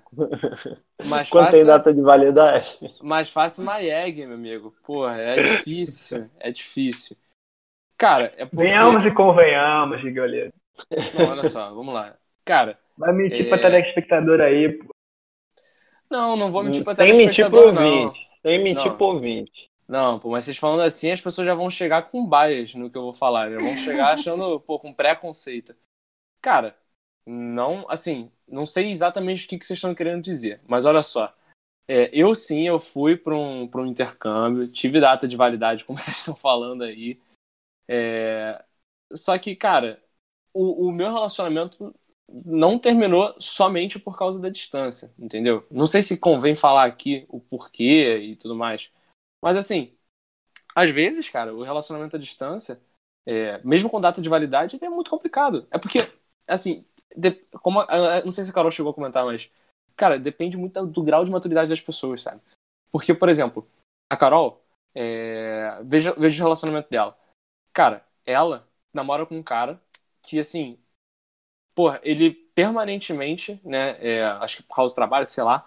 Mais 1.03 1.28
Quando 1.30 1.49
tem 1.49 1.66
fácil, 1.66 1.66
data 1.66 1.93
de 1.93 2.01
validade. 2.01 2.80
mais 3.01 3.30
fácil 3.30 3.63
uma 3.63 3.82
egg, 3.82 4.26
meu 4.26 4.36
amigo. 4.36 4.76
Porra, 4.84 5.18
é 5.18 5.43
difícil. 5.43 6.30
É 6.39 6.51
difícil. 6.51 7.18
Cara, 7.98 8.34
é 8.38 8.46
porque... 8.46 8.58
Venhamos 8.64 9.06
e 9.06 9.12
convenhamos, 9.12 10.02
Gigoleta. 10.02 10.54
Não, 11.18 11.30
olha 11.30 11.43
só, 11.46 11.74
vamos 11.74 11.93
lá. 11.93 12.16
Cara, 12.43 12.78
Vai 12.98 13.12
mentir 13.14 13.46
É. 13.46 13.50
pra 13.50 13.58
telespectador 13.58 14.39
aí, 14.41 14.72
pô. 14.72 14.93
não, 16.10 16.36
não 16.38 16.52
vou 16.52 16.64
mentir 16.64 16.84
pra 16.84 16.96
Sem 16.96 17.08
mentir 17.08 17.50
pro 17.50 17.60
telespectador, 17.62 17.74
não. 17.74 18.04
ouvinte. 18.06 18.30
Sem 18.41 18.64
mentir 18.64 18.86
Não. 18.88 18.98
pro 18.98 19.06
ouvinte. 19.08 19.70
Não, 19.88 20.20
pô, 20.20 20.30
mas 20.32 20.46
vocês 20.46 20.58
falando 20.58 20.82
assim, 20.82 21.12
as 21.12 21.22
pessoas 21.22 21.46
já 21.48 21.54
vão 21.54 21.70
chegar 21.70 22.04
com 22.10 22.28
bias 22.30 22.74
no 22.76 22.89
que 22.89 22.98
eu 22.98 23.02
vou 23.04 23.14
falar. 23.14 23.52
Já 23.52 23.60
vão 23.60 23.76
chegar 23.78 24.14
achando, 24.14 24.60
pô, 24.60 24.80
com 24.80 24.93
preconceito. 24.93 25.76
Cara, 26.41 26.76
não, 27.26 27.86
assim, 27.89 28.32
não 28.48 28.66
sei 28.66 28.89
exatamente 28.91 29.46
o 29.46 29.50
que, 29.50 29.58
que 29.58 29.66
vocês 29.66 29.78
estão 29.78 29.93
querendo 29.96 30.22
dizer, 30.24 30.60
mas 30.68 30.86
olha 30.86 31.02
só. 31.04 31.34
É, 31.88 32.10
eu 32.14 32.34
sim, 32.34 32.68
eu 32.68 32.80
fui 32.80 33.16
para 33.16 33.36
um, 33.36 33.68
pra 33.68 33.82
um 33.82 33.86
intercâmbio, 33.86 34.68
tive 34.68 35.00
data 35.00 35.28
de 35.28 35.38
validade, 35.38 35.86
como 35.86 35.98
vocês 36.00 36.18
estão 36.18 36.36
falando 36.36 36.84
aí. 36.84 37.20
É, 37.88 38.64
só 39.14 39.38
que, 39.38 39.56
cara, 39.56 40.02
o, 40.54 40.88
o 40.88 40.92
meu 40.92 41.08
relacionamento 41.14 41.94
não 42.46 42.80
terminou 42.80 43.36
somente 43.40 44.00
por 44.00 44.18
causa 44.18 44.40
da 44.42 44.50
distância, 44.50 45.14
entendeu? 45.20 45.66
Não 45.72 45.88
sei 45.88 46.04
se 46.04 46.18
convém 46.20 46.56
falar 46.56 46.86
aqui 46.86 47.26
o 47.30 47.40
porquê 47.40 48.18
e 48.20 48.36
tudo 48.36 48.56
mais. 48.56 48.92
Mas 49.42 49.58
assim, 49.58 49.96
às 50.76 50.90
vezes, 50.90 51.30
cara, 51.30 51.54
o 51.56 51.64
relacionamento 51.64 52.16
à 52.16 52.20
distância, 52.20 52.80
é, 53.26 53.60
mesmo 53.64 53.90
com 53.90 54.02
data 54.02 54.22
de 54.22 54.30
validade, 54.30 54.78
é 54.82 54.90
muito 54.90 55.10
complicado. 55.10 55.68
É 55.72 55.78
porque, 55.80 56.00
assim, 56.48 56.86
de- 57.16 57.32
como 57.62 57.80
a- 57.82 58.18
a- 58.20 58.24
não 58.26 58.32
sei 58.32 58.44
se 58.44 58.52
a 58.52 58.54
Carol 58.54 58.72
chegou 58.72 58.92
a 58.92 58.96
comentar, 58.96 59.26
mas, 59.26 59.50
cara, 59.96 60.20
depende 60.20 60.58
muito 60.58 60.86
do 60.86 61.04
grau 61.04 61.24
de 61.24 61.32
maturidade 61.32 61.70
das 61.70 61.82
pessoas, 61.82 62.22
sabe? 62.22 62.42
Porque, 62.92 63.14
por 63.14 63.30
exemplo, 63.30 63.68
a 64.10 64.18
Carol, 64.18 64.64
é, 64.96 65.80
veja, 65.86 66.14
veja 66.18 66.42
o 66.44 66.46
relacionamento 66.46 66.90
dela. 66.90 67.18
Cara, 67.76 68.06
ela 68.26 68.66
namora 68.94 69.26
com 69.28 69.38
um 69.38 69.44
cara 69.44 69.82
que, 70.24 70.40
assim, 70.40 70.80
porra, 71.76 72.00
ele 72.04 72.32
permanentemente, 72.56 73.60
né, 73.66 73.98
é, 74.02 74.24
acho 74.26 74.58
que 74.58 74.64
por 74.64 74.76
causa 74.76 74.94
do 74.94 74.96
trabalho, 74.96 75.26
sei 75.26 75.44
lá, 75.44 75.66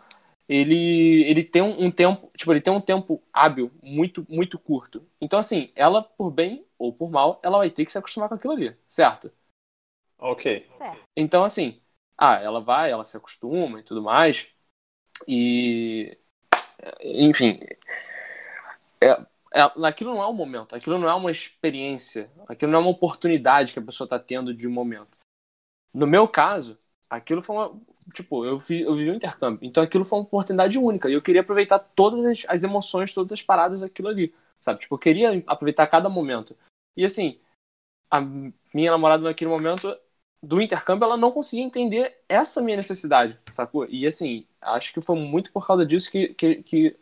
ele, 0.48 1.24
ele 1.28 1.44
tem 1.44 1.62
um, 1.62 1.86
um 1.86 1.90
tempo, 1.90 2.30
tipo, 2.36 2.52
ele 2.52 2.62
tem 2.62 2.72
um 2.72 2.80
tempo 2.80 3.22
hábil 3.32 3.70
muito, 3.82 4.26
muito 4.28 4.58
curto. 4.58 5.06
Então, 5.20 5.38
assim, 5.38 5.70
ela, 5.76 6.02
por 6.02 6.30
bem 6.30 6.64
ou 6.78 6.92
por 6.92 7.10
mal, 7.10 7.40
ela 7.42 7.58
vai 7.58 7.70
ter 7.70 7.84
que 7.84 7.92
se 7.92 7.98
acostumar 7.98 8.28
com 8.30 8.36
aquilo 8.36 8.54
ali, 8.54 8.76
certo? 8.88 9.30
Ok. 10.18 10.66
Certo. 10.78 10.98
Então, 11.16 11.44
assim, 11.44 11.80
ah, 12.16 12.36
ela 12.40 12.60
vai, 12.60 12.90
ela 12.90 13.04
se 13.04 13.16
acostuma 13.16 13.80
e 13.80 13.82
tudo 13.82 14.02
mais. 14.02 14.48
E. 15.28 16.18
Enfim. 17.04 17.60
É, 19.00 19.06
é, 19.10 19.26
aquilo 19.52 20.14
não 20.14 20.22
é 20.22 20.26
um 20.26 20.32
momento, 20.32 20.74
aquilo 20.74 20.98
não 20.98 21.08
é 21.08 21.14
uma 21.14 21.30
experiência, 21.30 22.30
aquilo 22.46 22.72
não 22.72 22.78
é 22.80 22.82
uma 22.82 22.90
oportunidade 22.90 23.72
que 23.72 23.78
a 23.78 23.82
pessoa 23.82 24.06
está 24.06 24.18
tendo 24.18 24.52
de 24.52 24.68
um 24.68 24.70
momento. 24.70 25.16
No 25.92 26.06
meu 26.06 26.28
caso, 26.28 26.78
aquilo 27.08 27.42
foi 27.42 27.56
uma. 27.56 27.80
Tipo, 28.14 28.44
eu, 28.44 28.58
vi, 28.58 28.82
eu 28.82 28.94
vivi 28.94 29.10
um 29.10 29.14
intercâmbio, 29.14 29.66
então 29.66 29.82
aquilo 29.82 30.04
foi 30.04 30.18
uma 30.18 30.24
oportunidade 30.24 30.78
única. 30.78 31.08
E 31.08 31.12
eu 31.12 31.22
queria 31.22 31.42
aproveitar 31.42 31.78
todas 31.78 32.24
as, 32.24 32.44
as 32.48 32.62
emoções, 32.62 33.12
todas 33.12 33.32
as 33.32 33.42
paradas 33.42 33.80
daquilo 33.80 34.08
ali, 34.08 34.34
sabe? 34.58 34.80
Tipo, 34.80 34.94
eu 34.94 34.98
queria 34.98 35.42
aproveitar 35.46 35.86
cada 35.86 36.08
momento. 36.08 36.56
E 36.96 37.04
assim, 37.04 37.38
a 38.10 38.20
minha 38.20 38.90
namorada 38.90 39.22
naquele 39.22 39.50
momento, 39.50 39.94
do 40.42 40.60
intercâmbio, 40.60 41.04
ela 41.04 41.16
não 41.16 41.32
conseguia 41.32 41.64
entender 41.64 42.18
essa 42.28 42.62
minha 42.62 42.76
necessidade, 42.76 43.38
sacou? 43.50 43.86
E 43.88 44.06
assim, 44.06 44.46
acho 44.60 44.92
que 44.92 45.00
foi 45.00 45.16
muito 45.16 45.52
por 45.52 45.66
causa 45.66 45.84
disso 45.84 46.10
que, 46.10 46.28
que, 46.34 46.62
que, 46.62 46.96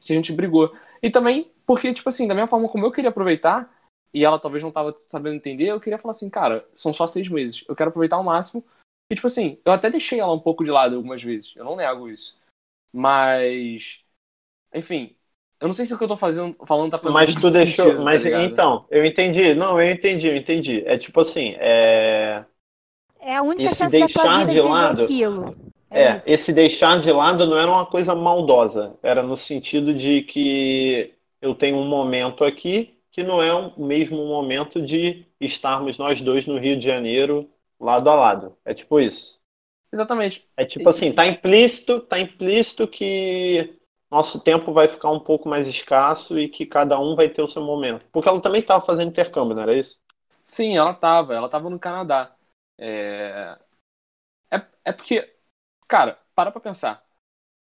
que 0.00 0.12
a 0.12 0.16
gente 0.16 0.32
brigou. 0.32 0.74
E 1.02 1.10
também 1.10 1.50
porque, 1.68 1.92
tipo 1.92 2.08
assim, 2.08 2.26
da 2.26 2.34
mesma 2.34 2.48
forma 2.48 2.66
como 2.66 2.86
eu 2.86 2.90
queria 2.90 3.10
aproveitar, 3.10 3.70
e 4.14 4.24
ela 4.24 4.38
talvez 4.38 4.64
não 4.64 4.70
tava 4.70 4.94
sabendo 4.96 5.36
entender, 5.36 5.66
eu 5.66 5.78
queria 5.78 5.98
falar 5.98 6.12
assim, 6.12 6.30
cara, 6.30 6.66
são 6.74 6.94
só 6.94 7.06
seis 7.06 7.28
meses, 7.28 7.62
eu 7.68 7.76
quero 7.76 7.90
aproveitar 7.90 8.16
ao 8.16 8.24
máximo. 8.24 8.64
E, 9.12 9.14
tipo 9.14 9.26
assim, 9.26 9.58
eu 9.66 9.70
até 9.72 9.90
deixei 9.90 10.18
ela 10.18 10.32
um 10.32 10.40
pouco 10.40 10.64
de 10.64 10.70
lado 10.70 10.96
algumas 10.96 11.22
vezes, 11.22 11.52
eu 11.56 11.66
não 11.66 11.76
nego 11.76 12.08
isso. 12.08 12.38
Mas, 12.90 14.00
enfim, 14.74 15.14
eu 15.60 15.68
não 15.68 15.74
sei 15.74 15.84
se 15.84 15.92
o 15.92 15.98
que 15.98 16.04
eu 16.04 16.08
tô 16.08 16.16
fazendo, 16.16 16.56
falando 16.66 16.90
tá 16.90 16.96
fazendo 16.96 17.12
Mas 17.12 17.34
tu 17.34 17.50
deixou. 17.50 17.84
sentido, 17.84 17.98
tá 17.98 18.02
mas 18.04 18.24
ligado? 18.24 18.44
então, 18.44 18.86
eu 18.90 19.04
entendi. 19.04 19.54
Não, 19.54 19.78
eu 19.78 19.90
entendi, 19.90 20.26
eu 20.26 20.36
entendi. 20.36 20.82
É 20.86 20.96
tipo 20.96 21.20
assim, 21.20 21.54
é. 21.58 22.46
É 23.20 23.36
a 23.36 23.42
única 23.42 23.64
Esse 23.64 23.74
chance 23.76 23.98
da 24.00 24.08
tua 24.08 24.22
deixar 24.22 24.38
vida 24.38 24.52
de 24.54 24.60
de 24.62 24.66
lado- 24.66 25.02
aquilo. 25.02 25.56
É, 25.90 26.16
isso. 26.16 26.30
esse 26.30 26.52
deixar 26.52 27.00
de 27.00 27.12
lado 27.12 27.46
não 27.46 27.58
era 27.58 27.70
uma 27.70 27.84
coisa 27.84 28.14
maldosa. 28.14 28.96
Era 29.02 29.22
no 29.22 29.36
sentido 29.36 29.92
de 29.92 30.22
que 30.22 31.14
eu 31.40 31.54
tenho 31.54 31.76
um 31.78 31.86
momento 31.88 32.44
aqui 32.44 32.98
que 33.10 33.22
não 33.22 33.42
é 33.42 33.52
o 33.54 33.80
mesmo 33.80 34.16
momento 34.26 34.80
de 34.82 35.26
estarmos 35.40 35.98
nós 35.98 36.20
dois 36.20 36.46
no 36.46 36.58
Rio 36.58 36.78
de 36.78 36.84
Janeiro, 36.86 37.50
lado 37.80 38.08
a 38.10 38.14
lado. 38.14 38.56
É 38.64 38.74
tipo 38.74 39.00
isso. 39.00 39.38
Exatamente. 39.92 40.48
É 40.56 40.64
tipo 40.64 40.88
assim, 40.88 41.12
tá 41.12 41.26
implícito, 41.26 42.00
tá 42.02 42.18
implícito 42.18 42.86
que 42.88 43.78
nosso 44.10 44.40
tempo 44.40 44.72
vai 44.72 44.88
ficar 44.88 45.10
um 45.10 45.20
pouco 45.20 45.48
mais 45.48 45.66
escasso 45.68 46.38
e 46.38 46.48
que 46.48 46.66
cada 46.66 46.98
um 47.00 47.14
vai 47.14 47.28
ter 47.28 47.42
o 47.42 47.46
seu 47.48 47.62
momento. 47.62 48.04
Porque 48.12 48.28
ela 48.28 48.40
também 48.40 48.60
estava 48.60 48.84
fazendo 48.84 49.08
intercâmbio, 49.10 49.54
não 49.54 49.62
era 49.62 49.76
isso? 49.78 49.98
Sim, 50.44 50.76
ela 50.76 50.94
tava, 50.94 51.34
ela 51.34 51.48
tava 51.48 51.68
no 51.70 51.78
Canadá. 51.78 52.34
É... 52.78 53.58
É, 54.52 54.66
é 54.86 54.92
porque, 54.92 55.36
cara, 55.88 56.20
para 56.34 56.50
pra 56.52 56.60
pensar. 56.60 57.06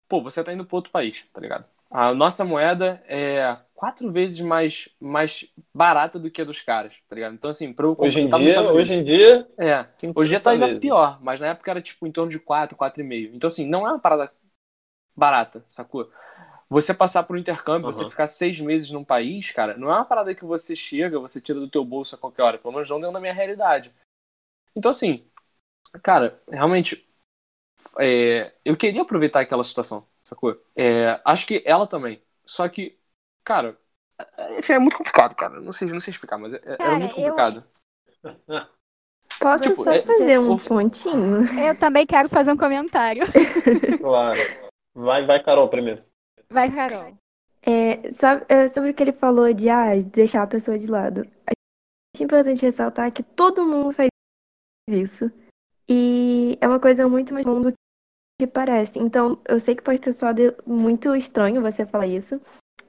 Pô, 0.07 0.21
você 0.23 0.43
tá 0.43 0.53
indo 0.53 0.65
pra 0.65 0.77
outro 0.77 0.91
país, 0.91 1.25
tá 1.33 1.41
ligado? 1.41 1.65
A 1.89 2.13
nossa 2.13 2.45
moeda 2.45 3.01
é 3.07 3.57
quatro 3.73 4.11
vezes 4.11 4.39
mais, 4.39 4.89
mais 4.99 5.45
barata 5.73 6.19
do 6.19 6.29
que 6.29 6.41
a 6.41 6.45
dos 6.45 6.61
caras, 6.61 6.93
tá 7.07 7.15
ligado? 7.15 7.33
Então, 7.33 7.49
assim, 7.49 7.73
pra 7.73 7.85
eu 7.85 7.95
Hoje 7.95 8.19
em 8.19 8.27
dia, 8.27 8.71
hoje 8.73 8.93
em 8.93 9.03
dia, 9.03 9.47
É, 9.57 9.85
50 9.99 10.15
hoje 10.15 10.31
já 10.31 10.39
tá 10.39 10.51
ainda 10.51 10.69
vezes. 10.69 10.79
pior, 10.79 11.21
mas 11.21 11.39
na 11.39 11.47
época 11.47 11.69
era 11.71 11.81
tipo 11.81 12.07
em 12.07 12.11
torno 12.11 12.31
de 12.31 12.39
4, 12.39 12.77
4,5. 12.77 13.35
Então, 13.35 13.47
assim, 13.47 13.65
não 13.67 13.85
é 13.87 13.91
uma 13.91 13.99
parada 13.99 14.31
barata, 15.15 15.63
sacou? 15.67 16.11
Você 16.69 16.93
passar 16.93 17.23
por 17.23 17.35
um 17.35 17.39
intercâmbio, 17.39 17.85
você 17.85 18.05
Aham. 18.05 18.09
ficar 18.09 18.27
seis 18.27 18.59
meses 18.59 18.91
num 18.91 19.03
país, 19.05 19.51
cara, 19.51 19.77
não 19.77 19.89
é 19.91 19.95
uma 19.95 20.05
parada 20.05 20.35
que 20.35 20.45
você 20.45 20.75
chega, 20.75 21.19
você 21.19 21.41
tira 21.41 21.59
do 21.59 21.69
teu 21.69 21.85
bolso 21.85 22.15
a 22.15 22.17
qualquer 22.17 22.43
hora, 22.43 22.57
pelo 22.59 22.73
menos 22.73 22.89
não 22.89 22.99
dentro 22.99 23.13
da 23.13 23.21
minha 23.21 23.33
realidade. 23.33 23.93
Então, 24.75 24.91
assim, 24.91 25.25
cara, 26.03 26.41
realmente, 26.49 27.07
é, 27.99 28.53
eu 28.65 28.77
queria 28.77 29.01
aproveitar 29.03 29.41
aquela 29.41 29.63
situação, 29.63 30.05
sacou? 30.29 30.61
É, 30.75 31.19
acho 31.25 31.45
que 31.47 31.61
ela 31.65 31.85
também. 31.87 32.21
Só 32.45 32.67
que, 32.69 32.97
cara, 33.43 33.77
é, 34.37 34.59
enfim, 34.59 34.73
é 34.73 34.79
muito 34.79 34.97
complicado, 34.97 35.35
cara. 35.35 35.59
Não 35.59 35.73
sei, 35.73 35.87
não 35.89 35.99
sei 35.99 36.11
explicar, 36.11 36.37
mas 36.37 36.53
é, 36.53 36.61
é 36.63 36.77
Cara, 36.77 36.97
muito 36.99 37.11
eu- 37.11 37.15
complicado. 37.33 37.63
Posso 39.39 39.63
Tipo, 39.63 39.83
só 39.83 39.91
é- 39.93 40.01
fazer 40.01 40.39
um 40.39 40.53
o- 40.53 40.59
pontinho? 40.59 41.45
Eu 41.59 41.75
também 41.77 42.05
quero 42.05 42.27
fazer 42.29 42.51
um 42.51 42.57
comentário. 42.57 43.23
Claro. 44.01 44.39
Vai, 44.93 45.25
vai, 45.25 45.41
Carol, 45.43 45.69
primeiro. 45.69 46.03
Vai, 46.49 46.71
Carol. 46.73 47.13
É, 47.61 47.99
é, 48.47 48.67
sobre 48.69 48.89
o 48.89 48.93
que 48.93 49.03
ele 49.03 49.11
falou 49.13 49.53
de 49.53 49.69
ah, 49.69 49.95
deixar 50.05 50.43
a 50.43 50.47
pessoa 50.47 50.77
de 50.79 50.87
lado. 50.87 51.21
Acho 51.45 52.23
importante 52.23 52.65
ressaltar 52.65 53.11
que 53.11 53.21
todo 53.23 53.65
mundo 53.65 53.93
faz 53.93 54.09
isso. 54.89 55.31
E 55.87 56.57
é 56.59 56.67
uma 56.67 56.79
coisa 56.79 57.07
muito 57.07 57.33
mais 57.33 57.45
comum 57.45 57.61
do 57.61 57.73
que 58.39 58.47
parece. 58.47 58.97
Então, 58.97 59.37
eu 59.45 59.59
sei 59.59 59.75
que 59.75 59.83
pode 59.83 59.99
ter 59.99 60.13
soado 60.13 60.55
muito 60.65 61.13
estranho 61.13 61.61
você 61.61 61.85
falar 61.85 62.07
isso. 62.07 62.39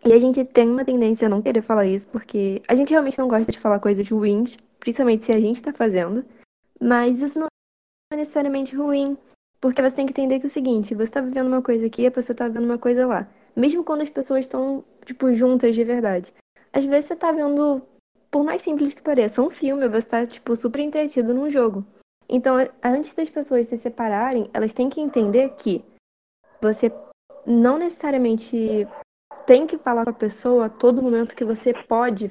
E 0.06 0.12
a 0.12 0.18
gente 0.18 0.44
tem 0.44 0.70
uma 0.70 0.84
tendência 0.84 1.26
a 1.26 1.28
não 1.28 1.42
querer 1.42 1.60
falar 1.60 1.86
isso, 1.86 2.08
porque 2.08 2.62
a 2.66 2.74
gente 2.74 2.90
realmente 2.90 3.18
não 3.18 3.28
gosta 3.28 3.50
de 3.50 3.58
falar 3.58 3.80
coisas 3.80 4.08
ruins, 4.08 4.56
principalmente 4.78 5.24
se 5.24 5.32
a 5.32 5.40
gente 5.40 5.60
tá 5.60 5.72
fazendo. 5.72 6.24
Mas 6.80 7.20
isso 7.20 7.40
não 7.40 7.48
é 8.12 8.16
necessariamente 8.16 8.74
ruim. 8.74 9.18
Porque 9.60 9.82
você 9.82 9.94
tem 9.94 10.06
que 10.06 10.12
entender 10.12 10.38
que 10.38 10.46
é 10.46 10.48
o 10.48 10.50
seguinte, 10.50 10.94
você 10.94 11.12
tá 11.12 11.20
vivendo 11.20 11.48
uma 11.48 11.60
coisa 11.60 11.84
aqui, 11.84 12.06
a 12.06 12.10
pessoa 12.10 12.34
tá 12.34 12.48
vivendo 12.48 12.64
uma 12.64 12.78
coisa 12.78 13.06
lá. 13.06 13.28
Mesmo 13.54 13.84
quando 13.84 14.00
as 14.02 14.08
pessoas 14.08 14.40
estão, 14.40 14.82
tipo, 15.04 15.30
juntas 15.34 15.74
de 15.74 15.84
verdade. 15.84 16.32
Às 16.72 16.84
vezes 16.84 17.06
você 17.06 17.16
tá 17.16 17.30
vendo, 17.30 17.82
por 18.30 18.42
mais 18.42 18.62
simples 18.62 18.94
que 18.94 19.02
pareça, 19.02 19.42
um 19.42 19.50
filme, 19.50 19.86
você 19.88 20.08
tá, 20.08 20.26
tipo, 20.26 20.56
super 20.56 20.80
entretido 20.80 21.34
num 21.34 21.50
jogo. 21.50 21.84
Então, 22.32 22.56
antes 22.80 23.12
das 23.12 23.28
pessoas 23.28 23.66
se 23.66 23.76
separarem, 23.76 24.48
elas 24.54 24.72
têm 24.72 24.88
que 24.88 25.00
entender 25.00 25.52
que 25.56 25.84
você 26.62 26.92
não 27.44 27.76
necessariamente 27.76 28.86
tem 29.46 29.66
que 29.66 29.76
falar 29.76 30.04
com 30.04 30.10
a 30.10 30.14
pessoa 30.14 30.66
a 30.66 30.70
todo 30.70 31.02
momento 31.02 31.34
que 31.34 31.44
você 31.44 31.74
pode 31.74 32.30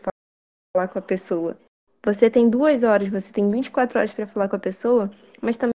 falar 0.73 0.87
com 0.87 0.99
a 0.99 1.01
pessoa. 1.01 1.57
Você 2.05 2.29
tem 2.29 2.49
duas 2.49 2.83
horas, 2.83 3.09
você 3.09 3.33
tem 3.33 3.51
24 3.51 3.99
horas 3.99 4.13
para 4.13 4.25
falar 4.25 4.47
com 4.47 4.55
a 4.55 4.59
pessoa, 4.59 5.11
mas 5.41 5.57
também 5.57 5.73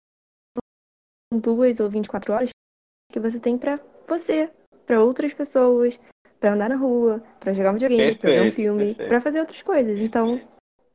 são 1.32 1.39
duas 1.39 1.80
ou 1.80 1.89
24 1.89 2.34
horas 2.34 2.49
que 3.09 3.22
você 3.22 3.39
tem 3.39 3.57
para 3.57 3.80
você, 4.05 4.51
para 4.86 5.01
outras 5.01 5.34
pessoas, 5.34 5.97
para 6.41 6.53
andar 6.53 6.67
na 6.67 6.76
rua, 6.76 7.24
para 7.39 7.53
jogar 7.53 7.70
um 7.70 7.74
videogame, 7.76 8.17
para 8.17 8.32
ver 8.32 8.47
um 8.47 8.51
filme, 8.51 8.95
para 8.95 9.22
fazer 9.22 9.39
outras 9.39 9.61
coisas. 9.61 9.97
Então, 9.97 10.41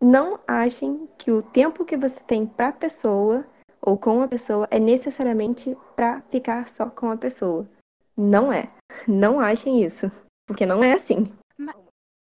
não 0.05 0.38
achem 0.46 1.09
que 1.16 1.30
o 1.30 1.42
tempo 1.42 1.84
que 1.84 1.96
você 1.96 2.20
tem 2.20 2.46
para 2.46 2.68
a 2.68 2.72
pessoa 2.72 3.46
ou 3.80 3.96
com 3.96 4.20
a 4.20 4.28
pessoa 4.28 4.68
é 4.70 4.78
necessariamente 4.78 5.74
para 5.96 6.20
ficar 6.22 6.68
só 6.68 6.90
com 6.90 7.11
a 7.11 7.16
pessoa. 7.16 7.66
Não 8.14 8.52
é. 8.52 8.70
Não 9.09 9.40
achem 9.40 9.82
isso, 9.82 10.12
porque 10.46 10.66
não 10.66 10.84
é 10.84 10.92
assim. 10.92 11.32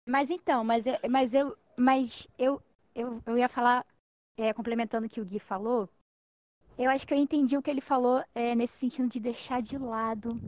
Mas 0.07 0.29
então, 0.29 0.63
mas 0.63 0.86
eu, 0.86 0.97
mas 1.09 1.34
eu, 1.34 1.57
mas 1.77 2.27
eu, 2.38 2.61
eu, 2.95 3.21
eu 3.25 3.38
ia 3.38 3.49
falar, 3.49 3.86
é, 4.38 4.53
complementando 4.53 5.05
o 5.05 5.09
que 5.09 5.21
o 5.21 5.25
Gui 5.25 5.39
falou, 5.39 5.89
eu 6.77 6.89
acho 6.89 7.05
que 7.05 7.13
eu 7.13 7.17
entendi 7.17 7.57
o 7.57 7.61
que 7.61 7.69
ele 7.69 7.81
falou 7.81 8.23
é, 8.34 8.55
nesse 8.55 8.77
sentido 8.77 9.07
de 9.09 9.19
deixar 9.19 9.61
de 9.61 9.77
lado. 9.77 10.39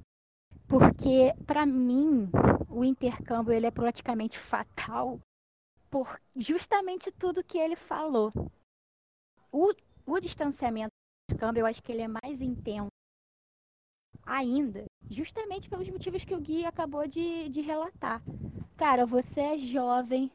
Porque, 0.67 1.33
para 1.45 1.65
mim, 1.65 2.29
o 2.69 2.83
intercâmbio 2.83 3.53
ele 3.53 3.67
é 3.67 3.71
praticamente 3.71 4.39
fatal 4.39 5.19
por 5.89 6.19
justamente 6.36 7.11
tudo 7.11 7.43
que 7.43 7.57
ele 7.57 7.75
falou. 7.75 8.31
O, 9.51 9.73
o 10.05 10.19
distanciamento 10.19 10.89
do 10.89 11.33
intercâmbio, 11.33 11.61
eu 11.61 11.65
acho 11.65 11.81
que 11.81 11.91
ele 11.91 12.01
é 12.01 12.07
mais 12.07 12.41
intenso 12.41 12.88
ainda, 14.25 14.86
justamente 15.09 15.69
pelos 15.69 15.88
motivos 15.88 16.25
que 16.25 16.33
o 16.33 16.41
Gui 16.41 16.65
acabou 16.65 17.07
de, 17.07 17.47
de 17.49 17.61
relatar. 17.61 18.21
Cara, 18.75 19.05
você 19.05 19.41
é 19.41 19.57
jovem, 19.57 20.31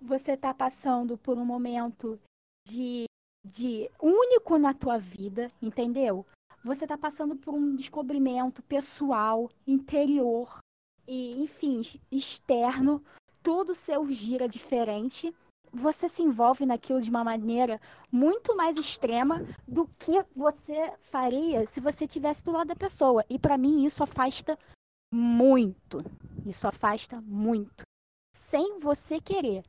você 0.00 0.36
tá 0.36 0.52
passando 0.52 1.16
por 1.18 1.36
um 1.38 1.44
momento 1.44 2.18
de, 2.66 3.04
de 3.44 3.90
único 4.00 4.58
na 4.58 4.74
tua 4.74 4.98
vida, 4.98 5.50
entendeu? 5.60 6.26
Você 6.64 6.86
tá 6.86 6.96
passando 6.96 7.36
por 7.36 7.52
um 7.52 7.76
descobrimento 7.76 8.62
pessoal, 8.62 9.50
interior 9.66 10.58
e, 11.06 11.42
enfim, 11.42 11.82
externo. 12.10 13.04
Tudo 13.44 13.74
seu 13.74 14.10
gira 14.10 14.48
diferente. 14.48 15.32
Você 15.70 16.08
se 16.08 16.22
envolve 16.22 16.64
naquilo 16.64 17.00
de 17.00 17.10
uma 17.10 17.22
maneira 17.22 17.78
muito 18.10 18.56
mais 18.56 18.78
extrema 18.78 19.44
do 19.68 19.86
que 19.98 20.24
você 20.34 20.92
faria 21.02 21.66
se 21.66 21.78
você 21.78 22.06
tivesse 22.06 22.42
do 22.42 22.52
lado 22.52 22.68
da 22.68 22.76
pessoa. 22.76 23.22
E 23.28 23.38
para 23.38 23.58
mim 23.58 23.84
isso 23.84 24.02
afasta 24.02 24.58
muito. 25.12 26.02
Isso 26.46 26.66
afasta 26.66 27.20
muito. 27.20 27.84
Sem 28.48 28.78
você 28.78 29.20
querer. 29.20 29.62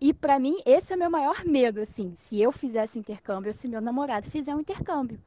E 0.00 0.12
para 0.12 0.38
mim, 0.38 0.60
esse 0.66 0.92
é 0.92 0.96
o 0.96 0.98
meu 0.98 1.10
maior 1.10 1.44
medo, 1.44 1.80
assim. 1.80 2.14
Se 2.16 2.40
eu 2.40 2.50
fizesse 2.50 2.98
um 2.98 3.00
intercâmbio, 3.00 3.54
se 3.54 3.68
meu 3.68 3.80
namorado 3.80 4.30
fizer 4.30 4.54
um 4.54 4.60
intercâmbio. 4.60 5.20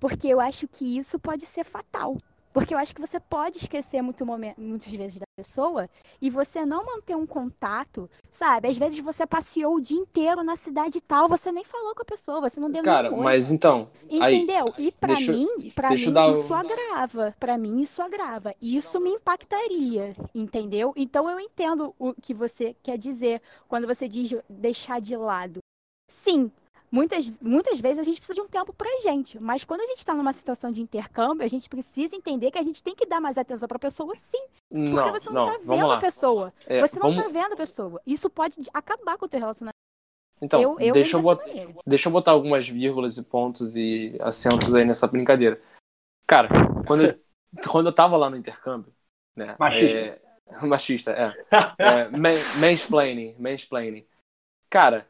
Porque 0.00 0.28
eu 0.28 0.40
acho 0.40 0.66
que 0.66 0.98
isso 0.98 1.18
pode 1.18 1.46
ser 1.46 1.64
fatal. 1.64 2.16
Porque 2.54 2.72
eu 2.72 2.78
acho 2.78 2.94
que 2.94 3.00
você 3.00 3.18
pode 3.18 3.58
esquecer 3.58 4.00
muito 4.00 4.24
momen- 4.24 4.54
muitas 4.56 4.92
vezes 4.92 5.18
da 5.18 5.26
pessoa 5.36 5.90
e 6.22 6.30
você 6.30 6.64
não 6.64 6.86
manter 6.86 7.16
um 7.16 7.26
contato, 7.26 8.08
sabe? 8.30 8.68
Às 8.68 8.78
vezes 8.78 9.00
você 9.00 9.26
passeou 9.26 9.74
o 9.74 9.80
dia 9.80 9.98
inteiro 9.98 10.44
na 10.44 10.54
cidade 10.54 11.00
tal, 11.00 11.28
você 11.28 11.50
nem 11.50 11.64
falou 11.64 11.96
com 11.96 12.02
a 12.02 12.04
pessoa, 12.04 12.40
você 12.40 12.60
não 12.60 12.70
deu 12.70 12.84
Cara, 12.84 13.10
mas 13.10 13.50
então, 13.50 13.90
aí, 14.20 14.36
Entendeu? 14.36 14.72
E 14.78 14.92
pra 14.92 15.14
deixa 15.14 15.32
eu- 15.32 15.36
mim, 15.38 15.48
eu 15.90 15.90
mim 16.06 16.12
dar 16.12 16.30
isso 16.32 16.54
agrava. 16.54 17.34
Pra 17.40 17.58
mim 17.58 17.80
isso 17.80 18.00
agrava. 18.00 18.54
Isso 18.62 19.00
me 19.00 19.10
impactaria, 19.10 20.14
entendeu? 20.32 20.92
Então 20.94 21.28
eu 21.28 21.40
entendo 21.40 21.92
o 21.98 22.14
que 22.14 22.32
você 22.32 22.76
quer 22.84 22.96
dizer 22.96 23.42
quando 23.66 23.86
você 23.86 24.06
diz 24.08 24.32
deixar 24.48 25.00
de 25.00 25.16
lado. 25.16 25.58
Sim, 26.08 26.52
muitas, 26.94 27.28
muitas 27.40 27.80
vezes 27.80 27.98
a 27.98 28.02
gente 28.04 28.18
precisa 28.18 28.34
de 28.34 28.40
um 28.40 28.46
tempo 28.46 28.72
pra 28.72 28.88
gente, 29.02 29.38
mas 29.40 29.64
quando 29.64 29.80
a 29.80 29.86
gente 29.86 30.06
tá 30.06 30.14
numa 30.14 30.32
situação 30.32 30.70
de 30.70 30.80
intercâmbio, 30.80 31.44
a 31.44 31.48
gente 31.48 31.68
precisa 31.68 32.14
entender 32.14 32.52
que 32.52 32.58
a 32.58 32.62
gente 32.62 32.80
tem 32.82 32.94
que 32.94 33.04
dar 33.04 33.20
mais 33.20 33.36
atenção 33.36 33.66
pra 33.66 33.80
pessoa, 33.80 34.16
sim, 34.16 34.46
porque 34.68 34.90
não, 34.90 35.12
você 35.12 35.30
não, 35.30 35.46
tá 35.46 35.58
vamos 35.64 35.66
vendo 35.66 35.84
a 35.84 35.88
lá. 35.88 36.00
pessoa. 36.00 36.54
É, 36.66 36.80
você 36.80 36.98
não 37.00 37.08
vamos, 37.08 37.24
tá 37.24 37.28
vendo 37.30 37.52
a 37.52 37.56
pessoa. 37.56 38.00
Isso 38.06 38.30
pode 38.30 38.60
de- 38.60 38.70
acabar 38.72 39.18
com 39.18 39.26
o 39.26 39.28
teu 39.28 39.40
relacionamento. 39.40 39.74
então, 40.40 40.62
eu, 40.62 40.78
eu 40.78 40.92
deixa 40.92 41.16
eu 41.16 41.22
botar, 41.22 41.44
deixa 41.84 42.08
eu 42.08 42.12
botar 42.12 42.30
algumas 42.30 42.68
vírgulas 42.68 43.16
e 43.18 43.24
pontos 43.24 43.74
e 43.74 44.16
acentos 44.20 44.72
aí 44.72 44.84
nessa 44.84 45.08
brincadeira. 45.08 45.58
Cara, 46.28 46.48
quando 46.86 47.02
eu, 47.06 47.20
quando 47.68 47.86
eu 47.86 47.92
tava 47.92 48.16
lá 48.16 48.30
no 48.30 48.36
intercâmbio, 48.36 48.94
né? 49.34 49.56
Machista. 49.58 49.88
É, 49.88 50.20
machista, 50.66 51.10
é. 51.12 51.34
é 51.78 52.08
man- 52.10 52.60
mansplaining, 52.60 53.34
mansplaining. 53.40 54.06
Cara, 54.70 55.08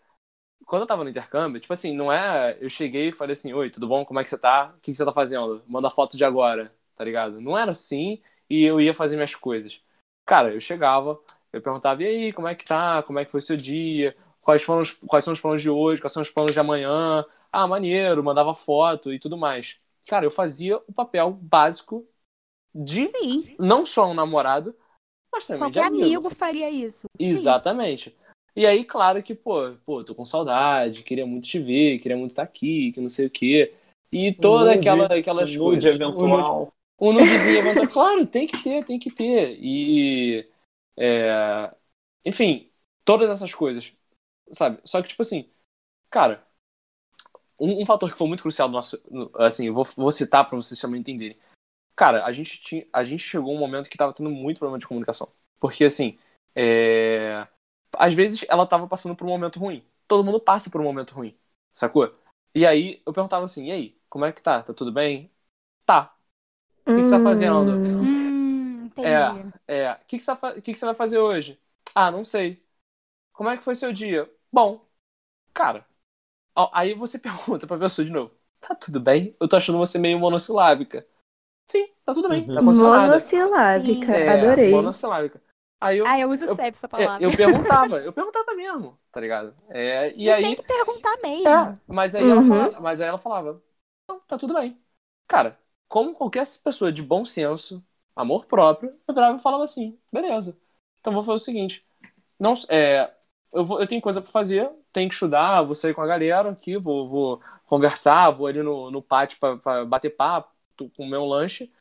quando 0.66 0.82
eu 0.82 0.86
tava 0.86 1.04
no 1.04 1.10
intercâmbio, 1.10 1.60
tipo 1.60 1.72
assim, 1.72 1.94
não 1.96 2.12
é. 2.12 2.56
Eu 2.60 2.68
cheguei 2.70 3.08
e 3.08 3.12
falei 3.12 3.32
assim: 3.34 3.52
Oi, 3.52 3.70
tudo 3.70 3.86
bom? 3.88 4.04
Como 4.04 4.20
é 4.20 4.24
que 4.24 4.30
você 4.30 4.38
tá? 4.38 4.74
O 4.76 4.80
que, 4.80 4.92
que 4.92 4.96
você 4.96 5.04
tá 5.04 5.12
fazendo? 5.12 5.62
Manda 5.66 5.90
foto 5.90 6.16
de 6.16 6.24
agora, 6.24 6.74
tá 6.96 7.04
ligado? 7.04 7.40
Não 7.40 7.58
era 7.58 7.70
assim 7.72 8.22
e 8.48 8.62
eu 8.64 8.80
ia 8.80 8.94
fazer 8.94 9.16
minhas 9.16 9.34
coisas. 9.34 9.80
Cara, 10.26 10.52
eu 10.54 10.60
chegava, 10.60 11.18
eu 11.52 11.60
perguntava: 11.62 12.02
E 12.02 12.06
aí, 12.06 12.32
como 12.32 12.48
é 12.48 12.54
que 12.54 12.64
tá? 12.64 13.02
Como 13.02 13.18
é 13.18 13.24
que 13.24 13.30
foi 13.32 13.40
seu 13.40 13.56
dia? 13.56 14.16
Quais, 14.40 14.62
foram 14.62 14.82
os, 14.82 14.90
quais 14.92 15.24
são 15.24 15.32
os 15.32 15.40
planos 15.40 15.62
de 15.62 15.70
hoje? 15.70 16.00
Quais 16.02 16.12
são 16.12 16.22
os 16.22 16.30
planos 16.30 16.52
de 16.52 16.60
amanhã? 16.60 17.24
Ah, 17.50 17.66
maneiro, 17.66 18.22
mandava 18.22 18.52
foto 18.54 19.12
e 19.12 19.18
tudo 19.18 19.36
mais. 19.36 19.78
Cara, 20.06 20.26
eu 20.26 20.30
fazia 20.30 20.76
o 20.86 20.92
papel 20.92 21.32
básico 21.32 22.06
de 22.74 23.06
Sim, 23.06 23.56
não 23.58 23.86
só 23.86 24.06
um 24.10 24.14
namorado, 24.14 24.76
mas 25.32 25.46
também 25.46 25.70
de 25.70 25.78
qualquer 25.78 25.80
amigo. 25.80 26.04
amigo 26.04 26.30
faria 26.30 26.70
isso. 26.70 27.06
Sim. 27.20 27.60
E 28.56 28.66
aí, 28.66 28.84
claro 28.84 29.22
que, 29.22 29.34
pô, 29.34 29.74
pô, 29.84 30.04
tô 30.04 30.14
com 30.14 30.24
saudade, 30.24 31.02
queria 31.02 31.26
muito 31.26 31.48
te 31.48 31.58
ver, 31.58 31.98
queria 31.98 32.16
muito 32.16 32.30
estar 32.30 32.44
aqui, 32.44 32.92
que 32.92 33.00
não 33.00 33.10
sei 33.10 33.26
o 33.26 33.30
quê. 33.30 33.74
E 34.12 34.32
toda 34.32 34.66
nude, 34.66 34.78
aquela, 34.78 35.06
aquelas 35.06 35.56
Um 35.56 35.58
coisas. 35.58 35.84
nude 35.84 36.02
eventual. 36.04 36.72
O 36.98 37.12
nudezinho 37.12 37.58
eventual. 37.58 37.88
Claro, 37.88 38.26
tem 38.26 38.46
que 38.46 38.62
ter, 38.62 38.84
tem 38.84 38.98
que 38.98 39.10
ter. 39.10 39.56
E. 39.60 40.46
é, 40.96 41.74
enfim, 42.24 42.70
todas 43.04 43.28
essas 43.28 43.52
coisas. 43.52 43.92
Sabe? 44.52 44.80
Só 44.84 45.02
que, 45.02 45.08
tipo 45.08 45.22
assim, 45.22 45.48
cara, 46.10 46.46
um, 47.58 47.82
um 47.82 47.86
fator 47.86 48.10
que 48.10 48.18
foi 48.18 48.26
muito 48.28 48.42
crucial 48.42 48.68
no 48.68 48.74
nosso. 48.74 49.00
no- 49.10 49.30
assim, 49.36 49.66
eu 49.66 49.74
vou, 49.74 49.84
vou 49.96 50.10
citar 50.10 50.46
pra 50.46 50.56
vocês 50.56 50.80
também 50.80 51.00
entenderem. 51.00 51.36
Cara, 51.96 52.24
a 52.26 52.32
gente, 52.32 52.60
tinha, 52.62 52.86
a 52.92 53.04
gente 53.04 53.22
chegou 53.22 53.52
a 53.52 53.56
um 53.56 53.60
momento 53.60 53.90
que 53.90 53.98
tava 53.98 54.12
tendo 54.12 54.30
muito 54.30 54.58
problema 54.58 54.78
de 54.78 54.86
comunicação. 54.86 55.30
Porque, 55.60 55.84
assim, 55.84 56.18
é, 56.54 57.46
às 57.98 58.14
vezes 58.14 58.44
ela 58.48 58.66
tava 58.66 58.86
passando 58.88 59.16
por 59.16 59.24
um 59.26 59.30
momento 59.30 59.58
ruim. 59.58 59.84
Todo 60.08 60.24
mundo 60.24 60.40
passa 60.40 60.70
por 60.70 60.80
um 60.80 60.84
momento 60.84 61.12
ruim, 61.14 61.36
sacou? 61.72 62.10
E 62.54 62.66
aí 62.66 63.02
eu 63.06 63.12
perguntava 63.12 63.44
assim: 63.44 63.66
e 63.66 63.72
aí, 63.72 64.00
como 64.08 64.24
é 64.24 64.32
que 64.32 64.42
tá? 64.42 64.62
Tá 64.62 64.74
tudo 64.74 64.92
bem? 64.92 65.30
Tá. 65.86 66.14
O 66.90 66.94
que, 66.94 67.02
que 67.02 67.04
você 67.04 67.16
tá 67.16 67.20
fazendo? 67.20 67.76
Hum, 68.00 68.84
entendi. 68.86 69.46
É, 69.66 69.92
o 69.92 69.98
que, 70.06 70.18
que, 70.18 70.20
você, 70.22 70.32
vai 70.34 70.36
fa- 70.54 70.60
que, 70.62 70.72
que 70.72 70.78
você 70.78 70.86
vai 70.86 70.94
fazer 70.94 71.18
hoje? 71.18 71.60
Ah, 71.94 72.10
não 72.10 72.24
sei. 72.24 72.62
Como 73.32 73.50
é 73.50 73.56
que 73.56 73.64
foi 73.64 73.74
seu 73.74 73.92
dia? 73.92 74.30
Bom, 74.52 74.86
cara, 75.54 75.86
aí 76.72 76.94
você 76.94 77.18
pergunta 77.20 77.66
pra 77.66 77.78
pessoa 77.78 78.04
de 78.04 78.12
novo: 78.12 78.34
tá 78.60 78.74
tudo 78.74 79.00
bem? 79.00 79.32
Eu 79.40 79.48
tô 79.48 79.56
achando 79.56 79.78
você 79.78 79.98
meio 79.98 80.18
monossilábica. 80.18 81.06
Sim, 81.66 81.88
tá 82.04 82.14
tudo 82.14 82.28
bem, 82.28 82.52
nada. 82.76 83.24
Monossilábica. 83.76 84.12
É, 84.12 84.32
adorei. 84.32 84.64
monossilábica. 84.64 85.42
Aí 85.84 85.98
eu, 85.98 86.06
Ah, 86.06 86.18
eu 86.18 86.30
uso 86.30 86.46
eu- 86.46 86.56
sempre 86.56 86.78
essa 86.78 86.88
é, 86.96 87.14
palavra. 87.14 87.24
eu 87.24 87.34
perguntava, 87.34 87.98
eu 88.00 88.12
perguntava 88.12 88.54
mesmo, 88.54 88.98
tá 89.12 89.20
ligado? 89.20 89.54
É, 89.70 90.14
e 90.16 90.30
E 90.30 90.30
aí. 90.30 90.42
tem 90.42 90.54
que 90.56 90.62
perguntar 90.64 91.16
mesmo. 91.22 91.66
É, 91.66 91.78
mas 91.86 92.14
aí, 92.14 92.28
ela 92.28 92.42
Uhum. 92.42 92.68
falava, 92.68 92.80
mas 92.80 93.00
aí 93.00 93.08
ela 93.08 93.18
falava, 93.18 93.62
não, 94.08 94.20
tá 94.20 94.38
tudo 94.38 94.54
bem. 94.54 94.80
Cara, 95.28 95.58
como 95.88 96.14
qualquer 96.14 96.44
pessoa 96.64 96.92
de 96.92 97.02
bom 97.02 97.24
senso, 97.24 97.84
amor 98.16 98.46
próprio, 98.46 98.98
eu 99.08 99.14
virava 99.14 99.38
e 99.38 99.42
falava 99.42 99.64
assim, 99.64 99.98
beleza. 100.12 100.58
Então 101.00 101.12
vou 101.12 101.22
fazer 101.22 101.36
o 101.36 101.38
seguinte, 101.44 101.86
não, 102.38 102.54
é, 102.70 103.12
eu, 103.52 103.64
vou, 103.64 103.80
eu 103.80 103.86
tenho 103.86 104.02
coisa 104.02 104.20
pra 104.22 104.30
fazer, 104.30 104.70
tenho 104.92 105.08
que 105.08 105.14
estudar, 105.14 105.62
vou 105.62 105.74
sair 105.74 105.94
com 105.94 106.02
a 106.02 106.06
galera 106.06 106.50
aqui, 106.50 106.76
vou, 106.78 107.08
vou 107.08 107.40
conversar, 107.66 108.30
vou 108.30 108.46
ali 108.46 108.62
no, 108.62 108.90
no 108.90 109.02
pátio 109.02 109.38
pra, 109.38 109.56
pra 109.58 109.84
bater 109.84 110.10
papo, 110.10 110.52
com 110.96 111.04
o 111.04 111.08
meu 111.08 111.24
lanche. 111.24 111.72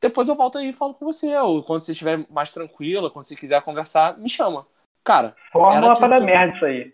Depois 0.00 0.28
eu 0.28 0.34
volto 0.34 0.58
aí 0.58 0.68
e 0.68 0.72
falo 0.72 0.94
com 0.94 1.04
você, 1.06 1.34
ou 1.36 1.62
quando 1.62 1.80
você 1.80 1.92
estiver 1.92 2.24
mais 2.30 2.52
tranquila, 2.52 3.10
quando 3.10 3.24
você 3.24 3.34
quiser 3.36 3.60
conversar, 3.62 4.16
me 4.18 4.28
chama. 4.28 4.66
Cara, 5.04 5.34
Fórmula 5.52 5.76
Era 5.86 5.94
pra 5.96 6.08
dar 6.08 6.14
tipo- 6.16 6.26
merda 6.26 6.54
isso 6.56 6.64
aí. 6.64 6.92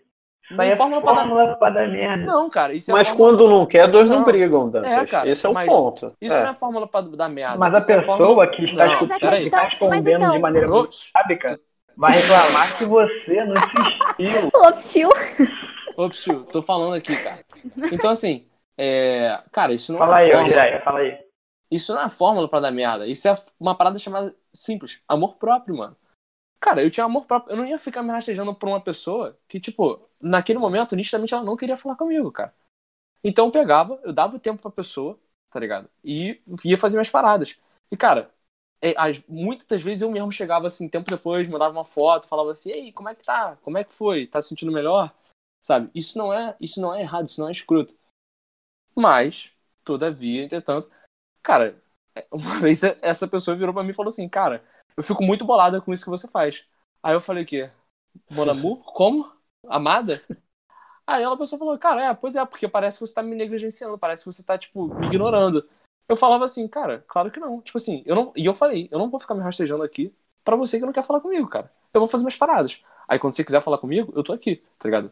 Isso 0.51 0.61
aí 0.61 0.69
é 0.71 0.75
fórmula 0.75 1.01
pra 1.01 1.13
dar- 1.13 1.19
fórmula 1.21 1.55
pra 1.55 1.69
dar 1.69 1.87
merda. 1.87 2.25
não, 2.25 2.49
cara, 2.49 2.73
isso 2.73 2.91
é 2.91 2.93
Mas 2.93 3.07
fórmula- 3.07 3.29
quando 3.37 3.49
não 3.49 3.65
quer, 3.65 3.87
dois 3.87 4.07
não, 4.09 4.17
Não. 4.17 4.25
brigam, 4.25 4.69
Dantas. 4.69 4.91
É, 4.91 5.05
cara, 5.05 5.29
Esse 5.29 5.45
é 5.45 5.49
o 5.49 5.53
mas 5.53 5.67
ponto. 5.69 6.13
Isso 6.21 6.33
É. 6.35 6.43
não 6.43 6.49
é 6.51 6.53
fórmula 6.53 6.85
pra 6.87 7.01
dar 7.01 7.29
merda. 7.29 7.57
Mas 7.57 7.73
a 7.73 7.77
Isso 7.77 7.91
é 7.91 7.95
pessoa 7.99 8.17
fórmula- 8.17 8.47
que 8.47 8.65
está, 8.65 8.85
Não, 8.85 8.93
escutando, 8.93 9.19
que 9.19 9.25
está 9.37 9.61
respondendo 9.63 10.07
então- 10.09 10.31
de 10.33 10.39
maneira 10.39 10.67
muito 10.67 10.95
sábica 10.95 11.59
vai 11.95 12.11
reclamar 12.11 12.77
que 12.77 12.85
você 12.85 13.43
não 13.45 13.55
insistiu. 13.55 14.51
Optil. 14.53 15.09
ops, 15.97 16.23
tio, 16.23 16.43
tô 16.51 16.61
falando 16.61 16.95
aqui, 16.95 17.15
cara. 17.23 17.39
Então, 17.91 18.09
assim, 18.11 18.45
é... 18.77 19.39
cara, 19.51 19.73
isso 19.73 19.91
não 19.93 19.99
Fala 19.99 20.19
é 20.19 20.23
aí, 20.23 20.27
ô 20.29 20.31
fórmula. 20.33 20.49
Jiraya, 20.49 20.81
fala 20.81 20.99
aí. 20.99 21.17
Isso 21.71 21.93
não 21.93 22.01
é 22.01 22.09
fórmula 22.09 22.47
pra 22.47 22.59
dar 22.59 22.71
merda. 22.71 23.07
Isso 23.07 23.27
é 23.27 23.35
uma 23.59 23.75
parada 23.75 23.97
chamada 23.99 24.35
simples. 24.53 24.99
Amor 25.07 25.35
próprio, 25.37 25.75
mano. 25.77 25.95
Cara, 26.59 26.83
eu 26.83 26.91
tinha 26.91 27.05
amor 27.05 27.25
próprio. 27.25 27.53
Eu 27.53 27.57
não 27.57 27.67
ia 27.67 27.79
ficar 27.79 28.03
me 28.03 28.11
rastejando 28.11 28.55
por 28.55 28.69
uma 28.69 28.81
pessoa 28.81 29.37
que, 29.47 29.59
tipo, 29.59 30.01
naquele 30.21 30.59
momento, 30.59 30.95
nitidamente, 30.95 31.33
ela 31.33 31.43
não 31.43 31.57
queria 31.57 31.77
falar 31.77 31.95
comigo, 31.97 32.31
cara. 32.31 32.53
Então 33.23 33.45
eu 33.47 33.51
pegava, 33.51 33.99
eu 34.03 34.13
dava 34.13 34.35
o 34.35 34.39
tempo 34.39 34.61
pra 34.61 34.71
pessoa, 34.71 35.19
tá 35.49 35.59
ligado? 35.59 35.89
E 36.03 36.41
ia 36.65 36.77
fazer 36.77 36.97
minhas 36.97 37.09
paradas. 37.09 37.57
E, 37.91 37.97
cara, 37.97 38.31
é, 38.81 38.93
as- 38.97 39.23
muitas 39.27 39.81
vezes 39.81 40.01
eu 40.01 40.11
mesmo 40.11 40.31
chegava 40.31 40.67
assim, 40.67 40.89
tempo 40.89 41.09
depois, 41.09 41.47
mandava 41.47 41.73
uma 41.73 41.85
foto, 41.85 42.27
falava 42.27 42.51
assim, 42.51 42.69
e 42.71 42.73
aí, 42.73 42.91
como 42.93 43.09
é 43.09 43.15
que 43.15 43.23
tá? 43.23 43.57
Como 43.63 43.77
é 43.77 43.83
que 43.83 43.93
foi? 43.93 44.27
Tá 44.27 44.41
se 44.41 44.49
sentindo 44.49 44.71
melhor? 44.71 45.13
Sabe? 45.61 45.89
Isso 45.95 46.17
não 46.17 46.33
é, 46.33 46.55
isso 46.59 46.81
não 46.81 46.93
é 46.93 47.01
errado, 47.01 47.27
isso 47.27 47.39
não 47.41 47.47
é 47.49 47.51
escroto. 47.51 47.95
Mas, 48.95 49.51
todavia, 49.83 50.43
entretanto, 50.43 50.89
cara, 51.43 51.75
uma 52.31 52.59
vez 52.59 52.83
essa 52.83 53.27
pessoa 53.27 53.57
virou 53.57 53.73
pra 53.73 53.83
mim 53.83 53.91
e 53.91 53.93
falou 53.93 54.09
assim, 54.09 54.27
cara, 54.29 54.63
eu 54.95 55.03
fico 55.03 55.23
muito 55.23 55.45
bolada 55.45 55.81
com 55.81 55.93
isso 55.93 56.03
que 56.03 56.09
você 56.09 56.27
faz. 56.27 56.65
Aí 57.01 57.13
eu 57.13 57.21
falei 57.21 57.43
o 57.43 57.45
quê? 57.45 57.69
Mon 58.29 58.49
amour? 58.49 58.77
Como? 58.83 59.31
Amada? 59.67 60.23
Aí 61.05 61.21
ela 61.21 61.37
pessoa 61.37 61.59
falou, 61.59 61.77
cara, 61.77 62.05
é, 62.05 62.13
pois 62.13 62.35
é, 62.35 62.45
porque 62.45 62.67
parece 62.67 62.97
que 62.97 63.05
você 63.05 63.13
tá 63.13 63.21
me 63.21 63.35
negligenciando, 63.35 63.97
parece 63.97 64.23
que 64.23 64.31
você 64.31 64.41
tá, 64.41 64.57
tipo, 64.57 64.93
me 64.95 65.07
ignorando. 65.07 65.67
Eu 66.07 66.15
falava 66.15 66.45
assim, 66.45 66.67
cara, 66.67 67.03
claro 67.07 67.29
que 67.31 67.39
não. 67.39 67.61
Tipo 67.61 67.77
assim, 67.77 68.03
eu 68.05 68.15
não. 68.15 68.33
E 68.35 68.45
eu 68.45 68.53
falei, 68.53 68.87
eu 68.91 68.99
não 68.99 69.09
vou 69.09 69.19
ficar 69.19 69.35
me 69.35 69.41
rastejando 69.41 69.83
aqui 69.83 70.13
pra 70.43 70.55
você 70.55 70.79
que 70.79 70.85
não 70.85 70.93
quer 70.93 71.03
falar 71.03 71.21
comigo, 71.21 71.47
cara. 71.47 71.71
Eu 71.93 71.99
vou 72.01 72.07
fazer 72.07 72.23
minhas 72.23 72.37
paradas. 72.37 72.81
Aí 73.09 73.19
quando 73.19 73.33
você 73.33 73.43
quiser 73.43 73.61
falar 73.61 73.77
comigo, 73.77 74.13
eu 74.15 74.23
tô 74.23 74.33
aqui, 74.33 74.57
tá 74.77 74.87
ligado? 74.87 75.11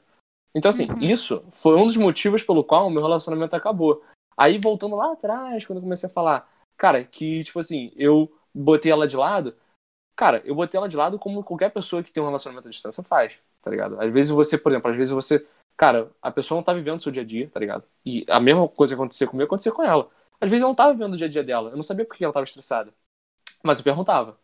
Então, 0.54 0.70
assim, 0.70 0.90
Uhum. 0.92 1.00
isso 1.02 1.44
foi 1.54 1.76
um 1.76 1.88
dos 1.88 1.98
motivos 1.98 2.44
pelo 2.44 2.64
qual 2.64 2.88
o 2.88 2.90
meu 2.90 3.02
relacionamento 3.02 3.56
acabou. 3.56 4.04
Aí, 4.38 4.58
voltando 4.58 4.96
lá 4.96 5.14
atrás, 5.14 5.66
quando 5.66 5.78
eu 5.78 5.84
comecei 5.84 6.10
a 6.10 6.12
falar, 6.12 6.50
cara, 6.78 7.04
que, 7.06 7.44
tipo 7.44 7.60
assim, 7.60 7.92
eu 7.96 8.32
botei 8.54 8.92
ela 8.92 9.08
de 9.08 9.16
lado. 9.18 9.56
Cara, 10.16 10.42
eu 10.46 10.56
botei 10.56 10.78
ela 10.78 10.90
de 10.90 10.98
lado 10.98 11.18
como 11.20 11.44
qualquer 11.44 11.72
pessoa 11.72 12.04
que 12.04 12.12
tem 12.12 12.22
um 12.22 12.28
relacionamento 12.28 12.68
à 12.68 12.72
distância 12.72 13.04
faz, 13.04 13.40
tá 13.62 13.72
ligado? 13.72 14.00
Às 14.02 14.12
vezes 14.12 14.32
você, 14.32 14.58
por 14.58 14.72
exemplo, 14.72 14.92
às 14.92 14.98
vezes 14.98 15.12
você. 15.12 15.46
Cara, 15.78 16.12
a 16.22 16.32
pessoa 16.32 16.58
não 16.58 16.64
tá 16.64 16.74
vivendo 16.74 17.00
o 17.00 17.02
seu 17.02 17.12
dia 17.12 17.24
a 17.24 17.26
dia, 17.26 17.50
tá 17.50 17.60
ligado? 17.60 17.84
E 18.06 18.26
a 18.30 18.40
mesma 18.40 18.68
coisa 18.68 18.94
que 18.96 19.02
acontecia 19.02 19.28
comigo, 19.28 19.46
acontecia 19.46 19.72
com 19.72 19.84
ela. 19.84 20.10
Às 20.40 20.50
vezes 20.50 20.62
eu 20.62 20.68
não 20.68 20.76
tava 20.76 20.94
vivendo 20.94 21.14
o 21.14 21.18
dia 21.18 21.28
a 21.28 21.30
dia 21.30 21.44
dela. 21.44 21.72
Eu 21.72 21.76
não 21.78 21.84
sabia 21.84 22.06
por 22.06 22.16
que 22.18 22.24
ela 22.24 22.34
tava 22.34 22.44
estressada. 22.44 22.94
Mas 23.64 23.80
eu 23.80 23.84
perguntava. 23.84 24.40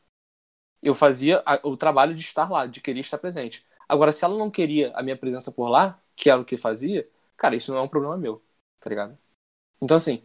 Eu 0.82 0.94
fazia 0.96 1.44
o 1.64 1.76
trabalho 1.78 2.14
de 2.16 2.22
estar 2.22 2.50
lá, 2.50 2.66
de 2.66 2.82
querer 2.82 3.00
estar 3.00 3.18
presente. 3.18 3.66
Agora, 3.90 4.12
se 4.12 4.24
ela 4.26 4.38
não 4.38 4.52
queria 4.52 4.92
a 4.96 5.04
minha 5.04 5.18
presença 5.18 5.52
por 5.52 5.70
lá, 5.70 6.00
que 6.16 6.30
era 6.30 6.40
o 6.42 6.46
que 6.46 6.58
fazia, 6.58 7.08
cara, 7.36 7.56
isso 7.56 7.72
não 7.72 7.80
é 7.80 7.82
um 7.82 7.88
problema 7.88 8.18
meu, 8.18 8.44
tá 8.80 8.90
ligado? 8.90 9.18
Então, 9.82 9.98
assim, 9.98 10.24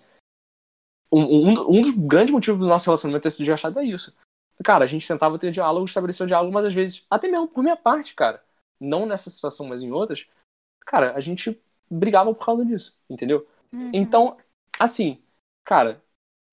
um, 1.13 1.23
um, 1.23 1.79
um 1.79 1.83
dos 1.83 1.91
grandes 1.91 2.33
motivos 2.33 2.61
do 2.61 2.67
nosso 2.67 2.87
relacionamento 2.87 3.23
ter 3.23 3.31
sido 3.31 3.41
desgastado 3.41 3.79
é 3.79 3.85
isso. 3.85 4.15
Cara, 4.65 4.85
a 4.85 4.89
gente 4.89 5.07
tentava 5.07 5.39
ter 5.39 5.51
diálogo, 5.51 5.87
estabelecer 5.87 6.25
o 6.25 6.29
diálogo, 6.29 6.53
mas 6.53 6.67
às 6.67 6.75
vezes, 6.75 7.05
até 7.11 7.29
mesmo 7.29 7.49
por 7.49 7.63
minha 7.63 7.77
parte, 7.77 8.15
cara, 8.15 8.43
não 8.81 9.07
nessa 9.07 9.31
situação, 9.31 9.67
mas 9.67 9.83
em 9.83 9.93
outras, 9.93 10.27
cara, 10.87 11.17
a 11.17 11.21
gente 11.21 11.61
brigava 11.91 12.33
por 12.35 12.45
causa 12.45 12.65
disso, 12.65 12.99
entendeu? 13.11 13.47
Uhum. 13.73 13.91
Então, 13.93 14.37
assim, 14.79 15.23
cara, 15.65 16.03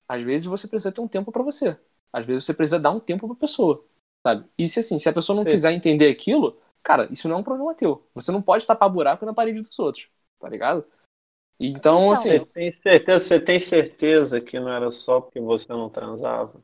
Às 0.08 0.22
vezes 0.22 0.46
você 0.46 0.68
precisa 0.68 0.92
ter 0.92 1.00
um 1.00 1.08
tempo 1.08 1.32
para 1.32 1.42
você. 1.42 1.76
Às 2.12 2.26
vezes 2.26 2.44
você 2.44 2.54
precisa 2.54 2.80
dar 2.80 2.90
um 2.90 3.00
tempo 3.00 3.28
pra 3.28 3.36
pessoa, 3.36 3.84
sabe? 4.26 4.44
E 4.58 4.68
se 4.68 4.80
assim, 4.80 4.98
se 4.98 5.08
a 5.08 5.12
pessoa 5.12 5.36
não 5.36 5.44
Sim. 5.44 5.50
quiser 5.50 5.72
entender 5.72 6.08
aquilo, 6.08 6.60
cara, 6.82 7.08
isso 7.12 7.28
não 7.28 7.36
é 7.36 7.38
um 7.38 7.44
problema 7.44 7.74
teu. 7.74 8.04
Você 8.14 8.32
não 8.32 8.42
pode 8.42 8.66
tapar 8.66 8.90
buraco 8.90 9.24
na 9.24 9.32
parede 9.32 9.62
dos 9.62 9.78
outros, 9.78 10.08
tá 10.40 10.48
ligado? 10.48 10.84
Então, 11.60 11.76
Então, 12.04 12.12
assim, 12.12 12.38
Você 12.38 12.46
tem 12.46 12.72
certeza, 12.72 13.20
você 13.24 13.40
tem 13.40 13.58
certeza 13.60 14.40
que 14.40 14.58
não 14.58 14.72
era 14.72 14.90
só 14.90 15.20
porque 15.20 15.38
você 15.38 15.68
não 15.68 15.90
transava? 15.90 16.62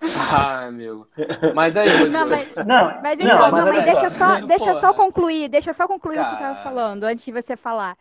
ah, 0.32 0.66
amigo. 0.66 1.08
Mas 1.54 1.76
aí, 1.76 1.88
Não, 2.10 2.28
mas, 2.28 2.54
Não, 2.54 3.02
mas 3.02 3.18
não, 3.18 3.24
então, 3.24 3.50
não, 3.50 3.72
mas 3.72 3.84
deixa 3.84 4.10
só. 4.10 4.40
só, 4.40 4.46
deixa 4.46 4.80
só 4.80 4.94
concluir, 4.94 5.48
deixa 5.48 5.72
só 5.72 5.88
concluir 5.88 6.20
o 6.20 6.24
que 6.24 6.34
eu 6.34 6.38
tava 6.38 6.54
Cara. 6.54 6.62
falando 6.62 7.04
antes 7.04 7.24
de 7.24 7.32
você 7.32 7.56
falar. 7.56 7.96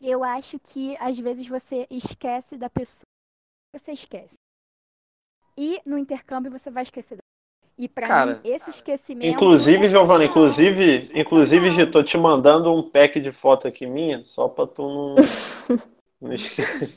Eu 0.00 0.22
acho 0.22 0.58
que 0.58 0.96
às 0.98 1.18
vezes 1.18 1.46
você 1.46 1.86
esquece 1.90 2.56
da 2.56 2.68
pessoa. 2.68 3.06
Você 3.74 3.92
esquece. 3.92 4.34
E 5.56 5.80
no 5.86 5.96
intercâmbio 5.96 6.50
você 6.50 6.70
vai 6.70 6.82
esquecer. 6.82 7.21
E 7.82 7.88
pra 7.88 8.06
Cara. 8.06 8.40
mim, 8.44 8.52
esse 8.52 8.70
esquecimento. 8.70 9.26
Inclusive, 9.26 9.86
é 9.86 9.90
Giovana, 9.90 10.24
inclusive, 10.24 11.10
inclusive. 11.12 11.72
Gi, 11.72 11.84
tô 11.86 12.00
te 12.00 12.16
mandando 12.16 12.72
um 12.72 12.80
pack 12.80 13.18
de 13.18 13.32
foto 13.32 13.66
aqui 13.66 13.86
minha, 13.86 14.22
só 14.22 14.46
pra 14.46 14.68
tu 14.68 14.82
não. 14.82 15.14
não 16.22 16.32
esquecer. 16.32 16.92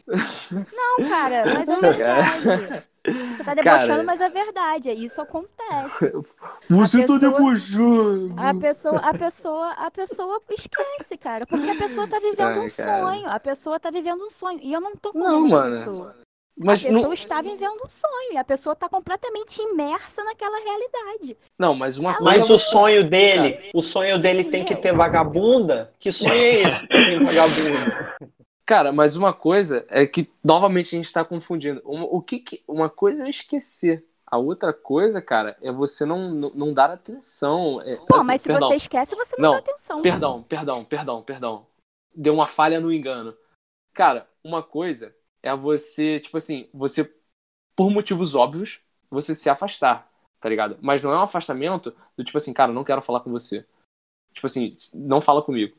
Não, 0.52 1.10
cara, 1.10 1.56
mas 1.56 1.68
é 1.68 1.76
verdade. 1.80 2.84
Você 3.04 3.44
tá 3.44 3.54
debochando, 3.56 3.88
Cara. 3.88 4.04
mas 4.04 4.22
é 4.22 4.30
verdade. 4.30 4.92
Isso 4.92 5.20
acontece. 5.20 6.12
você 6.70 7.02
a 7.02 7.08
tá 7.08 7.18
debochando. 7.18 8.36
A 8.38 8.54
pessoa, 8.54 8.98
a 9.00 9.14
pessoa, 9.16 9.72
a 9.72 9.90
pessoa 9.90 10.42
esquece, 10.52 11.18
cara. 11.18 11.48
Porque 11.48 11.68
a 11.68 11.76
pessoa 11.76 12.08
tá 12.08 12.20
vivendo 12.20 12.60
Ai, 12.60 12.68
um 12.68 12.70
cara. 12.70 13.00
sonho. 13.00 13.28
A 13.28 13.40
pessoa 13.40 13.80
tá 13.80 13.90
vivendo 13.90 14.24
um 14.24 14.30
sonho. 14.30 14.60
E 14.62 14.72
eu 14.72 14.80
não 14.80 14.96
tô 14.96 15.12
com 15.12 15.18
Não, 15.18 15.50
da 15.50 15.50
mano. 15.50 16.14
Mas 16.58 16.82
a 16.82 16.88
pessoa 16.88 17.04
não, 17.04 17.14
está 17.14 17.42
vivendo 17.42 17.82
um 17.86 17.90
sonho. 17.90 18.34
E 18.34 18.38
a 18.38 18.44
pessoa 18.44 18.76
tá 18.76 18.88
completamente 18.88 19.62
imersa 19.62 20.24
naquela 20.24 20.58
realidade. 20.60 21.38
não, 21.58 21.76
mas 21.76 21.98
uma 21.98 22.14
coisa. 22.16 22.40
Mas 22.40 22.50
o 22.50 22.58
sonho 22.58 23.10
dele, 23.10 23.72
o 23.74 23.82
sonho 23.82 24.18
dele 24.18 24.46
tem 24.46 24.64
que 24.64 24.76
ter 24.76 24.94
vagabunda? 24.94 25.94
Que 26.00 26.12
sonho 26.12 26.34
é 26.34 26.62
esse 26.62 26.80
que 26.82 26.88
tem 26.88 27.24
vagabunda? 27.24 28.18
Cara, 28.66 28.92
mas 28.92 29.16
uma 29.16 29.34
coisa 29.34 29.86
é 29.90 30.08
que 30.08 30.32
novamente 30.44 30.96
a 30.96 30.98
gente 30.98 31.12
tá 31.12 31.24
confundindo. 31.26 31.82
Uma, 31.86 32.06
o 32.06 32.22
que, 32.22 32.40
que- 32.40 32.64
uma 32.68 32.90
coisa 32.90 33.26
é 33.26 33.30
esquecer. 33.30 34.06
A 34.26 34.38
outra 34.40 34.74
coisa, 34.74 35.22
cara, 35.22 35.56
é 35.62 35.72
você 35.72 36.04
não, 36.04 36.32
não, 36.32 36.50
não 36.50 36.74
dar 36.74 36.90
atenção. 36.90 37.80
É, 37.82 37.96
Pô, 37.98 38.16
assim, 38.16 38.26
mas 38.26 38.42
se 38.42 38.48
perdão, 38.48 38.70
você 38.70 38.76
esquece, 38.76 39.16
você 39.16 39.36
não, 39.38 39.50
Não, 39.52 39.52
dá 39.52 39.60
atenção. 39.60 40.02
Perdão, 40.02 40.44
perdão, 40.44 40.84
perdão, 40.84 41.22
perdão. 41.22 41.68
Deu 42.16 42.34
uma 42.34 42.48
falha 42.48 42.80
no 42.80 42.92
engano. 42.92 43.36
Cara, 43.94 44.28
uma 44.44 44.64
coisa 44.64 45.14
é 45.46 45.56
você, 45.56 46.20
tipo 46.20 46.38
assim, 46.38 46.70
você, 46.74 47.14
por 47.76 47.92
motivos 47.92 48.36
óbvios, 48.36 48.82
você 49.10 49.36
se 49.36 49.50
afastar, 49.50 50.12
tá 50.40 50.50
ligado? 50.50 50.78
Mas 50.82 51.04
não 51.04 51.12
é 51.14 51.18
um 51.18 51.22
afastamento 51.24 51.96
do 52.18 52.24
tipo 52.24 52.38
assim, 52.38 52.54
cara, 52.54 52.74
não 52.74 52.84
quero 52.86 53.02
falar 53.02 53.22
com 53.22 53.32
você. 53.32 53.66
Tipo 54.34 54.48
assim, 54.48 54.76
não 54.96 55.22
fala 55.22 55.44
comigo. 55.44 55.78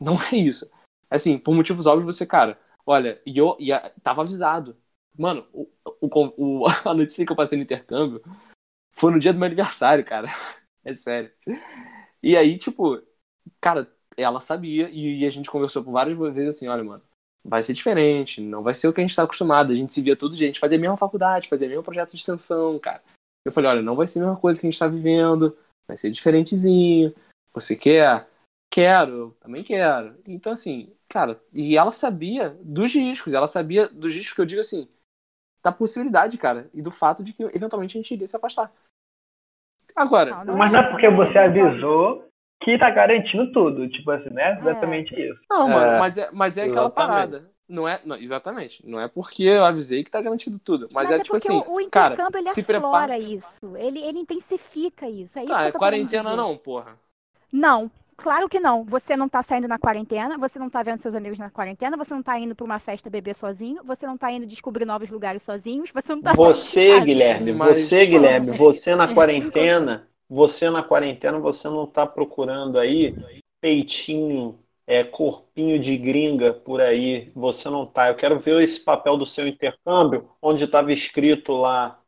Não 0.00 0.16
é 0.32 0.36
isso. 0.36 0.70
Assim, 1.10 1.38
por 1.38 1.54
motivos 1.54 1.86
óbvios, 1.86 2.14
você, 2.16 2.26
cara, 2.26 2.58
olha, 2.86 3.20
e 3.26 3.38
eu 3.38 3.56
e 3.60 3.70
tava 4.02 4.22
avisado. 4.22 4.76
Mano, 5.18 5.46
o, 5.52 5.68
o, 6.00 6.64
o- 6.64 6.66
a 6.88 6.94
notícia 6.94 7.24
que 7.26 7.32
eu 7.32 7.36
passei 7.36 7.56
no 7.58 7.64
intercâmbio 7.64 8.22
foi 8.92 9.12
no 9.12 9.20
dia 9.20 9.32
do 9.32 9.38
meu 9.38 9.46
aniversário, 9.46 10.04
cara. 10.04 10.28
É 10.84 10.94
sério. 10.94 11.32
E 12.22 12.36
aí, 12.36 12.58
tipo, 12.58 13.02
cara, 13.60 13.90
ela 14.16 14.40
sabia 14.40 14.88
e, 14.90 15.20
e 15.22 15.26
a 15.26 15.30
gente 15.30 15.50
conversou 15.50 15.84
por 15.84 15.92
várias 15.92 16.18
vezes 16.34 16.56
assim, 16.56 16.68
olha, 16.68 16.84
mano, 16.84 17.02
vai 17.46 17.62
ser 17.62 17.72
diferente, 17.72 18.40
não 18.40 18.62
vai 18.62 18.74
ser 18.74 18.88
o 18.88 18.92
que 18.92 19.00
a 19.00 19.04
gente 19.04 19.14
tá 19.14 19.22
acostumado. 19.22 19.72
A 19.72 19.76
gente 19.76 19.92
se 19.92 20.02
via 20.02 20.16
todo 20.16 20.34
dia, 20.34 20.46
a 20.46 20.50
gente 20.50 20.60
fazia 20.60 20.76
a 20.76 20.80
mesma 20.80 20.96
faculdade, 20.96 21.48
fazia 21.48 21.66
o 21.66 21.70
mesmo 21.70 21.84
projeto 21.84 22.10
de 22.10 22.16
extensão, 22.16 22.78
cara. 22.78 23.02
Eu 23.44 23.52
falei, 23.52 23.70
olha, 23.70 23.82
não 23.82 23.94
vai 23.94 24.06
ser 24.06 24.18
a 24.18 24.22
mesma 24.22 24.40
coisa 24.40 24.60
que 24.60 24.66
a 24.66 24.70
gente 24.70 24.78
tá 24.78 24.88
vivendo, 24.88 25.56
vai 25.86 25.96
ser 25.96 26.10
diferentezinho. 26.10 27.14
Você 27.54 27.76
quer? 27.76 28.28
Quero, 28.70 29.36
também 29.40 29.62
quero. 29.62 30.16
Então, 30.26 30.52
assim, 30.52 30.92
cara, 31.08 31.40
e 31.54 31.76
ela 31.76 31.92
sabia 31.92 32.50
dos 32.60 32.92
riscos, 32.92 33.32
ela 33.32 33.46
sabia 33.46 33.88
dos 33.88 34.12
riscos 34.12 34.34
que 34.34 34.40
eu 34.40 34.46
digo 34.46 34.60
assim, 34.60 34.88
da 35.62 35.70
possibilidade, 35.70 36.36
cara, 36.36 36.68
e 36.74 36.82
do 36.82 36.90
fato 36.90 37.22
de 37.22 37.32
que 37.32 37.44
eventualmente 37.44 37.96
a 37.96 38.00
gente 38.00 38.12
iria 38.12 38.26
se 38.26 38.36
afastar. 38.36 38.72
Agora, 39.94 40.30
Não, 40.30 40.44
não 40.44 40.56
Mas 40.56 40.72
não 40.72 40.80
é 40.80 40.90
porque 40.90 41.08
você 41.08 41.38
avisou 41.38 42.25
que 42.60 42.78
tá 42.78 42.90
garantindo 42.90 43.50
tudo. 43.52 43.88
Tipo 43.88 44.10
assim, 44.10 44.30
né? 44.30 44.58
Exatamente 44.60 45.14
isso. 45.14 45.40
Não, 45.50 45.68
É, 45.68 45.68
mano, 45.68 45.94
mas 45.94 46.18
é, 46.18 46.30
mas 46.32 46.58
é 46.58 46.64
aquela 46.64 46.90
parada. 46.90 47.50
Não 47.68 47.86
é, 47.88 48.00
não, 48.04 48.16
exatamente. 48.16 48.86
Não 48.86 49.00
é 49.00 49.08
porque 49.08 49.42
eu 49.44 49.64
avisei 49.64 50.04
que 50.04 50.10
tá 50.10 50.20
garantido 50.22 50.58
tudo. 50.58 50.88
Mas, 50.92 51.10
Mas, 51.10 51.10
é, 51.10 51.18
é, 51.18 51.20
tipo 51.20 51.36
porque 51.36 51.48
assim, 51.48 51.64
o, 51.66 51.76
o 51.76 51.80
cara, 51.90 52.14
intercâmbio 52.14 52.38
ele 52.40 52.48
se 52.48 52.62
aflora 52.72 53.18
prepara. 53.18 53.18
isso. 53.18 53.76
Ele, 53.76 54.00
ele 54.00 54.18
intensifica 54.20 55.08
isso. 55.08 55.38
É 55.38 55.44
isso 55.44 55.60
Tá, 55.60 55.62
que 55.62 55.68
eu 55.68 55.68
é 55.68 55.72
tô 55.72 55.80
querendo 55.80 56.06
quarentena 56.10 56.12
dizer. 56.12 56.36
não, 56.36 56.58
porra. 56.58 57.00
Não, 57.52 57.90
claro 58.16 58.48
que 58.48 58.60
não. 58.60 58.84
Você 58.84 59.16
não 59.16 59.28
tá 59.28 59.42
saindo 59.42 59.68
na 59.68 59.78
quarentena, 59.78 60.38
você 60.38 60.58
não 60.58 60.70
tá 60.70 60.82
vendo 60.82 61.00
seus 61.02 61.14
amigos 61.14 61.38
na 61.38 61.50
quarentena, 61.50 61.96
você 61.96 62.14
não 62.14 62.22
tá 62.22 62.38
indo 62.38 62.54
pra 62.54 62.64
uma 62.64 62.78
festa 62.78 63.10
beber 63.10 63.34
sozinho, 63.34 63.82
você 63.84 64.06
não 64.06 64.16
tá 64.18 64.30
indo 64.32 64.46
descobrir 64.46 64.84
novos 64.84 65.10
lugares 65.10 65.42
sozinhos, 65.42 65.90
você 65.90 66.14
não 66.14 66.22
tá 66.22 66.34
Você. 66.34 67.00
Guilherme, 67.00 67.52
você, 67.52 68.06
Guilherme, 68.06 68.50
você 68.52 68.94
na 68.94 69.08
quarentena, 69.14 70.08
você 70.28 70.70
na 70.70 70.82
quarentena, 70.82 71.38
você 71.38 71.68
não 71.68 71.86
tá 71.86 72.06
procurando 72.06 72.78
aí 72.78 73.14
peitinho, 73.60 74.58
é, 74.86 75.02
corpinho 75.02 75.78
de 75.78 75.96
gringa 75.96 76.52
por 76.52 76.80
aí, 76.80 77.30
você 77.34 77.68
não 77.68 77.86
tá. 77.86 78.08
Eu 78.08 78.14
quero 78.14 78.38
ver 78.38 78.62
esse 78.62 78.80
papel 78.80 79.16
do 79.16 79.26
seu 79.26 79.46
intercâmbio, 79.46 80.28
onde 80.40 80.64
estava 80.64 80.92
escrito 80.92 81.52
lá, 81.52 81.98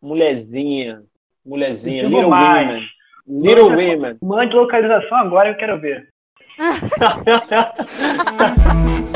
mulherzinha, 0.00 1.02
mulherzinha, 1.44 2.04
little 2.04 2.30
mais. 2.30 2.68
women, 2.68 2.88
little 3.26 3.70
Manda- 3.70 3.82
women. 3.82 4.18
Mande 4.22 4.54
localização 4.54 5.18
agora, 5.18 5.50
eu 5.50 5.56
quero 5.56 5.80
ver. 5.80 6.08